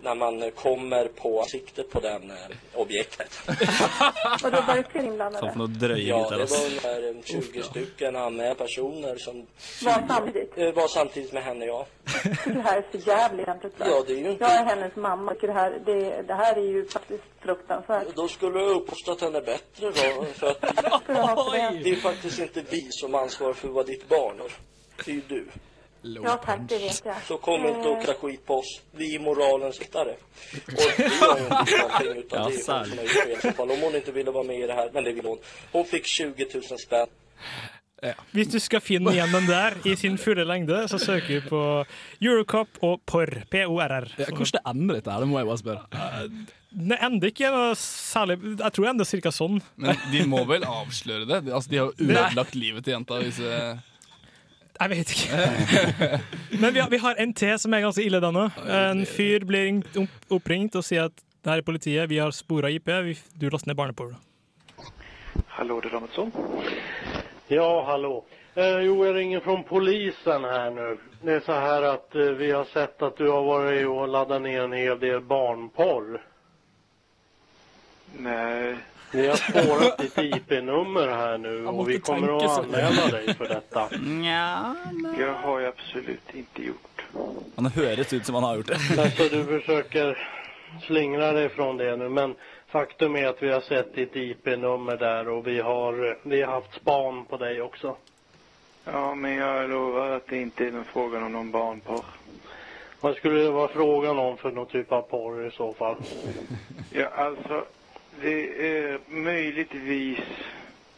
när 0.00 0.14
man 0.14 0.42
eh, 0.42 0.50
kommer 0.50 1.08
på 1.08 1.44
siktet 1.48 1.90
på 1.90 2.00
den 2.00 2.30
eh, 2.30 2.36
objektet. 2.74 3.30
Och 4.44 4.50
då 4.50 4.60
var 4.60 4.76
det 4.76 4.84
fler 4.92 5.02
inblandade? 5.02 5.52
for 5.52 5.58
något 5.58 5.80
dröjigt 5.80 6.08
Ja, 6.08 6.30
det 6.30 6.36
var 6.50 6.64
ungefär 6.66 7.08
eh, 7.08 7.22
20 7.24 7.62
stycken 7.62 8.16
anmälda 8.16 8.54
personer 8.54 9.16
som 9.16 9.46
Var 9.84 10.04
samtidigt? 10.08 10.58
eh, 10.58 10.72
var 10.72 10.88
samtidigt 10.88 11.32
med 11.32 11.42
henne, 11.42 11.64
ja. 11.64 11.86
Tycker 12.22 12.50
det 12.54 12.60
här 12.60 12.76
är 12.78 12.84
så 12.92 12.98
jävligt 13.08 13.46
fruktansvärt. 13.46 13.88
Ja, 13.88 14.04
det 14.06 14.12
är 14.12 14.16
ju 14.18 14.30
inte... 14.30 14.44
Jag 14.44 14.52
är 14.52 14.64
hennes 14.64 14.96
mamma. 14.96 15.34
Tycker 15.34 15.46
det 15.46 15.52
här, 15.52 15.78
det, 15.86 16.22
det 16.22 16.34
här 16.34 16.56
är 16.56 16.66
ju 16.66 16.88
faktiskt 16.88 17.24
fruktansvärt. 17.40 18.06
Då 18.14 18.28
skulle 18.28 18.58
jag 18.58 18.70
uppfostrat 18.70 19.20
henne 19.20 19.40
bättre 19.40 19.86
då. 19.86 20.24
För 20.34 20.46
att 20.50 20.60
för 21.06 21.52
det? 21.52 21.80
det 21.84 21.90
är 21.90 21.96
faktiskt 21.96 22.38
inte 22.38 22.62
vi 22.70 22.88
som 22.90 23.14
ansvarar 23.14 23.52
för 23.52 23.68
vad 23.68 23.86
ditt 23.86 24.08
barn 24.08 24.38
har. 24.40 24.50
Det 25.04 25.10
är 25.10 25.14
ju 25.14 25.22
du. 25.28 25.46
Ja 26.24 26.36
tack, 26.36 26.60
det 26.68 26.78
vet 26.78 27.02
jag. 27.04 27.14
Så 27.28 27.38
kom 27.38 27.66
inte 27.66 27.88
och 27.88 27.96
Eh, 27.96 28.04
kasta 28.04 28.14
skit 28.14 28.46
på 28.46 28.54
oss. 28.54 28.80
Vi 28.92 29.14
är 29.14 29.18
moralens 29.20 29.80
väktare. 29.80 30.14
Och 30.66 30.98
vi 30.98 31.04
har 31.20 31.38
ju 31.38 31.44
inte 31.44 31.78
någonting 31.78 32.18
utan 32.18 32.42
Ja, 32.42 32.48
det 32.48 32.54
är 32.54 32.76
hon 32.76 32.86
som 32.86 32.98
har 32.98 33.04
gjort 33.04 33.10
fel 33.10 33.40
så 33.40 33.52
fall. 33.52 33.70
Om 33.70 33.80
hon 33.80 33.94
inte 33.94 34.12
ville 34.12 34.30
vara 34.30 34.44
med 34.44 34.60
i 34.60 34.66
det 34.66 34.74
här, 34.74 34.90
men 34.94 35.04
det 35.04 35.12
vill 35.12 35.24
hon. 35.24 35.38
Hon 35.72 35.84
fick 35.84 36.06
20 36.06 36.46
000 36.54 36.62
spänn. 36.78 37.06
Hvis 38.36 38.50
du 38.52 38.58
skal 38.60 38.82
finne 38.84 39.12
igjen 39.14 39.32
den 39.32 39.46
der 39.48 39.78
i 39.88 39.94
sin 39.96 40.18
fulle 40.20 40.44
lengde, 40.44 40.82
så 40.88 40.98
søker 41.00 41.40
du 41.40 41.48
på 41.48 41.60
Eurocop 42.20 42.78
og 42.84 43.00
PORR. 43.08 43.46
P-O-R-R. 43.50 44.10
Ja, 44.18 44.28
hvordan 44.30 44.52
det 44.52 44.62
ender 44.68 44.98
dette 44.98 45.14
her, 45.14 45.24
det 45.24 45.28
må 45.30 45.40
jeg 45.40 45.48
bare 45.48 45.62
spørre. 45.62 46.28
Det 46.76 46.98
ender 47.00 47.30
ikke 47.32 47.50
noe 47.54 47.70
særlig 47.80 48.36
Jeg 48.58 48.72
tror 48.76 48.84
det 48.84 48.90
ender 48.90 49.08
cirka 49.08 49.32
sånn. 49.32 49.62
Men 49.80 49.96
de 50.12 50.26
må 50.28 50.42
vel 50.48 50.66
avsløre 50.68 51.24
det? 51.24 51.40
Altså, 51.48 51.72
de 51.72 51.80
har 51.80 51.88
jo 51.88 52.10
ødelagt 52.10 52.58
livet 52.58 52.84
til 52.84 52.92
jenta. 52.98 53.20
Hvis, 53.24 53.40
eh, 53.40 53.80
Jeg 54.76 54.90
vet 54.90 55.12
ikke. 55.14 55.38
Men 56.62 56.74
vi 56.74 56.80
har, 56.80 56.90
vi 56.90 57.00
har 57.00 57.14
en 57.18 57.34
til 57.34 57.58
som 57.58 57.74
er 57.74 57.84
ganske 57.86 58.04
ille 58.04 58.20
denne. 58.20 58.48
En 58.68 59.06
fyr 59.08 59.46
blir 59.48 59.68
ringt, 59.70 59.96
oppringt 60.30 60.76
og 60.76 60.84
sier 60.84 61.08
at 61.10 61.22
det 61.46 61.52
her 61.52 61.62
er 61.62 61.66
politiet, 61.66 62.10
vi 62.10 62.18
har 62.18 62.32
spora 62.34 62.68
IP, 62.74 62.90
vi, 63.06 63.14
du 63.40 63.48
laster 63.48 63.70
ned 63.70 63.78
barneporno. 63.78 64.18
Hallå, 65.54 65.80
det 65.80 65.92
er 65.92 65.94
Danielsson. 65.94 66.32
Ja, 67.48 67.68
hallo. 67.86 68.24
Eh, 68.56 68.80
jo, 68.86 69.04
jeg 69.04 69.14
ringer 69.14 69.40
fra 69.44 69.54
polisen 69.68 70.44
her 70.44 70.70
nå. 70.74 70.88
Det 71.22 71.34
er 71.36 71.44
så 71.46 71.60
her 71.60 71.86
at 71.92 72.14
eh, 72.16 72.34
vi 72.38 72.50
har 72.50 72.64
sett 72.72 73.02
at 73.04 73.18
du 73.20 73.28
har 73.30 73.44
vært 73.46 73.86
og 73.86 74.08
lada 74.08 74.38
ned 74.42 74.58
en 74.64 74.74
hel 74.74 74.98
del 75.00 75.20
barnporr. 75.20 76.18
Nej. 78.18 78.74
Vi 79.12 79.28
har 79.28 79.36
spårat 79.36 79.98
ditt 79.98 80.18
IP-nummer 80.18 81.08
här 81.08 81.38
nu 81.38 81.66
och 81.66 81.88
vi 81.90 81.98
kommer 81.98 82.36
att 82.36 82.58
anmäla 82.58 83.06
dig 83.06 83.34
för 83.34 83.48
detta. 83.48 83.88
Det 85.18 85.32
har 85.42 85.60
ju 85.60 85.66
absolut 85.66 86.34
inte 86.34 86.62
gjort. 86.62 87.02
Han 87.56 87.66
høres 87.66 88.12
ut 88.12 88.26
som 88.26 88.34
han 88.34 88.44
har 88.44 88.56
gjort 88.56 88.66
det. 88.66 89.02
Alltså, 89.02 89.22
du 89.28 89.44
försöker 89.44 90.28
slingra 90.86 91.32
dig 91.32 91.48
från 91.48 91.76
det 91.76 91.96
nu, 91.96 92.08
men 92.08 92.34
faktum 92.68 93.16
är 93.16 93.26
att 93.26 93.42
vi 93.42 93.52
har 93.52 93.60
sett 93.60 93.94
ditt 93.94 94.16
IP-nummer 94.16 94.96
där 94.96 95.28
och 95.28 95.46
vi 95.46 95.60
har, 95.60 96.18
vi 96.22 96.42
har 96.42 96.52
haft 96.52 96.74
span 96.74 97.24
på 97.24 97.36
dig 97.36 97.62
också. 97.62 97.96
Ja, 98.84 99.14
men 99.14 99.36
jag 99.36 99.70
lovar 99.70 100.10
att 100.10 100.26
det 100.26 100.38
inte 100.38 100.66
är 100.66 100.70
någon 100.70 100.84
frågan 100.84 101.22
om 101.22 101.32
någon 101.32 101.50
barnporr. 101.50 102.04
Vad 103.00 103.16
skulle 103.16 103.42
det 103.42 103.50
vara 103.50 103.68
frågan 103.68 104.18
om 104.18 104.36
för 104.36 104.50
någon 104.50 104.66
typ 104.66 104.92
av 104.92 105.02
porr 105.02 105.46
i 105.46 105.50
så 105.50 105.74
fall? 105.74 105.96
Ja, 106.90 107.08
alltså, 107.16 107.64
det 108.20 108.68
är 108.68 108.98
möjligtvis 109.08 110.18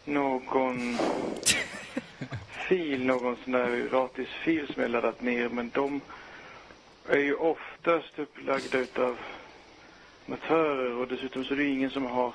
någon 0.05 0.99
fil, 2.69 3.07
någon 3.07 3.37
sån 3.45 3.53
där 3.53 3.89
gratisfil 3.91 4.67
som 4.67 4.83
jag 4.83 4.91
laddat 4.91 5.23
ner, 5.23 5.49
men 5.49 5.71
de 5.75 6.01
är 7.09 7.19
ju 7.19 7.35
oftast 7.35 8.19
upplagda 8.19 8.79
utav 8.79 9.17
amatörer 10.27 10.97
och 10.97 11.09
dessutom 11.09 11.45
så 11.45 11.55
är 11.55 11.59
det 11.59 11.65
ingen 11.65 11.91
som 11.91 12.07
har 12.07 12.33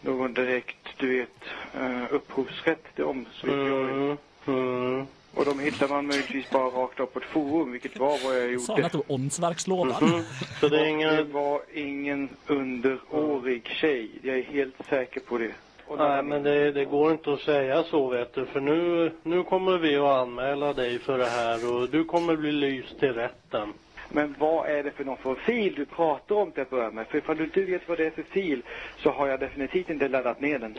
någon 0.00 0.34
direkt, 0.34 0.86
du 0.96 1.18
vet, 1.18 1.44
uh, 1.80 2.04
upphovsrätt 2.10 2.94
till 2.94 3.04
dem. 3.04 3.26
Så 3.32 3.46
vet. 3.46 4.18
Mm. 4.46 5.06
Och 5.34 5.44
de 5.44 5.58
hittar 5.60 5.88
man 5.88 6.06
möjligtvis 6.06 6.50
bara 6.50 6.64
rakt 6.64 7.00
upp 7.00 7.12
på 7.12 7.18
ett 7.18 7.24
forum, 7.24 7.72
vilket 7.72 7.98
var 7.98 8.24
vad 8.24 8.36
jag 8.36 8.52
gjorde. 8.52 8.64
Sa 8.64 8.74
han 8.74 8.90
var 8.92 9.02
åndsverksloven? 9.12 10.24
Så 10.60 10.68
det 10.68 10.88
ingen... 10.88 11.16
Det 11.16 11.24
var 11.24 11.60
ingen 11.74 12.28
underårig 12.46 13.68
tjej. 13.80 14.10
Jag 14.22 14.38
är 14.38 14.42
helt 14.42 14.74
säker 14.88 15.20
på 15.20 15.38
det. 15.38 15.54
Nei, 15.88 15.98
Nej, 15.98 16.22
men 16.22 16.42
det, 16.42 16.72
det 16.72 16.84
går 16.84 17.12
inte 17.12 17.32
att 17.32 17.40
säga 17.40 17.84
så 17.84 18.08
vet 18.08 18.34
du, 18.34 18.46
för 18.46 18.60
nu, 18.60 19.12
nu 19.22 19.42
kommer 19.42 19.78
vi 19.78 19.96
att 19.96 20.18
anmäla 20.18 20.72
dig 20.72 20.98
för 20.98 21.18
det 21.18 21.26
här 21.26 21.74
och 21.74 21.88
du 21.88 22.04
kommer 22.04 22.36
bli 22.36 22.52
lyst 22.52 22.98
till 22.98 23.12
rätten. 23.12 23.72
Men 24.12 24.32
hva 24.38 24.64
er 24.66 24.82
det 24.82 24.92
for 24.96 25.06
noen 25.06 25.20
for 25.22 25.38
fil 25.46 25.74
du 25.76 25.84
prater 25.86 26.40
om 26.42 26.50
til 26.54 26.66
å 26.66 26.70
begynne 26.70 26.96
med? 26.98 27.10
For 27.10 27.30
om 27.30 27.38
du 27.38 27.44
ikke 27.46 27.62
vet 27.68 27.86
hva 27.86 27.98
det 27.98 28.08
er 28.08 28.16
for 28.16 28.32
fil 28.34 28.64
så 29.02 29.12
har 29.14 29.32
jeg 29.32 29.42
definitivt 29.44 29.92
ikke 29.94 30.08
laddat 30.10 30.42
ned 30.42 30.64
den. 30.66 30.74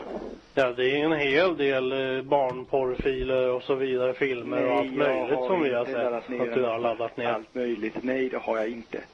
Ja, 0.58 0.68
det 0.76 0.88
er 0.90 1.06
en 1.06 1.16
hel 1.16 1.56
del 1.56 1.96
eh, 1.96 2.22
barnporrfiler 2.28 3.48
och 3.54 3.62
så 3.62 3.74
videre, 3.80 4.14
filmer 4.14 4.66
og 4.66 4.78
alt 4.78 4.92
mulig 4.92 5.38
som 5.46 5.62
vi 5.62 5.72
har 5.72 5.86
inte 5.86 6.02
laddat 6.02 6.28
sett 6.28 6.40
at 6.40 6.54
du 6.54 6.64
har 6.64 6.78
laddat 6.78 7.16
ned. 7.16 7.26
Alt 7.26 7.54
mulig. 7.54 7.92
Nei, 8.02 8.22
det 8.28 8.44
har 8.44 8.62
jeg 8.62 8.78
ikke. 8.82 9.04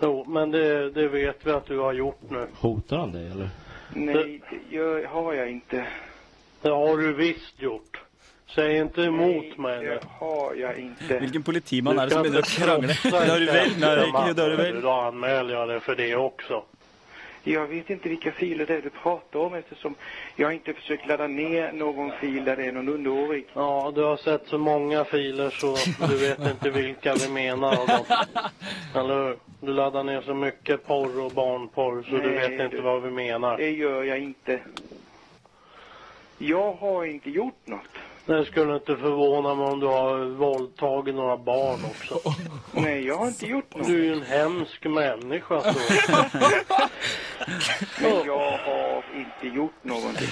Jo, 0.00 0.12
men 0.28 0.50
det, 0.50 0.66
det 0.96 1.08
vet 1.12 1.46
vi 1.46 1.52
at 1.52 1.66
du 1.68 1.80
har 1.80 1.92
gjort 1.92 2.30
nu. 2.30 2.46
Hoter 2.62 3.02
han 3.04 3.12
deg, 3.12 3.26
eller? 3.34 3.50
Nei, 3.94 4.40
det 4.70 5.10
har 5.12 5.34
jeg 5.34 5.58
ikke. 5.60 5.84
Det 6.62 6.72
har 6.72 6.96
du 6.96 7.12
visst 7.18 7.60
gjort. 7.60 8.00
Säg 8.54 8.76
inte 8.76 9.02
emot 9.02 9.58
mig 9.58 9.78
nu. 9.78 9.88
Det 9.88 10.00
har 10.18 10.54
jag 10.54 10.78
inte. 10.78 11.18
Hvilken 11.18 11.42
politimann 11.42 11.98
er 11.98 12.06
det 12.06 12.10
som 12.10 12.22
begynner 12.22 12.40
å 12.40 12.42
krangle? 12.42 12.96
Det 13.02 13.30
har 13.30 13.40
du 13.40 13.46
vel? 13.46 13.70
Nei, 13.78 13.94
det 13.94 14.02
er 14.02 14.06
ikke 14.08 14.34
det 14.34 14.42
har 14.42 14.50
du 14.50 14.56
vel. 14.56 14.80
Då 14.82 14.90
anmäler 14.90 15.54
jag 15.54 15.68
dig 15.68 15.80
för 15.80 15.96
det 15.96 16.16
också. 16.16 16.62
Jag 17.44 17.66
vet 17.66 17.90
inte 17.90 18.08
vilka 18.08 18.32
filer 18.32 18.66
det 18.66 18.74
är 18.74 18.82
du 18.82 18.90
pratar 18.90 19.40
om 19.40 19.54
eftersom 19.54 19.94
jag 20.36 20.52
inte 20.54 20.72
försökt 20.72 21.06
ladda 21.06 21.26
ner 21.26 21.72
någon 21.72 22.12
fil 22.20 22.44
där 22.44 22.56
det 22.56 22.64
är 22.66 22.72
någon 22.72 22.88
underårig. 22.88 23.46
Ja, 23.54 23.92
du 23.94 24.02
har 24.02 24.16
sett 24.16 24.48
så 24.48 24.58
många 24.58 25.04
filer 25.04 25.50
så 25.50 25.76
du 26.08 26.16
vet 26.16 26.40
inte 26.40 26.70
vilka 26.70 27.14
vi 27.14 27.28
menar 27.28 27.80
av 27.80 27.86
dem. 27.86 28.04
Eller 28.94 29.26
hur? 29.26 29.36
Du 29.60 29.72
laddar 29.72 30.04
ner 30.04 30.20
så 30.20 30.34
mycket 30.34 30.86
porr 30.86 31.20
och 31.20 31.30
barnporr 31.30 32.02
så 32.02 32.16
du 32.16 32.30
vet 32.30 32.60
inte 32.60 32.76
hva 32.76 32.92
vad 32.92 33.02
vi 33.02 33.10
menar. 33.10 33.56
Det 33.56 33.70
gör 33.70 34.04
jag 34.04 34.18
inte. 34.18 34.60
Jag 36.38 36.72
har 36.72 37.04
inte 37.04 37.30
gjort 37.30 37.66
något. 37.66 38.09
Det 38.26 38.44
skulle 38.44 38.74
inte 38.74 38.96
förvåna 38.96 39.54
mig 39.54 39.66
om 39.66 39.80
du 39.80 39.86
har 39.86 40.24
våldtagit 40.24 41.14
några 41.14 41.36
barn 41.36 41.80
också. 41.84 42.34
Nej, 42.72 43.06
jag 43.06 43.16
har 43.16 43.26
inte 43.26 43.46
gjort 43.46 43.76
något. 43.76 43.86
Du 43.86 44.00
är 44.00 44.04
ju 44.04 44.12
en 44.12 44.22
hemsk 44.22 44.84
människa 44.84 45.60
så. 45.60 45.78
Men 48.00 48.10
jag 48.26 48.50
har 48.50 49.04
inte 49.16 49.56
gjort 49.56 49.84
någonting. 49.84 50.28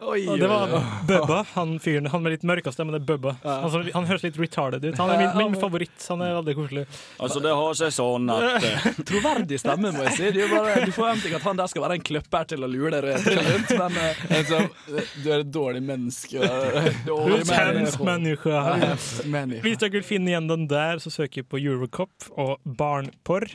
Og 0.00 0.38
det 0.38 0.46
var 0.46 0.82
Bubba, 1.08 1.46
han 1.54 1.80
fyren 1.80 2.06
han 2.06 2.22
med 2.22 2.32
litt 2.32 2.42
mørka 2.42 2.72
stemme. 2.72 2.92
Det 2.92 2.96
er 3.02 3.06
Bubba. 3.06 3.36
Han, 3.42 3.90
han 3.94 4.04
høres 4.04 4.22
litt 4.22 4.38
retarded 4.38 4.84
ut. 4.84 4.98
Han 4.98 5.10
er 5.10 5.18
min, 5.18 5.52
min 5.52 5.60
favoritt. 5.60 6.06
Han 6.08 6.22
er 6.22 6.34
veldig 6.34 6.54
koselig. 6.56 6.86
Altså, 7.18 7.40
det 7.40 7.52
har 7.54 7.74
seg 7.78 7.92
sånn 7.94 8.30
at 8.30 8.64
eh, 8.70 8.88
Troverdig 9.06 9.58
stemme, 9.60 9.92
må 9.94 10.06
jeg 10.08 10.16
si. 10.18 10.30
Det 10.36 10.46
er 10.46 10.54
bare, 10.54 10.86
du 10.86 10.92
forventer 10.94 11.34
at 11.36 11.46
han 11.48 11.58
der 11.58 11.70
skal 11.72 11.84
være 11.86 11.98
en 11.98 12.06
kløpper 12.06 12.48
til 12.54 12.64
å 12.64 12.70
lure 12.70 12.94
dere 12.94 13.18
trill 13.24 13.42
rundt, 13.50 13.74
men 13.78 14.00
Altså, 14.38 14.62
du 15.24 15.28
er 15.30 15.42
et 15.42 15.52
dårlig 15.52 15.82
menneske. 15.84 16.38
Er 17.24 17.78
menneske. 19.28 19.62
Hvis 19.64 19.80
dere 19.80 19.96
vil 19.98 20.06
finne 20.06 20.32
igjen 20.32 20.50
den 20.50 20.68
der, 20.70 21.00
så 21.02 21.12
søker 21.12 21.42
jeg 21.42 21.48
på 21.50 21.60
Eurocop 21.62 22.28
og 22.32 22.58
barnporr. 22.64 23.48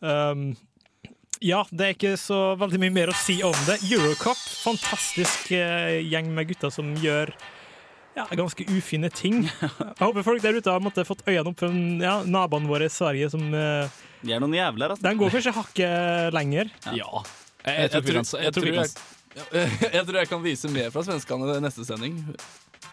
Um, 0.00 0.52
ja, 1.40 1.62
det 1.72 1.86
er 1.86 1.94
ikke 1.94 2.16
så 2.20 2.38
veldig 2.60 2.82
mye 2.82 2.92
mer 2.92 3.12
å 3.12 3.16
si 3.16 3.38
om 3.46 3.56
det. 3.64 3.78
Eurocop, 3.88 4.40
fantastisk 4.60 5.52
eh, 5.56 6.00
gjeng 6.04 6.28
med 6.36 6.50
gutter 6.50 6.72
som 6.74 6.92
gjør 7.00 7.32
ja, 8.18 8.26
ganske 8.36 8.66
ufine 8.68 9.08
ting. 9.14 9.44
Jeg 9.48 10.02
håper 10.02 10.26
folk 10.26 10.42
der 10.44 10.58
ute 10.58 10.74
har 10.74 10.82
måtte, 10.84 11.06
fått 11.08 11.24
øynene 11.26 11.52
opp 11.52 11.62
for 11.62 11.80
ja, 12.04 12.18
naboene 12.28 12.68
våre 12.68 12.90
i 12.90 12.92
Sverige 12.92 13.30
som 13.32 13.46
uh, 13.54 14.00
De 14.20 14.34
er 14.34 14.42
noen 14.42 14.58
jævler, 14.58 14.92
altså. 14.92 15.06
De 15.06 15.14
går 15.22 15.36
kanskje 15.36 15.54
hakket 15.56 16.36
lenger. 16.36 16.72
Ja. 16.92 17.24
Jeg, 17.64 17.76
jeg, 17.76 17.90
tror, 17.94 18.20
jeg, 18.20 18.52
tror 18.56 18.68
jeg, 18.72 18.90
jeg 19.92 20.04
tror 20.08 20.20
jeg 20.20 20.30
kan 20.34 20.44
vise 20.48 20.72
mer 20.72 20.92
fra 20.92 21.04
svenskene 21.06 21.56
i 21.56 21.64
neste 21.64 21.88
sending. 21.88 22.20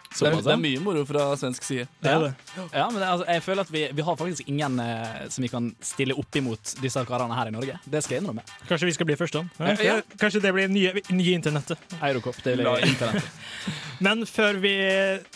Det 0.08 0.28
er, 0.28 0.36
det 0.42 0.52
er 0.54 0.60
mye 0.60 0.80
moro 0.82 1.02
fra 1.08 1.24
svensk 1.38 1.66
side. 1.66 1.86
Ja. 2.02 2.16
ja, 2.72 2.86
men 2.90 2.98
det, 3.00 3.08
altså, 3.08 3.26
jeg 3.28 3.42
føler 3.44 3.66
at 3.66 3.72
vi, 3.72 3.82
vi 3.94 4.04
har 4.06 4.16
faktisk 4.18 4.48
ingen 4.48 4.80
eh, 4.82 5.26
som 5.30 5.44
vi 5.44 5.50
kan 5.52 5.68
stille 5.84 6.16
opp 6.18 6.38
imot 6.40 6.74
disse 6.82 7.02
karene 7.08 7.36
her 7.36 7.50
i 7.50 7.54
Norge. 7.54 7.76
Det 7.84 8.02
skal 8.04 8.18
jeg 8.18 8.24
innrømme. 8.24 8.44
Kanskje 8.70 8.88
vi 8.88 8.96
skal 8.96 9.10
bli 9.10 9.18
første? 9.20 9.44
Ja, 9.60 9.74
ja. 9.84 9.98
Kanskje 10.20 10.42
det 10.44 10.54
blir 10.56 10.72
nye, 10.72 10.94
nye 11.12 11.36
internettet. 11.36 11.82
Eurocop, 12.00 12.40
det 12.44 12.56
blir 12.60 12.88
internettet. 12.88 13.28
Men 14.04 14.22
før 14.30 14.60
vi 14.62 14.72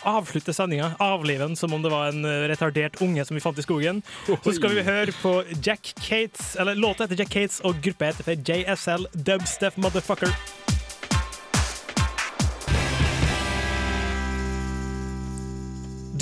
avslutter 0.06 0.54
sendinga, 0.54 0.92
avliver 1.02 1.48
den 1.48 1.58
som 1.58 1.74
om 1.74 1.82
det 1.82 1.90
var 1.92 2.12
en 2.12 2.24
eh, 2.28 2.46
retardert 2.52 3.00
unge 3.02 3.24
som 3.26 3.37
vi 3.38 3.42
fant 3.44 3.58
i 3.58 3.66
skogen, 3.66 4.02
så 4.30 4.56
skal 4.56 4.76
vi 4.78 4.87
høre 4.87 5.14
på 5.18 5.37
Jack 5.58 5.94
Cates, 6.00 6.54
eller 6.56 6.78
låta 6.78 7.04
heter 7.04 7.24
Jack 7.24 7.35
Cates, 7.35 7.61
og 7.66 7.82
gruppa 7.82 8.12
heter 8.12 8.38
JSL 8.38 9.08
Dubstep 9.12 9.76
Motherfucker. 9.82 10.62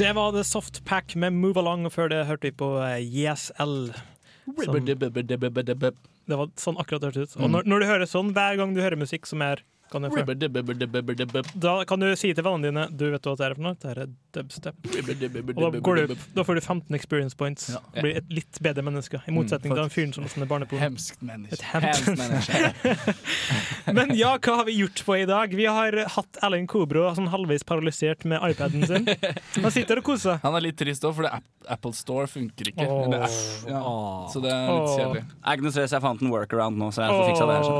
Det 0.01 0.13
var 0.17 0.33
The 0.33 0.45
Soft 0.45 0.85
Pack 0.85 1.15
med 1.15 1.33
Move 1.33 1.61
Along, 1.61 1.83
og 1.85 1.93
før 1.93 2.09
det 2.09 2.23
hørte 2.25 2.49
vi 2.49 2.55
på 2.57 2.69
JSL. 3.05 3.91
Som, 4.65 4.79
det 4.89 6.39
var 6.41 6.49
sånn 6.57 6.79
akkurat 6.81 7.03
det 7.03 7.11
hørtes 7.11 7.35
ut. 7.35 7.35
Og 7.37 7.51
når, 7.53 7.69
når 7.69 7.83
du 7.83 7.87
hører 7.91 8.09
sånn 8.09 8.31
hver 8.33 8.57
gang 8.57 8.73
du 8.73 8.81
hører 8.81 8.97
musikk 8.97 9.29
som 9.29 9.45
er 9.45 9.61
kan 9.91 10.07
du 10.07 10.09
Da 11.61 11.75
kan 11.85 12.01
du 12.01 12.09
si 12.17 12.31
til 12.33 12.47
vennene 12.47 12.69
dine 12.71 12.85
Du 12.95 13.09
vet 13.11 13.27
hva 13.27 13.35
det 13.37 13.47
er 13.49 13.57
for 13.59 13.65
noe? 13.67 13.77
Det 13.83 13.91
er 13.91 14.05
dubstep. 14.35 14.77
Og 14.85 15.61
da, 15.61 15.81
går 15.81 16.01
du, 16.01 16.15
da 16.37 16.45
får 16.47 16.59
du 16.59 16.61
15 16.61 16.97
experience 16.97 17.37
points. 17.37 17.69
Ja. 17.73 17.81
Blir 17.97 18.19
et 18.21 18.33
litt 18.33 18.61
bedre 18.63 18.85
menneske. 18.87 19.21
I 19.27 19.35
motsetning 19.35 19.75
til 19.75 19.83
den 19.83 19.93
fyren 19.95 20.15
som 20.17 20.45
er 20.45 20.51
barneporno. 20.51 20.81
Hemskt 20.83 21.23
menneske. 21.25 21.59
Et 21.59 21.65
hemskt 21.73 22.21
Men 23.97 24.15
ja, 24.19 24.35
hva 24.39 24.59
har 24.61 24.69
vi 24.69 24.77
gjort 24.81 25.05
på 25.07 25.17
i 25.21 25.27
dag? 25.29 25.55
Vi 25.57 25.67
har 25.67 25.97
hatt 26.17 26.41
Ellen 26.47 26.69
Kobro 26.71 27.09
sånn 27.17 27.31
halvveis 27.33 27.67
paralysert 27.67 28.27
med 28.29 28.43
iPaden 28.51 28.87
sin. 28.89 29.09
Han 29.61 29.75
sitter 29.75 30.03
og 30.03 30.11
koser 30.13 30.35
seg. 30.35 30.45
Han 30.47 30.59
er 30.59 30.69
litt 30.69 30.79
trist 30.81 31.05
òg, 31.07 31.17
for 31.19 31.27
det 31.27 31.35
Apple 31.71 31.93
Store 31.97 32.29
funker 32.31 32.73
ikke. 32.73 32.87
Oh. 32.87 33.05
Det 33.11 33.21
ja. 33.71 33.83
Så 34.33 34.43
det 34.45 34.55
er 34.55 34.71
litt 34.71 34.95
kjedelig. 34.95 35.25
Er 35.45 35.61
ikke 35.61 35.87
jeg 35.87 36.05
fant 36.07 36.25
en 36.25 36.33
workaround 36.33 36.81
nå, 36.81 36.91
så 36.95 37.07
jeg 37.07 37.17
får 37.17 37.29
fiksa 37.33 37.51
det 37.51 37.59
her. 37.59 37.65
så. 37.69 37.75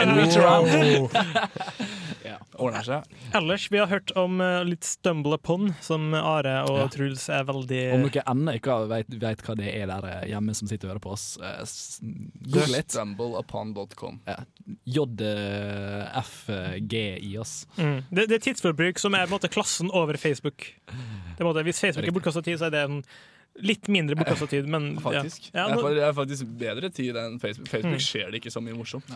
En 0.00 0.16
reach 0.16 0.36
around. 0.40 1.96
ja, 2.26 2.36
ordner 2.58 2.82
seg. 2.86 3.00
Ellers, 3.38 3.68
vi 3.72 3.78
har 3.80 3.88
hørt 3.90 4.10
om 4.18 4.40
uh, 4.42 4.62
litt 4.66 4.84
Stumble 4.84 5.34
Upon, 5.38 5.64
som 5.84 6.00
Are 6.18 6.56
og 6.70 6.90
Truls 6.94 7.28
er 7.32 7.44
veldig 7.48 7.82
Om 7.96 8.02
dere 8.08 8.24
ennå 8.32 8.50
ikke 8.58 8.76
vet, 8.90 9.08
vet 9.22 9.40
hva 9.46 9.54
det 9.58 9.68
er 9.72 9.86
der 9.90 10.04
eh, 10.10 10.24
hjemme 10.32 10.52
som 10.58 10.66
sitter 10.70 10.86
og 10.88 10.92
hører 10.96 11.04
på 11.06 11.12
oss, 11.16 11.26
uh, 11.40 11.62
google 12.50 12.72
litt. 12.74 12.90
Stumbleupon.com. 12.96 14.14
Ja. 14.26 14.38
JFG 14.86 16.94
i 17.22 17.36
oss. 17.38 17.66
Mm. 17.78 18.00
Det, 18.10 18.26
det 18.30 18.34
er 18.40 18.44
tidsforbruk 18.50 18.98
som 19.02 19.14
er 19.14 19.26
på 19.26 19.30
en 19.32 19.36
måte 19.38 19.50
klassen 19.52 19.90
over 19.94 20.16
Facebook. 20.20 20.58
Det 20.90 21.40
er 21.42 21.46
måte, 21.48 21.64
hvis 21.66 21.80
Facebook 21.82 22.06
er 22.08 22.14
bortkasta 22.16 22.42
tid, 22.46 22.58
så 22.60 22.64
er 22.70 22.74
det 22.74 22.82
en 22.88 23.00
litt 23.64 23.88
mindre 23.92 24.16
bortkasta 24.18 24.46
tid, 24.52 24.66
men 24.68 24.82
Faktisk. 25.00 25.50
Ja. 25.54 25.68
Ja, 25.70 25.74
nå- 25.78 25.94
jeg 25.96 26.04
har 26.04 26.12
faktisk 26.16 26.44
bedre 26.60 26.90
tid 26.92 27.16
enn 27.16 27.38
Facebook. 27.40 27.68
Facebook 27.72 27.96
Mm. 28.00 28.04
skjer 28.04 28.30
det 28.30 28.36
ikke 28.42 28.52
så 28.52 28.60
mye 28.64 28.76
morsomt. 28.76 29.08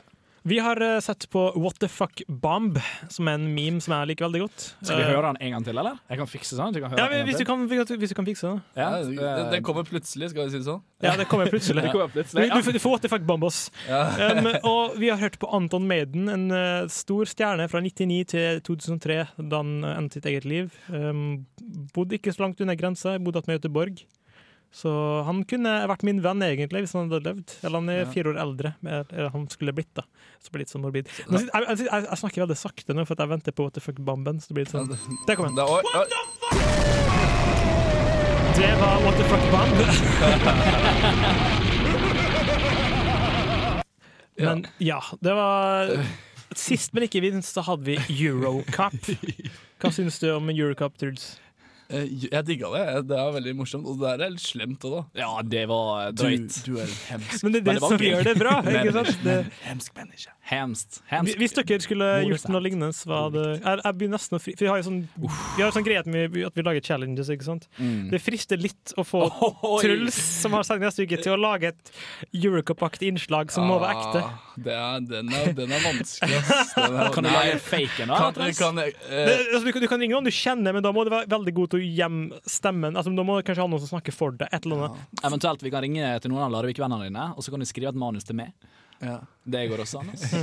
Vi 0.42 0.58
har 0.58 0.80
eh, 0.80 1.00
sett 1.04 1.26
på 1.30 1.40
What 1.60 1.78
the 1.82 1.88
fuck 1.88 2.22
bomb, 2.28 2.78
som 3.12 3.28
er 3.28 3.36
en 3.36 3.42
meme 3.54 3.80
som 3.84 3.92
jeg 3.92 4.08
liker 4.08 4.24
veldig 4.24 4.40
godt. 4.46 4.66
Skal 4.80 4.96
vi 4.96 5.02
Eh, 5.04 5.10
høre 5.12 5.26
den 5.34 5.38
en 5.44 5.52
gang 5.52 5.64
til, 5.66 5.76
eller? 5.78 5.98
Jeg 6.08 6.20
kan 6.20 6.30
fikse 6.30 6.56
sånn. 6.56 6.72
du 6.72 6.80
kan 6.80 6.94
Ja, 6.96 7.08
den 7.12 7.26
hvis 7.28 7.36
du 7.36 7.44
kan, 7.44 7.66
hvis 7.68 8.08
du 8.08 8.14
kan 8.16 8.24
fikse 8.28 8.48
den. 8.48 8.62
Ja, 8.76 8.88
det, 9.04 9.16
det, 9.18 9.50
det 9.52 9.60
kommer 9.66 9.84
plutselig, 9.84 10.30
skal 10.32 10.46
vi 10.46 10.54
si 10.54 10.62
det 10.62 10.64
sånn. 10.64 10.80
Ja, 11.04 11.12
det 11.20 11.26
kommer 11.28 11.50
plutselig. 11.52 11.82
Det 11.86 11.92
kommer 11.92 12.08
plutselig, 12.08 12.48
Du, 12.50 12.60
du, 12.62 12.72
du 12.72 12.78
får 12.80 12.90
What 12.94 13.02
the 13.04 13.10
fuck 13.12 13.26
bomb 13.28 13.44
oss. 13.44 13.70
Ja. 13.88 14.32
Um, 14.32 14.48
og 14.64 14.96
vi 15.00 15.10
har 15.12 15.20
hørt 15.20 15.36
på 15.38 15.48
Anton 15.52 15.86
Maiden, 15.88 16.28
en 16.32 16.50
eh, 16.50 16.86
stor 16.88 17.28
stjerne 17.28 17.68
fra 17.68 17.80
99 17.84 18.24
til 18.32 18.62
2003, 18.64 19.18
da 19.50 19.60
han 19.60 19.84
endte 19.84 20.20
sitt 20.20 20.26
eget 20.32 20.48
liv. 20.48 20.72
Um, 20.88 21.44
bodde 21.92 22.16
ikke 22.16 22.32
så 22.32 22.46
langt 22.46 22.60
unna 22.64 22.74
grensa, 22.80 23.18
bodde 23.20 23.44
med 23.46 23.58
i 23.58 23.60
Göteborg. 23.60 24.02
Så 24.72 24.90
han 25.26 25.40
kunne 25.50 25.72
vært 25.90 26.04
min 26.06 26.20
venn, 26.22 26.38
egentlig, 26.46 26.84
hvis 26.84 26.92
han 26.94 27.08
hadde 27.10 27.24
levd. 27.26 27.48
Eller 27.66 27.78
han 27.80 27.88
er 27.90 27.96
Ja. 28.04 28.10
fire 28.12 28.30
år 28.30 28.36
eldre, 28.38 28.70
eller 28.86 29.30
han 29.34 29.48
skulle 29.50 29.72
blitt, 29.74 29.90
da. 29.98 30.02
Så 30.38 30.44
det 30.46 30.52
blir 30.54 30.62
litt 30.62 30.70
sånn 30.70 30.82
morbid. 30.84 31.08
Nå 31.28 31.38
Jeg, 31.40 31.48
jeg, 31.50 31.78
jeg, 31.90 32.02
jeg 32.06 32.18
snakker 32.22 32.42
veldig 32.46 32.56
sakte 32.56 32.94
nå, 32.94 33.02
for 33.04 33.12
at 33.18 33.22
jeg 33.24 33.28
venter 33.34 33.50
på 33.52 33.62
What 33.66 33.74
the 33.74 33.80
fuck 33.82 33.98
bomben. 33.98 34.38
Så 34.40 34.46
det 34.48 34.54
blir 34.54 34.64
litt 34.64 34.74
sånn 34.74 34.86
Der 35.26 35.34
kom 35.34 35.46
den. 35.50 35.56
Det 38.60 38.70
var 38.78 39.00
What 39.02 39.16
the 39.18 39.24
fuck 39.24 39.44
bomb. 39.50 39.74
Men 44.40 44.66
ja, 44.78 45.02
det 45.20 45.34
var 45.36 45.90
Sist, 46.56 46.92
men 46.96 47.04
ikke 47.06 47.20
minst, 47.22 47.52
så 47.54 47.62
hadde 47.62 47.84
vi 47.86 47.94
Eurocup. 48.26 48.96
Hva 49.80 49.90
syns 49.94 50.16
du 50.18 50.26
om 50.34 50.48
Eurocup, 50.50 50.96
Truls? 50.98 51.36
Eh, 51.90 52.06
Jeg 52.30 52.44
digga 52.46 52.70
det. 52.74 52.84
Det 53.10 53.16
er 53.18 53.32
veldig 53.34 53.54
morsomt. 53.58 53.86
Og 53.90 53.98
det 54.00 54.12
er 54.14 54.30
litt 54.30 54.40
slemt 54.44 54.84
òg, 54.86 54.92
da. 54.96 55.02
Ja, 55.24 55.30
det 55.42 55.64
var 55.70 56.12
Du, 56.12 56.22
drøyt. 56.24 56.60
du 56.66 56.76
er 56.78 56.86
hemsk. 57.10 57.42
Men 57.44 57.52
det 57.56 57.60
er 57.62 57.64
det 57.72 57.80
var 57.82 57.94
som 57.96 58.04
gjør 58.06 58.24
det 58.30 58.36
bra. 58.38 58.54
ikke 58.74 58.92
sant? 58.98 59.24
Det, 59.24 59.38
Hemsk 59.66 59.96
menneske. 59.98 60.30
Hemst. 60.50 61.00
Hvis- 61.10 61.36
Hvis 61.38 61.52
dere 61.54 61.78
skulle 61.84 62.06
gjort 62.26 62.48
noe 62.50 62.60
lignende, 62.64 62.88
så 62.96 63.06
var 63.06 63.28
det 63.30 63.44
Jeg, 63.62 63.80
jeg 63.84 63.94
blir 64.00 64.08
nesten 64.10 64.34
å 64.34 64.40
fri, 64.42 64.54
for 64.58 64.64
Vi 64.66 64.70
har 64.72 64.80
jo 64.80 64.86
sånn, 64.88 65.00
vi 65.56 65.62
har 65.62 65.70
sånn 65.76 65.84
greie 65.86 66.00
at 66.02 66.08
vi, 66.10 66.42
at 66.46 66.54
vi 66.58 66.62
lager 66.66 66.80
challenges, 66.82 67.30
ikke 67.30 67.46
sant? 67.46 67.68
Mm. 67.78 68.08
Det 68.10 68.18
frister 68.22 68.58
litt 68.58 68.94
å 68.98 69.04
få 69.06 69.20
Oi. 69.70 69.78
Truls, 69.84 70.18
som 70.42 70.52
har 70.58 70.66
sagt 70.66 70.82
neste 70.82 71.06
uke, 71.06 71.20
til 71.22 71.36
å 71.36 71.38
lage 71.38 71.70
et 71.70 71.92
Eurocup-aktig 72.34 73.10
innslag 73.12 73.50
som 73.54 73.66
må 73.70 73.78
være 73.82 73.94
ekte. 73.98 74.22
Ah, 74.26 74.38
Det 74.60 74.74
er, 74.76 75.00
den, 75.08 75.30
er, 75.32 75.52
den 75.56 75.72
er 75.72 75.80
vanskelig, 75.86 76.40
ass. 76.42 76.74
Den 76.76 76.98
er, 77.00 77.12
Kan 77.14 77.24
du 77.24 77.30
lage 77.32 77.54
faken, 77.64 78.10
da? 78.10 78.18
Kan, 78.34 78.52
kan 78.58 78.82
jeg, 78.82 78.94
Det, 79.06 79.22
eh, 79.22 79.54
altså, 79.54 79.64
du, 79.64 79.72
kan- 79.72 79.82
du 79.82 79.88
kan 79.94 80.02
ringe 80.02 80.16
noen 80.18 80.26
du 80.28 80.34
kjenner, 80.34 80.74
men 80.76 80.82
da 80.84 80.92
må 80.92 81.04
du 81.06 81.10
være 81.14 81.30
veldig 81.30 81.54
god 81.56 81.70
til 81.72 81.79
å 81.79 81.79
gjemme 81.84 82.40
stemmen. 82.48 82.96
Altså, 82.96 83.12
da 83.16 83.24
må 83.26 83.38
du 83.38 83.46
kanskje 83.46 83.64
ha 83.64 83.70
noen 83.70 83.82
som 83.82 83.94
snakker 83.94 84.14
for 84.16 84.36
deg. 84.36 84.50
Et 84.52 84.66
eller 84.68 84.86
annet. 84.88 85.22
Eventuelt 85.26 85.64
vi 85.64 85.72
kan 85.74 85.84
ringe 85.84 86.12
til 86.22 86.32
noen 86.32 86.46
av 86.48 86.54
Larvik-vennene 86.56 87.08
dine, 87.08 87.30
og 87.34 87.46
så 87.46 87.54
kan 87.54 87.62
du 87.62 87.68
skrive 87.68 87.94
et 87.94 88.00
manus 88.00 88.28
til 88.28 88.38
meg. 88.40 88.52
ja. 89.00 89.20
Det 89.50 89.64
går 89.70 89.82
også 89.86 90.04
an. 90.04 90.12
ass. 90.14 90.28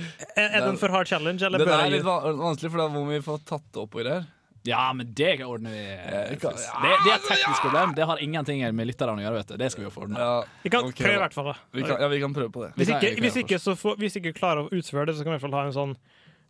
Er, 0.00 0.46
er 0.46 0.62
det 0.62 0.68
en 0.70 0.78
for 0.80 0.88
hard 0.94 1.08
challenge, 1.10 1.44
eller 1.44 1.60
Den 1.60 1.68
bør 1.68 1.80
er 1.82 1.90
litt 1.92 2.04
vanskelig, 2.06 2.70
for 2.72 2.80
da 2.80 2.86
må 2.88 3.02
vi 3.10 3.18
få 3.20 3.34
tatt 3.44 3.66
det 3.74 3.82
opp 3.82 3.98
i 4.00 4.04
det 4.06 4.14
her. 4.14 4.28
Ja, 4.62 4.92
men 4.92 5.14
det 5.14 5.44
ordner 5.44 5.70
vi. 5.70 5.78
Det, 5.78 6.38
det 6.40 7.12
er 7.12 7.14
et 7.14 7.28
teknisk 7.28 7.62
problem. 7.64 7.94
Det 7.96 8.04
har 8.04 8.20
ingenting 8.20 8.60
med 8.76 8.90
lytterne 8.90 9.16
å 9.16 9.24
gjøre. 9.24 9.40
vet 9.40 9.52
du 9.52 9.56
Det 9.60 9.70
skal 9.72 9.84
vi 9.84 9.86
jo 9.88 9.92
få 9.94 10.04
ordna. 10.04 10.20
Ja, 10.20 10.34
Vi 10.62 10.72
kan 10.72 10.84
okay, 10.84 11.04
prøve, 11.06 11.14
i 11.14 11.22
hvert 11.22 11.36
fall. 11.36 11.52
Vi 11.72 11.84
kan, 11.86 11.94
ja, 11.96 12.08
vi 12.12 12.20
kan 12.20 12.34
prøve 12.36 12.52
på 12.52 12.64
det. 12.66 12.72
Hvis 12.76 12.90
Vi 12.90 12.96
ikke, 12.98 13.12
hvis, 13.24 13.38
ikke, 13.40 13.60
så 13.62 13.76
får, 13.80 13.96
hvis 14.02 14.18
ikke 14.20 14.34
klarer 14.36 14.66
å 14.66 14.80
utføre 14.80 15.08
det, 15.08 15.16
så 15.16 15.24
kan 15.24 15.32
vi 15.32 15.38
i 15.38 15.40
hvert 15.40 15.46
fall 15.48 15.56
ha 15.56 15.64
en 15.70 15.76
sånn 15.76 15.96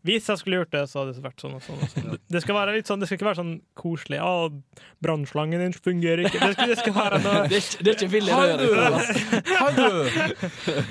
Hvis 0.03 0.29
jeg 0.31 0.39
skulle 0.41 0.57
gjort 0.63 0.71
det, 0.73 0.83
så 0.89 1.03
hadde 1.03 1.13
det 1.17 1.23
vært 1.27 1.43
sånn 1.45 1.55
og 1.59 1.63
sånn. 1.65 1.77
Og 1.85 1.89
sånn. 1.93 2.15
Det 2.33 2.41
skal 2.41 2.55
være 2.57 2.73
litt 2.79 2.89
sånn, 2.89 3.01
det 3.03 3.07
skal 3.11 3.19
ikke 3.19 3.27
være 3.29 3.41
sånn 3.43 3.61
koselig. 3.77 4.19
'Å, 4.23 4.49
brannslangen 5.05 5.61
din 5.61 5.73
fungerer 5.77 6.25
ikke. 6.25 6.41
Det 6.41 6.53
skal, 6.57 6.69
det 6.73 6.79
skal 6.81 6.95
være 6.97 7.19
noe 7.21 7.49
Det 7.49 7.59
er 7.59 7.65
ikke- 7.65 7.83
det 7.85 7.89
er 7.91 7.97
ikke 7.99 8.13
villig 8.15 8.33
å 8.33 8.41
gjøre 8.49 8.61
Det 9.77 10.85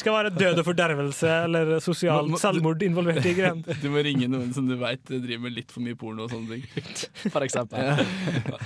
skal 0.00 0.16
være 0.16 0.30
død 0.34 0.58
og 0.58 0.64
fordervelse 0.66 1.28
eller 1.46 1.68
sosialt 1.84 2.26
Må- 2.26 2.34
må- 2.34 2.40
selvmord 2.42 2.82
involvert 2.82 3.24
i 3.30 3.34
greien. 3.38 3.60
Du 3.82 3.86
må 3.94 4.02
ringe 4.02 4.26
noen 4.32 4.50
som 4.56 4.66
du 4.66 4.74
veit 4.80 5.04
driver 5.06 5.44
med 5.46 5.54
litt 5.54 5.70
for 5.70 5.84
mye 5.86 5.94
porno 6.00 6.26
og 6.26 6.32
sånne 6.34 6.56
ting. 6.56 7.30
For 7.30 7.46
eksempel. 7.46 8.02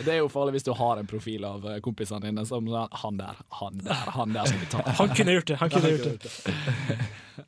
Det 0.01 0.15
er 0.15 0.21
jo 0.23 0.31
farlig 0.33 0.57
hvis 0.57 0.65
du 0.65 0.73
har 0.81 1.03
en 1.03 1.11
profil 1.11 1.45
av 1.45 1.67
eh, 1.75 1.81
kompisene 1.85 2.25
dine 2.25 2.47
som 2.49 2.65
sier 2.71 2.89
Han 3.05 3.21
der, 3.21 3.45
han 3.61 3.83
der, 3.85 4.05
han 4.17 4.33
der 4.39 4.49
skal 4.49 4.65
vi 4.65 4.71
ta. 4.73 4.85
Han 5.03 5.13
kunne 5.21 5.37
gjort 5.37 5.53
det, 5.53 5.61
han 5.61 5.75
kunne 5.77 5.93
gjort 5.93 6.25
det. 6.25 6.99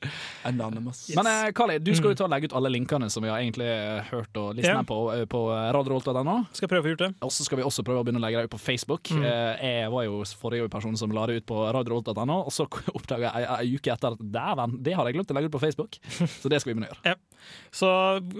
det 0.00 0.08
vi 0.08 0.10
snakker 0.10 0.62
om? 0.62 0.68
Anonymous. 0.68 1.10
Men 1.16 1.26
eh, 1.26 1.52
Kali, 1.52 1.78
du 1.78 1.94
skal 1.96 2.12
jo 2.12 2.18
ta 2.18 2.26
og 2.26 2.32
legge 2.32 2.48
ut 2.48 2.54
alle 2.58 2.70
linkene 2.72 3.10
som 3.10 3.24
vi 3.24 3.30
har 3.30 3.40
egentlig 3.40 3.68
eh, 3.68 4.10
hørt 4.10 4.36
og 4.40 4.56
lista 4.56 4.72
yeah. 4.72 4.86
på, 4.86 4.98
eh, 5.14 5.24
på 5.30 5.42
radiorolt.no. 5.48 6.36
Skal 6.56 6.70
prøve 6.70 6.82
å 6.82 6.86
få 6.86 6.92
gjort 6.94 7.04
det. 7.04 7.10
Og 7.26 7.32
så 7.34 7.46
skal 7.46 7.60
vi 7.60 7.66
også 7.66 7.84
prøve 7.86 8.02
å 8.02 8.06
begynne 8.06 8.22
å 8.22 8.24
legge 8.24 8.42
det 8.42 8.50
ut 8.50 8.54
på 8.54 8.62
Facebook. 8.62 9.12
Mm. 9.14 9.24
Eh, 9.28 9.66
Jeg 9.82 9.92
var 9.94 10.06
jo 10.06 10.22
forrige 10.40 10.68
person 10.72 10.96
som 10.98 11.14
la 11.14 11.26
det 11.28 11.40
ut 11.42 11.48
på 11.48 11.60
radiorolt.no, 11.76 12.40
og 12.44 12.54
så 12.54 12.68
oppdaga 12.98 13.32
jeg 13.32 13.50
ei 13.58 13.78
uke 13.78 13.94
etter 13.94 14.16
at 14.16 14.26
dæven, 14.38 14.78
det 14.84 14.96
har 14.98 15.08
jeg 15.08 15.18
glemt 15.18 15.32
å 15.32 15.38
legge 15.38 15.50
ut 15.52 15.56
på 15.56 15.64
Facebook. 15.66 16.00
Så 16.38 16.50
det 16.50 16.60
skal 16.60 16.72
vi 16.72 16.78
begynne 16.78 16.90
å 16.90 16.94
gjøre. 16.94 17.14
Ja. 17.14 17.48
Så 17.74 17.88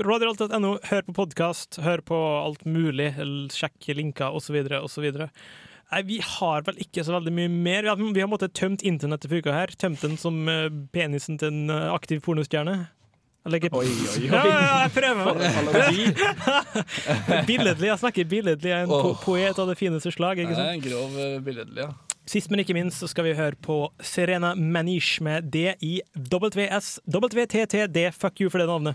radiorolt.no, 0.04 0.74
hør 0.90 1.06
på 1.08 1.14
podkast, 1.16 1.80
hør 1.82 2.02
på 2.06 2.18
alt 2.42 2.64
mulig, 2.68 3.12
sjekk 3.54 3.90
linker 3.98 4.36
osv. 4.36 4.60
osv. 4.82 5.08
Nei, 5.88 6.02
vi 6.04 6.18
har 6.20 6.66
vel 6.66 6.76
ikke 6.84 7.00
så 7.04 7.14
veldig 7.16 7.32
mye 7.32 7.48
mer. 7.48 7.82
Vi 7.86 7.88
har, 7.88 7.96
vi 7.96 8.20
har 8.20 8.28
måttet 8.28 8.52
tømt 8.58 8.82
internettet 8.84 9.30
for 9.30 9.40
uka 9.40 9.52
her. 9.56 9.72
Tømt 9.80 10.02
den 10.04 10.16
som 10.20 10.48
eh, 10.52 10.68
penisen 10.92 11.38
til 11.40 11.48
en 11.48 11.70
eh, 11.72 11.92
aktiv 11.94 12.20
pornostjerne. 12.24 12.76
Oi, 13.48 13.56
oi, 13.56 13.70
oi. 13.72 14.26
Ja, 14.28 14.42
jeg 14.82 14.90
prøver. 14.92 15.32
Billedlig. 17.48 17.88
Jeg 17.88 17.98
snakker 18.02 18.24
billedlig. 18.28 18.68
Jeg 18.68 18.80
er 18.82 18.84
en 18.84 18.92
oh. 18.92 19.16
Poet 19.22 19.58
av 19.58 19.66
det 19.70 19.78
fineste 19.80 20.12
slag. 20.12 20.38
ikke 20.42 20.54
sant? 20.58 20.68
en 20.74 20.84
grov 20.84 21.16
eh, 21.16 21.40
billedlig, 21.44 21.80
ja. 21.86 21.90
Sist, 22.28 22.50
men 22.52 22.60
ikke 22.60 22.76
minst, 22.76 23.00
så 23.00 23.08
skal 23.08 23.24
vi 23.24 23.32
høre 23.38 23.56
på 23.64 23.88
Serena 24.04 24.52
Manish 24.52 25.22
med 25.24 25.42
D-I-W-S-W-T-T-D. 25.54 26.02
Fuck 28.12 28.40
you 28.44 28.50
for 28.52 28.58
det 28.60 28.68
navnet. 28.68 28.94